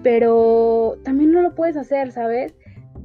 pero 0.04 0.98
también 1.04 1.32
no 1.32 1.42
lo 1.42 1.56
puedes 1.56 1.78
hacer, 1.78 2.12
¿sabes? 2.12 2.54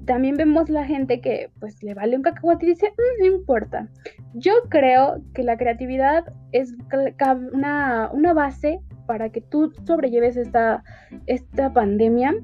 También 0.05 0.37
vemos 0.37 0.69
la 0.69 0.85
gente 0.85 1.21
que 1.21 1.51
pues 1.61 1.83
le 1.83 1.95
vale 1.95 2.17
un 2.17 2.23
cacahuate 2.23 2.67
y 2.67 2.71
dice, 2.71 2.89
mm, 2.91 3.21
no 3.21 3.37
importa. 3.37 3.89
Yo 4.35 4.53
creo 4.69 5.23
que 5.35 5.43
la 5.43 5.57
creatividad 5.57 6.25
es 6.53 6.75
una, 7.53 8.11
una, 8.13 8.33
base 8.33 8.81
para 9.07 9.31
que 9.31 9.41
tú 9.41 9.73
sobrelleves 9.87 10.37
esta, 10.37 10.83
esta 11.27 11.73
pandemia, 11.73 12.35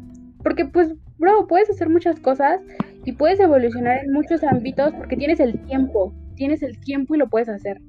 porque 0.43 0.65
pues, 0.67 0.95
bro, 1.19 1.47
puedes 1.47 1.71
hacer 1.71 1.89
muchas 1.89 2.21
cosas 2.21 2.61
y 3.05 3.13
puedes 3.13 3.41
evolucionar 3.41 4.05
en 4.05 4.13
muchos 4.13 4.45
ámbitos 4.45 4.93
porque 4.95 5.17
tienes 5.17 5.41
el 5.41 5.59
tiempo, 5.65 6.15
tienes 6.37 6.63
el 6.63 6.79
tiempo 6.81 7.15
y 7.15 7.19
lo 7.19 7.29
puedes 7.29 7.49
hacer. 7.49 7.81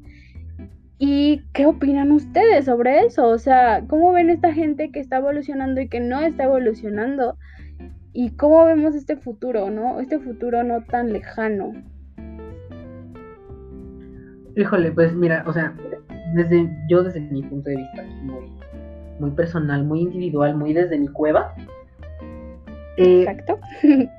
¿Y 1.02 1.44
qué 1.54 1.66
opinan 1.66 2.12
ustedes 2.12 2.66
sobre 2.66 3.06
eso? 3.06 3.28
O 3.28 3.38
sea, 3.38 3.84
¿cómo 3.88 4.12
ven 4.12 4.30
esta 4.30 4.54
gente 4.54 4.92
que 4.92 5.00
está 5.00 5.18
evolucionando 5.18 5.80
y 5.80 5.88
que 5.88 6.02
no 6.02 6.20
está 6.20 6.44
evolucionando? 6.44 7.38
Y 8.20 8.32
cómo 8.32 8.66
vemos 8.66 8.96
este 8.96 9.16
futuro, 9.16 9.70
¿no? 9.70 10.02
Este 10.02 10.20
futuro 10.20 10.62
no 10.62 10.84
tan 10.84 11.14
lejano. 11.14 11.72
Híjole, 14.58 14.92
pues 14.92 15.16
mira, 15.16 15.46
o 15.48 15.54
sea, 15.54 15.74
desde 16.36 16.70
yo 16.90 17.02
desde 17.02 17.22
mi 17.22 17.42
punto 17.44 17.70
de 17.70 17.78
vista, 17.78 18.04
muy, 18.24 18.52
muy 19.22 19.32
personal, 19.32 19.86
muy 19.86 20.02
individual, 20.02 20.54
muy 20.58 20.74
desde 20.74 21.00
mi 21.00 21.08
cueva. 21.08 21.56
Eh, 22.98 23.22
Exacto. 23.22 23.58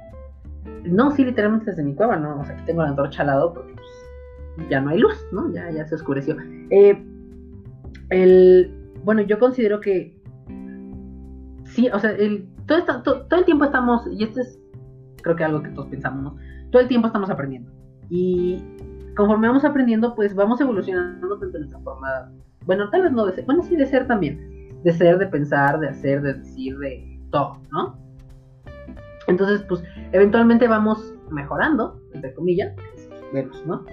no, 0.84 1.10
sí, 1.10 1.22
literalmente 1.22 1.66
desde 1.66 1.82
mi 1.82 1.94
cueva, 1.94 2.16
¿no? 2.16 2.40
O 2.40 2.44
sea, 2.46 2.54
aquí 2.54 2.64
tengo 2.64 2.80
la 2.82 2.88
antorcha 2.88 3.20
al 3.20 3.26
lado 3.26 3.52
porque 3.52 3.74
pues, 3.74 4.66
ya 4.70 4.80
no 4.80 4.88
hay 4.88 4.98
luz, 4.98 5.26
¿no? 5.30 5.52
Ya, 5.52 5.70
ya 5.70 5.86
se 5.86 5.96
oscureció. 5.96 6.38
Eh, 6.70 6.98
el, 8.08 8.74
bueno, 9.04 9.20
yo 9.20 9.38
considero 9.38 9.78
que 9.78 10.18
sí, 11.66 11.90
o 11.92 11.98
sea, 11.98 12.12
el, 12.12 12.48
todo, 13.02 13.26
el 13.38 13.44
tiempo 13.44 13.64
estamos, 13.64 14.06
y 14.10 14.24
esto 14.24 14.40
es 14.40 14.58
creo 15.22 15.36
que 15.36 15.44
algo 15.44 15.62
que 15.62 15.70
todos 15.70 15.88
pensamos, 15.88 16.22
¿no? 16.22 16.36
Todo 16.70 16.82
el 16.82 16.88
tiempo 16.88 17.08
estamos 17.08 17.30
aprendiendo. 17.30 17.70
Y 18.08 18.64
conforme 19.16 19.48
vamos 19.48 19.64
aprendiendo, 19.64 20.14
pues 20.14 20.34
vamos 20.34 20.60
evolucionando 20.60 21.38
tanto 21.38 21.56
en 21.56 21.62
nuestra 21.62 21.80
forma, 21.80 22.32
bueno, 22.64 22.88
tal 22.90 23.02
vez 23.02 23.12
no 23.12 23.26
de 23.26 23.32
ser, 23.32 23.44
bueno, 23.44 23.62
sí 23.62 23.76
de 23.76 23.86
ser 23.86 24.06
también, 24.06 24.80
de 24.82 24.92
ser, 24.92 25.18
de 25.18 25.26
pensar, 25.26 25.78
de 25.80 25.88
hacer, 25.88 26.22
de 26.22 26.34
decir, 26.34 26.78
de 26.78 27.20
todo, 27.30 27.60
¿no? 27.70 27.98
Entonces, 29.26 29.62
pues, 29.68 29.82
eventualmente 30.12 30.66
vamos 30.66 31.14
mejorando, 31.30 32.00
entre 32.14 32.34
comillas, 32.34 32.74
menos, 33.32 33.64
¿no? 33.66 33.84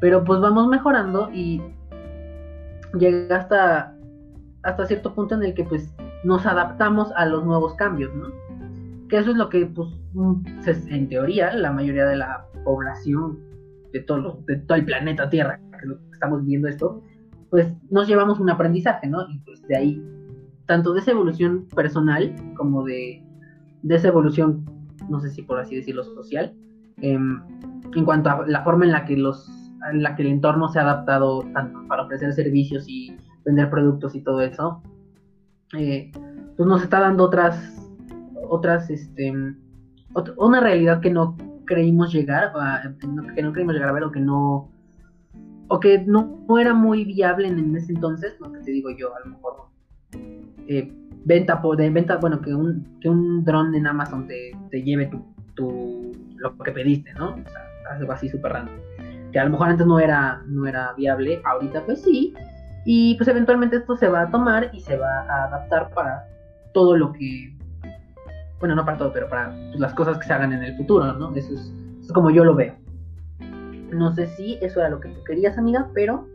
Pero 0.00 0.24
pues 0.24 0.40
vamos 0.40 0.68
mejorando 0.68 1.30
y 1.32 1.62
llega 2.98 3.36
hasta, 3.36 3.96
hasta 4.62 4.86
cierto 4.86 5.14
punto 5.14 5.34
en 5.34 5.44
el 5.44 5.54
que 5.54 5.64
pues 5.64 5.94
nos 6.24 6.46
adaptamos 6.46 7.12
a 7.16 7.26
los 7.26 7.44
nuevos 7.44 7.74
cambios, 7.74 8.14
¿no? 8.14 8.28
Que 9.08 9.18
eso 9.18 9.30
es 9.30 9.36
lo 9.36 9.48
que, 9.48 9.66
pues, 9.66 9.88
en 10.88 11.08
teoría, 11.08 11.54
la 11.54 11.72
mayoría 11.72 12.06
de 12.06 12.16
la 12.16 12.46
población 12.64 13.38
de 13.92 14.00
todo, 14.00 14.40
de 14.46 14.56
todo 14.56 14.78
el 14.78 14.84
planeta 14.84 15.28
Tierra, 15.28 15.60
que 15.80 15.88
estamos 16.12 16.44
viendo 16.44 16.68
esto, 16.68 17.02
pues 17.50 17.72
nos 17.90 18.08
llevamos 18.08 18.40
un 18.40 18.50
aprendizaje, 18.50 19.06
¿no? 19.06 19.28
Y 19.30 19.38
pues 19.40 19.62
de 19.68 19.76
ahí, 19.76 20.02
tanto 20.66 20.92
de 20.92 21.00
esa 21.00 21.12
evolución 21.12 21.68
personal 21.74 22.34
como 22.56 22.82
de, 22.82 23.22
de 23.82 23.94
esa 23.94 24.08
evolución, 24.08 24.64
no 25.08 25.20
sé 25.20 25.30
si 25.30 25.42
por 25.42 25.60
así 25.60 25.76
decirlo, 25.76 26.02
social, 26.02 26.52
em, 27.00 27.40
en 27.94 28.04
cuanto 28.04 28.30
a 28.30 28.44
la 28.46 28.64
forma 28.64 28.86
en 28.86 28.92
la 28.92 29.04
que 29.04 29.16
los 29.16 29.48
en 29.92 30.02
la 30.02 30.16
que 30.16 30.22
el 30.22 30.28
entorno 30.28 30.68
se 30.68 30.78
ha 30.78 30.82
adaptado 30.82 31.42
tanto 31.52 31.86
para 31.86 32.04
ofrecer 32.04 32.32
servicios 32.32 32.86
y 32.88 33.16
vender 33.44 33.68
productos 33.70 34.14
y 34.14 34.22
todo 34.22 34.40
eso, 34.40 34.82
eh, 35.76 36.10
pues 36.56 36.68
nos 36.68 36.82
está 36.82 37.00
dando 37.00 37.24
otras, 37.24 37.56
otras, 38.48 38.88
este, 38.90 39.32
una 40.36 40.60
realidad 40.60 41.00
que 41.00 41.10
no 41.10 41.36
creímos 41.66 42.12
llegar, 42.12 42.52
que 43.00 43.42
no 43.42 43.52
creímos 43.52 43.74
llegar 43.74 43.88
a 43.88 43.92
ver 43.92 44.04
o 44.04 44.12
que 44.12 44.20
no, 44.20 44.70
o 45.68 45.80
que 45.80 46.04
no, 46.06 46.44
era 46.58 46.74
muy 46.74 47.04
viable 47.04 47.48
en, 47.48 47.74
ese 47.76 47.92
entonces, 47.92 48.34
lo 48.40 48.52
que 48.52 48.60
te 48.60 48.70
digo 48.70 48.90
yo, 48.90 49.14
a 49.14 49.20
lo 49.20 49.26
mejor, 49.26 49.54
eh, 50.68 50.92
venta, 51.24 51.60
de 51.76 51.90
venta, 51.90 52.16
bueno, 52.18 52.40
que 52.40 52.54
un, 52.54 52.98
que 53.00 53.08
un 53.08 53.44
dron 53.44 53.74
en 53.74 53.86
Amazon 53.86 54.26
te, 54.26 54.52
te 54.70 54.82
lleve 54.82 55.06
tu, 55.06 55.24
tu, 55.54 56.12
lo 56.36 56.56
que 56.58 56.72
pediste, 56.72 57.12
¿no? 57.14 57.30
O 57.30 57.50
sea, 57.50 57.62
algo 57.90 58.12
así 58.12 58.28
súper 58.28 58.52
random. 58.52 58.74
Que 59.32 59.40
a 59.40 59.44
lo 59.44 59.50
mejor 59.50 59.68
antes 59.68 59.86
no 59.86 59.98
era, 59.98 60.42
no 60.46 60.66
era 60.66 60.92
viable, 60.92 61.40
ahorita 61.44 61.84
pues 61.84 62.02
sí. 62.02 62.34
Y 62.84 63.14
pues 63.16 63.28
eventualmente 63.28 63.76
esto 63.76 63.96
se 63.96 64.08
va 64.08 64.22
a 64.22 64.30
tomar 64.30 64.70
y 64.72 64.80
se 64.80 64.96
va 64.96 65.20
a 65.28 65.44
adaptar 65.44 65.90
para 65.90 66.26
todo 66.72 66.96
lo 66.96 67.12
que, 67.12 67.56
bueno, 68.60 68.74
no 68.74 68.84
para 68.84 68.98
todo, 68.98 69.12
pero 69.12 69.28
para 69.28 69.50
pues, 69.50 69.80
las 69.80 69.94
cosas 69.94 70.18
que 70.18 70.26
se 70.26 70.32
hagan 70.32 70.52
en 70.52 70.62
el 70.62 70.76
futuro, 70.76 71.12
¿no? 71.14 71.34
Eso 71.34 71.54
es, 71.54 71.72
como 72.12 72.30
yo 72.30 72.44
lo 72.44 72.54
veo. 72.54 72.74
No 73.90 74.14
sé 74.14 74.26
si 74.26 74.58
eso 74.60 74.80
era 74.80 74.90
lo 74.90 75.00
que 75.00 75.08
tú 75.08 75.22
querías, 75.24 75.56
amiga, 75.56 75.88
pero 75.94 76.26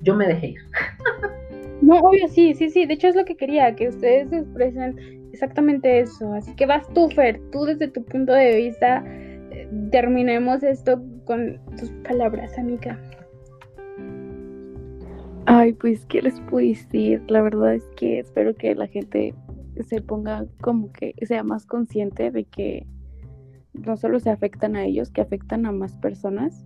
yo 0.00 0.14
me 0.14 0.26
dejé 0.26 0.48
ir. 0.48 0.60
No, 1.82 1.98
obvio, 1.98 2.28
sí, 2.28 2.54
sí, 2.54 2.70
sí. 2.70 2.86
De 2.86 2.94
hecho 2.94 3.08
es 3.08 3.16
lo 3.16 3.24
que 3.24 3.36
quería, 3.36 3.74
que 3.74 3.88
ustedes 3.88 4.32
expresen 4.32 4.96
exactamente 5.32 5.98
eso. 5.98 6.32
Así 6.32 6.54
que 6.54 6.64
vas 6.64 6.86
tú, 6.94 7.08
Fer, 7.10 7.40
tú 7.50 7.64
desde 7.64 7.88
tu 7.88 8.04
punto 8.04 8.32
de 8.32 8.54
vista, 8.54 9.02
eh, 9.50 9.68
terminemos 9.90 10.62
esto 10.62 11.02
con 11.24 11.60
tus 11.76 11.90
palabras, 12.06 12.56
amiga. 12.56 12.96
Ay, 15.46 15.72
pues, 15.72 16.06
¿qué 16.06 16.22
les 16.22 16.40
puedo 16.42 16.66
decir? 16.66 17.22
La 17.28 17.42
verdad 17.42 17.74
es 17.74 17.84
que 17.96 18.20
espero 18.20 18.54
que 18.54 18.74
la 18.74 18.86
gente 18.86 19.34
se 19.88 20.00
ponga 20.00 20.46
como 20.60 20.92
que 20.92 21.14
sea 21.22 21.42
más 21.42 21.66
consciente 21.66 22.30
de 22.30 22.44
que 22.44 22.86
no 23.72 23.96
solo 23.96 24.20
se 24.20 24.30
afectan 24.30 24.76
a 24.76 24.84
ellos, 24.84 25.10
que 25.10 25.20
afectan 25.20 25.66
a 25.66 25.72
más 25.72 25.96
personas 25.96 26.64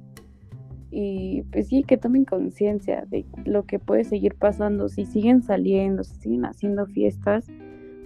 y 0.90 1.42
pues 1.52 1.68
sí, 1.68 1.82
que 1.82 1.96
tomen 1.96 2.24
conciencia 2.24 3.04
de 3.06 3.26
lo 3.44 3.64
que 3.64 3.78
puede 3.78 4.04
seguir 4.04 4.34
pasando. 4.34 4.88
Si 4.88 5.04
siguen 5.04 5.42
saliendo, 5.42 6.04
si 6.04 6.14
siguen 6.16 6.44
haciendo 6.44 6.86
fiestas, 6.86 7.46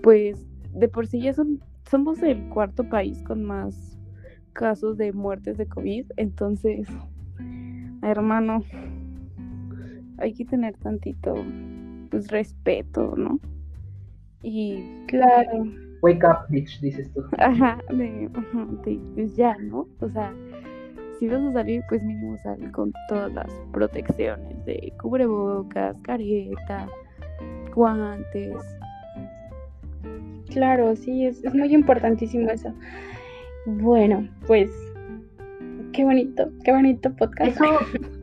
pues 0.02 0.46
de 0.72 0.88
por 0.88 1.06
sí 1.06 1.20
ya 1.20 1.32
son, 1.32 1.60
somos 1.88 2.22
el 2.22 2.48
cuarto 2.48 2.88
país 2.88 3.22
con 3.22 3.44
más 3.44 3.98
casos 4.52 4.96
de 4.96 5.12
muertes 5.12 5.58
de 5.58 5.66
COVID. 5.66 6.06
Entonces, 6.16 6.88
hermano, 8.02 8.64
hay 10.20 10.34
que 10.34 10.44
tener 10.44 10.76
tantito 10.76 11.34
pues 12.10 12.28
respeto, 12.28 13.14
¿no? 13.16 13.40
Y 14.42 14.82
claro. 15.06 15.64
Wake 16.02 16.24
up, 16.24 16.46
bitch, 16.48 16.80
dices 16.80 17.12
tú. 17.12 17.22
Ajá, 17.38 17.78
de, 17.90 18.30
pues 19.14 19.36
ya, 19.36 19.56
¿no? 19.58 19.86
O 20.00 20.08
sea, 20.08 20.32
si 21.18 21.28
vas 21.28 21.42
a 21.42 21.52
salir, 21.52 21.82
pues 21.88 22.02
mínimo 22.02 22.36
sal 22.38 22.72
con 22.72 22.92
todas 23.08 23.32
las 23.34 23.52
protecciones 23.72 24.64
de 24.64 24.92
cubrebocas, 25.00 25.96
careta, 26.02 26.88
guantes. 27.74 28.56
Claro, 30.48 30.96
sí, 30.96 31.26
es, 31.26 31.44
es 31.44 31.54
muy 31.54 31.72
importantísimo 31.74 32.48
eso. 32.50 32.72
Bueno, 33.66 34.26
pues 34.46 34.70
qué 35.92 36.04
bonito, 36.04 36.50
qué 36.64 36.72
bonito 36.72 37.14
podcast. 37.14 37.60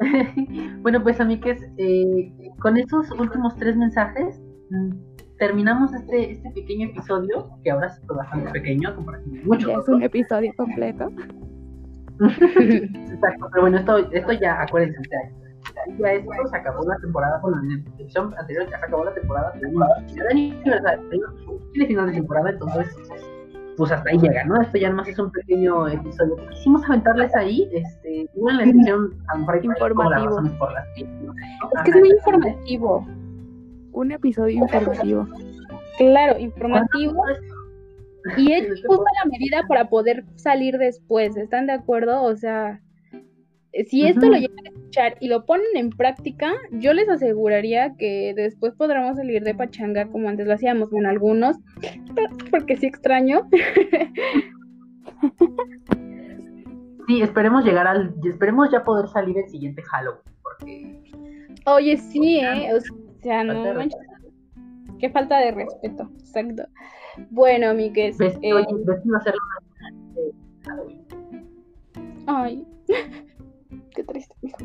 bueno, 0.82 1.02
pues 1.02 1.20
a 1.20 1.24
mí 1.24 1.40
que 1.40 1.50
es, 1.50 1.62
eh, 1.78 2.50
con 2.60 2.76
esos 2.76 3.10
últimos 3.12 3.56
tres 3.56 3.76
mensajes 3.76 4.40
mm, 4.70 4.90
terminamos 5.38 5.92
este, 5.94 6.32
este 6.32 6.50
pequeño 6.50 6.88
episodio, 6.88 7.50
que 7.64 7.70
ahora 7.70 7.88
es 7.88 8.06
bastante 8.06 8.50
pequeño, 8.52 8.94
mucho. 9.44 9.80
es 9.80 9.88
un 9.88 10.02
episodio 10.02 10.52
completo. 10.56 11.10
Exacto, 12.20 13.48
pero 13.50 13.62
bueno, 13.62 13.78
esto, 13.78 13.98
esto 14.12 14.32
ya, 14.32 14.62
acuérdense, 14.62 15.00
ya 15.10 15.42
esto 15.86 16.48
se 16.50 16.56
acabó 16.56 16.86
la 16.86 16.96
temporada, 16.98 17.38
bueno, 17.42 17.60
en 17.62 17.68
la 17.68 17.90
edición 17.98 18.34
anterior 18.38 18.68
ya 18.70 18.78
se 18.78 18.84
acabó 18.84 19.04
la 19.04 19.14
temporada, 19.14 19.52
ya 20.06 20.24
de 20.24 20.30
aniversario, 20.30 21.34
final 21.72 22.06
de 22.06 22.12
temporada, 22.12 22.50
entonces, 22.50 22.86
pues 23.76 23.92
hasta 23.92 24.10
ahí 24.10 24.18
llega, 24.18 24.44
¿no? 24.44 24.60
Esto 24.60 24.78
ya 24.78 24.90
nomás 24.90 25.08
es 25.08 25.18
un 25.18 25.30
pequeño 25.30 25.88
episodio. 25.88 26.36
Quisimos 26.50 26.84
aventarles 26.84 27.34
ahí, 27.34 27.68
este, 27.72 28.22
en 28.22 28.56
la 28.56 28.64
edición 28.64 29.14
a 29.28 29.34
lo 29.34 29.40
mejor 29.40 29.64
informativo. 29.64 30.42
Por 30.58 30.72
las 30.72 30.86
Es 30.96 31.82
que 31.84 31.90
es 31.90 31.96
muy 31.96 32.10
informativo. 32.10 33.06
Un 33.92 34.12
episodio 34.12 34.62
informativo. 34.62 35.26
Claro, 35.98 36.38
informativo. 36.38 37.22
Y 38.36 38.52
es 38.52 38.68
justo 38.86 39.04
la 39.24 39.30
medida 39.30 39.62
para 39.68 39.88
poder 39.88 40.24
salir 40.36 40.78
después, 40.78 41.36
¿están 41.36 41.66
de 41.66 41.72
acuerdo? 41.72 42.22
O 42.22 42.36
sea, 42.36 42.80
si 43.88 44.06
esto 44.06 44.26
lo 44.26 44.36
llegan 44.36 44.66
a 44.66 44.68
escuchar 44.68 45.16
y 45.20 45.28
lo 45.28 45.44
ponen 45.44 45.66
en 45.74 45.90
práctica, 45.90 46.52
yo 46.72 46.92
les 46.92 47.08
aseguraría 47.08 47.94
que 47.96 48.34
después 48.36 48.74
podremos 48.74 49.16
salir 49.16 49.42
de 49.42 49.54
pachanga 49.54 50.06
como 50.08 50.28
antes 50.28 50.46
lo 50.46 50.54
hacíamos. 50.54 50.90
Bueno, 50.90 51.08
algunos, 51.08 51.56
porque 52.50 52.76
sí 52.76 52.86
extraño. 52.86 53.48
Sí, 57.08 57.20
esperemos 57.20 57.64
llegar 57.64 57.86
al, 57.86 58.14
esperemos 58.24 58.70
ya 58.70 58.84
poder 58.84 59.08
salir 59.08 59.36
el 59.36 59.48
siguiente 59.48 59.82
Halloween, 59.82 60.22
porque... 60.42 61.02
Oye, 61.66 61.96
sí, 61.96 62.40
¿eh? 62.40 62.70
O 62.74 62.80
sea, 63.22 63.42
no 63.44 63.88
Qué 65.00 65.10
falta 65.10 65.38
de 65.38 65.50
respeto, 65.50 66.08
exacto. 66.20 66.62
Bueno, 67.30 67.70
amigues. 67.70 68.18
¿Ves, 68.18 68.38
eh... 68.40 68.52
hacerlo 68.52 69.40
Ay, 72.26 72.64
qué 73.92 74.04
triste, 74.04 74.34
hijo. 74.42 74.58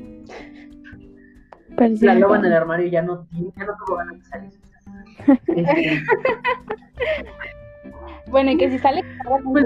La 2.02 2.16
loba 2.16 2.38
en 2.38 2.46
el 2.46 2.54
armario 2.54 2.88
ya 2.88 3.02
no, 3.02 3.28
ya 3.32 3.66
no 3.66 3.74
tuvo 3.86 3.98
ganas 3.98 4.18
de 4.18 4.26
salir. 4.26 4.52
Este... 5.48 6.04
bueno, 8.32 8.52
y 8.52 8.58
que 8.58 8.72
si 8.72 8.80
sale 8.80 9.04
pues, 9.44 9.66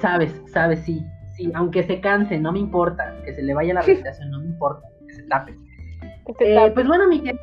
Sabes, 0.00 0.42
sabes, 0.46 0.80
sí. 0.80 1.04
Sí, 1.36 1.50
aunque 1.54 1.82
se 1.82 2.00
canse, 2.00 2.38
no 2.38 2.52
me 2.52 2.60
importa. 2.60 3.16
Que 3.24 3.34
se 3.34 3.42
le 3.42 3.54
vaya 3.54 3.74
la 3.74 3.82
respiración, 3.82 4.30
no 4.30 4.40
me 4.40 4.46
importa. 4.46 4.86
Que 5.08 5.14
se 5.14 5.22
tape. 5.24 5.58
Eh, 6.40 6.70
pues 6.72 6.86
bueno, 6.86 7.08
Miguel, 7.08 7.38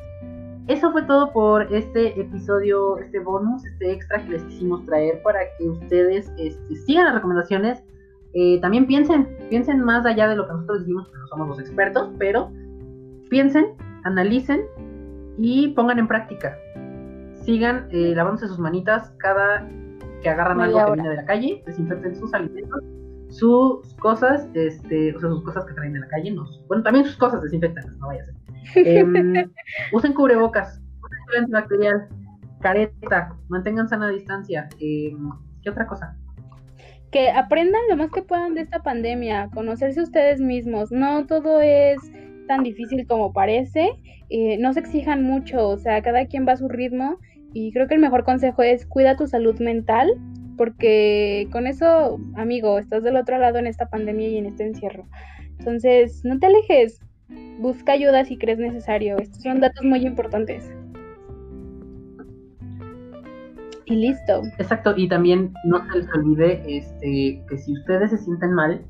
eso 0.68 0.90
fue 0.92 1.02
todo 1.02 1.32
por 1.32 1.72
este 1.74 2.20
episodio, 2.20 2.98
este 2.98 3.20
bonus, 3.20 3.64
este 3.64 3.92
extra 3.92 4.22
que 4.24 4.30
les 4.30 4.42
quisimos 4.44 4.84
traer 4.86 5.22
para 5.22 5.40
que 5.58 5.68
ustedes 5.68 6.32
este, 6.38 6.76
sigan 6.76 7.04
las 7.06 7.14
recomendaciones. 7.14 7.82
Eh, 8.34 8.60
también 8.60 8.86
piensen, 8.86 9.28
piensen 9.50 9.80
más 9.80 10.06
allá 10.06 10.28
de 10.28 10.36
lo 10.36 10.46
que 10.46 10.52
nosotros 10.54 10.80
decimos, 10.80 11.08
que 11.08 11.18
no 11.18 11.26
somos 11.26 11.48
los 11.48 11.60
expertos, 11.60 12.10
pero 12.18 12.50
piensen, 13.28 13.74
analicen 14.04 14.62
y 15.38 15.68
pongan 15.68 15.98
en 15.98 16.08
práctica. 16.08 16.56
Sigan 17.44 17.88
eh, 17.90 18.14
lavándose 18.14 18.48
sus 18.48 18.58
manitas 18.58 19.12
cada 19.18 19.68
que 20.22 20.28
agarran 20.28 20.60
algo 20.60 20.86
que 20.86 20.92
viene 20.92 21.08
de 21.10 21.16
la 21.16 21.24
calle, 21.24 21.62
desinfecten 21.66 22.14
sus 22.14 22.32
alimentos, 22.32 22.80
sus 23.28 23.94
cosas, 23.94 24.48
este, 24.54 25.14
o 25.16 25.20
sea, 25.20 25.28
sus 25.30 25.42
cosas 25.42 25.64
que 25.64 25.74
traen 25.74 25.94
de 25.94 26.00
la 26.00 26.08
calle, 26.08 26.30
no, 26.30 26.46
bueno, 26.68 26.82
también 26.82 27.04
sus 27.04 27.16
cosas 27.16 27.42
desinfectan, 27.42 27.98
no 27.98 28.06
vaya 28.06 28.22
a 28.22 28.26
ser. 28.26 28.34
Em, 28.86 29.50
usen 29.92 30.14
cubrebocas, 30.14 30.80
usen 31.02 31.40
antibacterial, 31.40 32.08
careta, 32.60 33.36
mantengan 33.48 33.88
sana 33.88 34.08
distancia. 34.08 34.68
Em, 34.78 35.30
¿Qué 35.62 35.70
otra 35.70 35.86
cosa? 35.86 36.16
Que 37.12 37.30
aprendan 37.30 37.82
lo 37.88 37.96
más 37.96 38.10
que 38.10 38.22
puedan 38.22 38.54
de 38.54 38.62
esta 38.62 38.82
pandemia, 38.82 39.50
conocerse 39.54 40.02
ustedes 40.02 40.40
mismos. 40.40 40.90
No 40.90 41.26
todo 41.26 41.60
es 41.60 41.98
tan 42.48 42.64
difícil 42.64 43.06
como 43.06 43.32
parece. 43.32 43.90
Eh, 44.30 44.56
no 44.58 44.72
se 44.72 44.80
exijan 44.80 45.22
mucho, 45.22 45.68
o 45.68 45.78
sea, 45.78 46.02
cada 46.02 46.26
quien 46.26 46.46
va 46.48 46.52
a 46.52 46.56
su 46.56 46.68
ritmo. 46.68 47.18
Y 47.52 47.70
creo 47.72 47.86
que 47.86 47.94
el 47.94 48.00
mejor 48.00 48.24
consejo 48.24 48.62
es 48.62 48.86
cuida 48.86 49.16
tu 49.16 49.26
salud 49.26 49.60
mental, 49.60 50.10
porque 50.56 51.48
con 51.52 51.66
eso, 51.66 52.18
amigo, 52.34 52.78
estás 52.78 53.02
del 53.02 53.16
otro 53.16 53.38
lado 53.38 53.58
en 53.58 53.66
esta 53.66 53.90
pandemia 53.90 54.28
y 54.28 54.38
en 54.38 54.46
este 54.46 54.64
encierro. 54.64 55.06
Entonces, 55.58 56.24
no 56.24 56.38
te 56.38 56.46
alejes, 56.46 56.98
busca 57.58 57.92
ayuda 57.92 58.24
si 58.24 58.38
crees 58.38 58.58
necesario. 58.58 59.18
Estos 59.18 59.42
son 59.42 59.60
datos 59.60 59.84
muy 59.84 60.06
importantes. 60.06 60.70
Y 63.86 63.96
listo. 63.96 64.42
Exacto, 64.58 64.94
y 64.96 65.08
también 65.08 65.52
no 65.64 65.84
se 65.90 65.98
les 65.98 66.14
olvide 66.14 66.62
este, 66.66 67.42
que 67.48 67.58
si 67.58 67.72
ustedes 67.72 68.10
se 68.10 68.18
sienten 68.18 68.52
mal, 68.52 68.80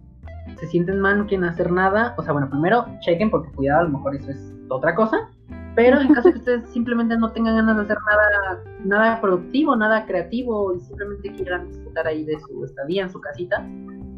se 0.59 0.67
sienten 0.67 1.01
mal, 1.01 1.19
no 1.19 1.27
quieren 1.27 1.45
hacer 1.49 1.71
nada, 1.73 2.15
o 2.19 2.23
sea, 2.23 2.33
bueno, 2.33 2.49
primero 2.51 2.85
chequen 3.01 3.31
porque 3.31 3.51
cuidado, 3.53 3.81
a 3.81 3.85
lo 3.85 3.91
mejor 3.91 4.15
eso 4.17 4.31
es 4.31 4.53
otra 4.69 4.95
cosa, 4.95 5.31
pero 5.75 6.01
en 6.01 6.13
caso 6.13 6.29
de 6.29 6.35
que 6.35 6.39
ustedes 6.41 6.69
simplemente 6.71 7.17
no 7.17 7.33
tengan 7.33 7.57
ganas 7.57 7.77
de 7.77 7.83
hacer 7.85 7.97
nada, 8.07 8.63
nada 8.85 9.21
productivo, 9.21 9.75
nada 9.77 10.05
creativo 10.05 10.75
y 10.75 10.81
simplemente 10.81 11.33
quieran 11.33 11.69
disfrutar 11.69 12.07
ahí 12.07 12.25
de 12.25 12.39
su 12.41 12.65
estadía 12.65 13.03
en 13.05 13.11
su 13.11 13.21
casita, 13.21 13.67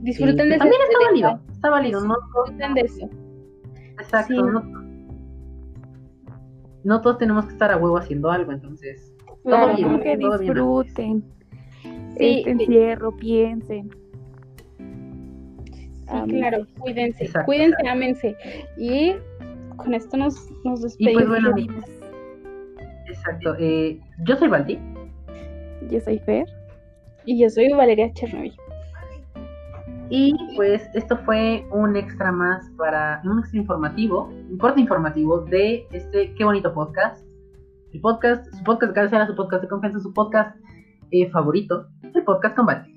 Disfruten 0.03 0.51
de 0.51 0.59
También 0.59 0.83
está 0.83 0.99
de- 0.99 1.05
válido, 1.07 1.41
está 1.51 1.71
válido, 1.71 2.01
no 2.05 2.15
Disfruten 2.45 2.75
de 2.75 2.81
eso. 2.83 3.09
exacto, 3.99 4.35
Sí. 4.35 4.41
no, 4.43 4.63
no 6.85 7.01
todos 7.01 7.17
tenemos 7.19 7.47
que 7.47 7.53
estar 7.53 7.71
a 7.73 7.77
huevo 7.79 7.97
haciendo 7.97 8.31
algo, 8.31 8.53
entonces, 8.53 9.14
Claro, 9.45 9.67
todo 9.67 9.77
bien, 9.77 9.89
Como 9.89 10.01
que 10.03 10.17
todo 10.19 10.39
bien. 10.39 10.53
disfruten 10.55 11.25
Sí, 12.17 12.39
este 12.39 12.51
encierro, 12.51 13.17
piensen. 13.17 13.91
Sí, 15.69 16.29
claro, 16.29 16.67
cuídense, 16.79 17.25
Exacto. 17.25 17.47
cuídense, 17.47 17.89
ámense. 17.89 18.37
Y 18.79 19.15
con 19.77 19.95
esto 19.95 20.17
nos, 20.17 20.35
nos 20.65 20.81
Y 20.99 21.07
despedimos. 21.07 21.25
pues 21.25 21.29
bueno, 21.29 21.55
exacto, 23.09 23.57
eh, 23.59 23.99
yo 24.25 24.37
soy 24.37 24.49
Baldi, 24.49 24.79
Yo 25.91 26.01
soy 26.01 26.19
Fer. 26.21 26.47
Y 27.27 27.39
yo 27.41 27.49
soy 27.51 27.73
Valeria 27.73 28.13
Chernobyl. 28.13 28.55
y 30.11 30.35
pues 30.57 30.89
esto 30.95 31.17
fue 31.25 31.65
un 31.73 31.97
extra 31.97 32.31
más 32.31 32.71
para, 32.77 33.21
un 33.25 33.39
extra 33.41 33.59
informativo, 33.59 34.25
un 34.51 34.59
corte 34.59 34.81
informativo 34.83 35.41
de 35.41 35.87
este 35.93 36.33
Qué 36.35 36.45
Bonito 36.45 36.73
Podcast, 36.75 37.27
el 37.95 38.01
podcast, 38.01 38.53
su 38.53 38.65
podcast 38.65 38.91
de 38.91 38.95
cabecera, 38.95 39.27
su 39.27 39.37
podcast 39.37 39.63
de 39.63 39.69
confianza, 39.69 40.01
su 40.01 40.13
podcast 40.13 40.57
eh, 41.13 41.31
favorito, 41.31 41.87
el 42.03 42.25
podcast 42.25 42.57
con 42.57 42.67
Baldi. 42.67 42.94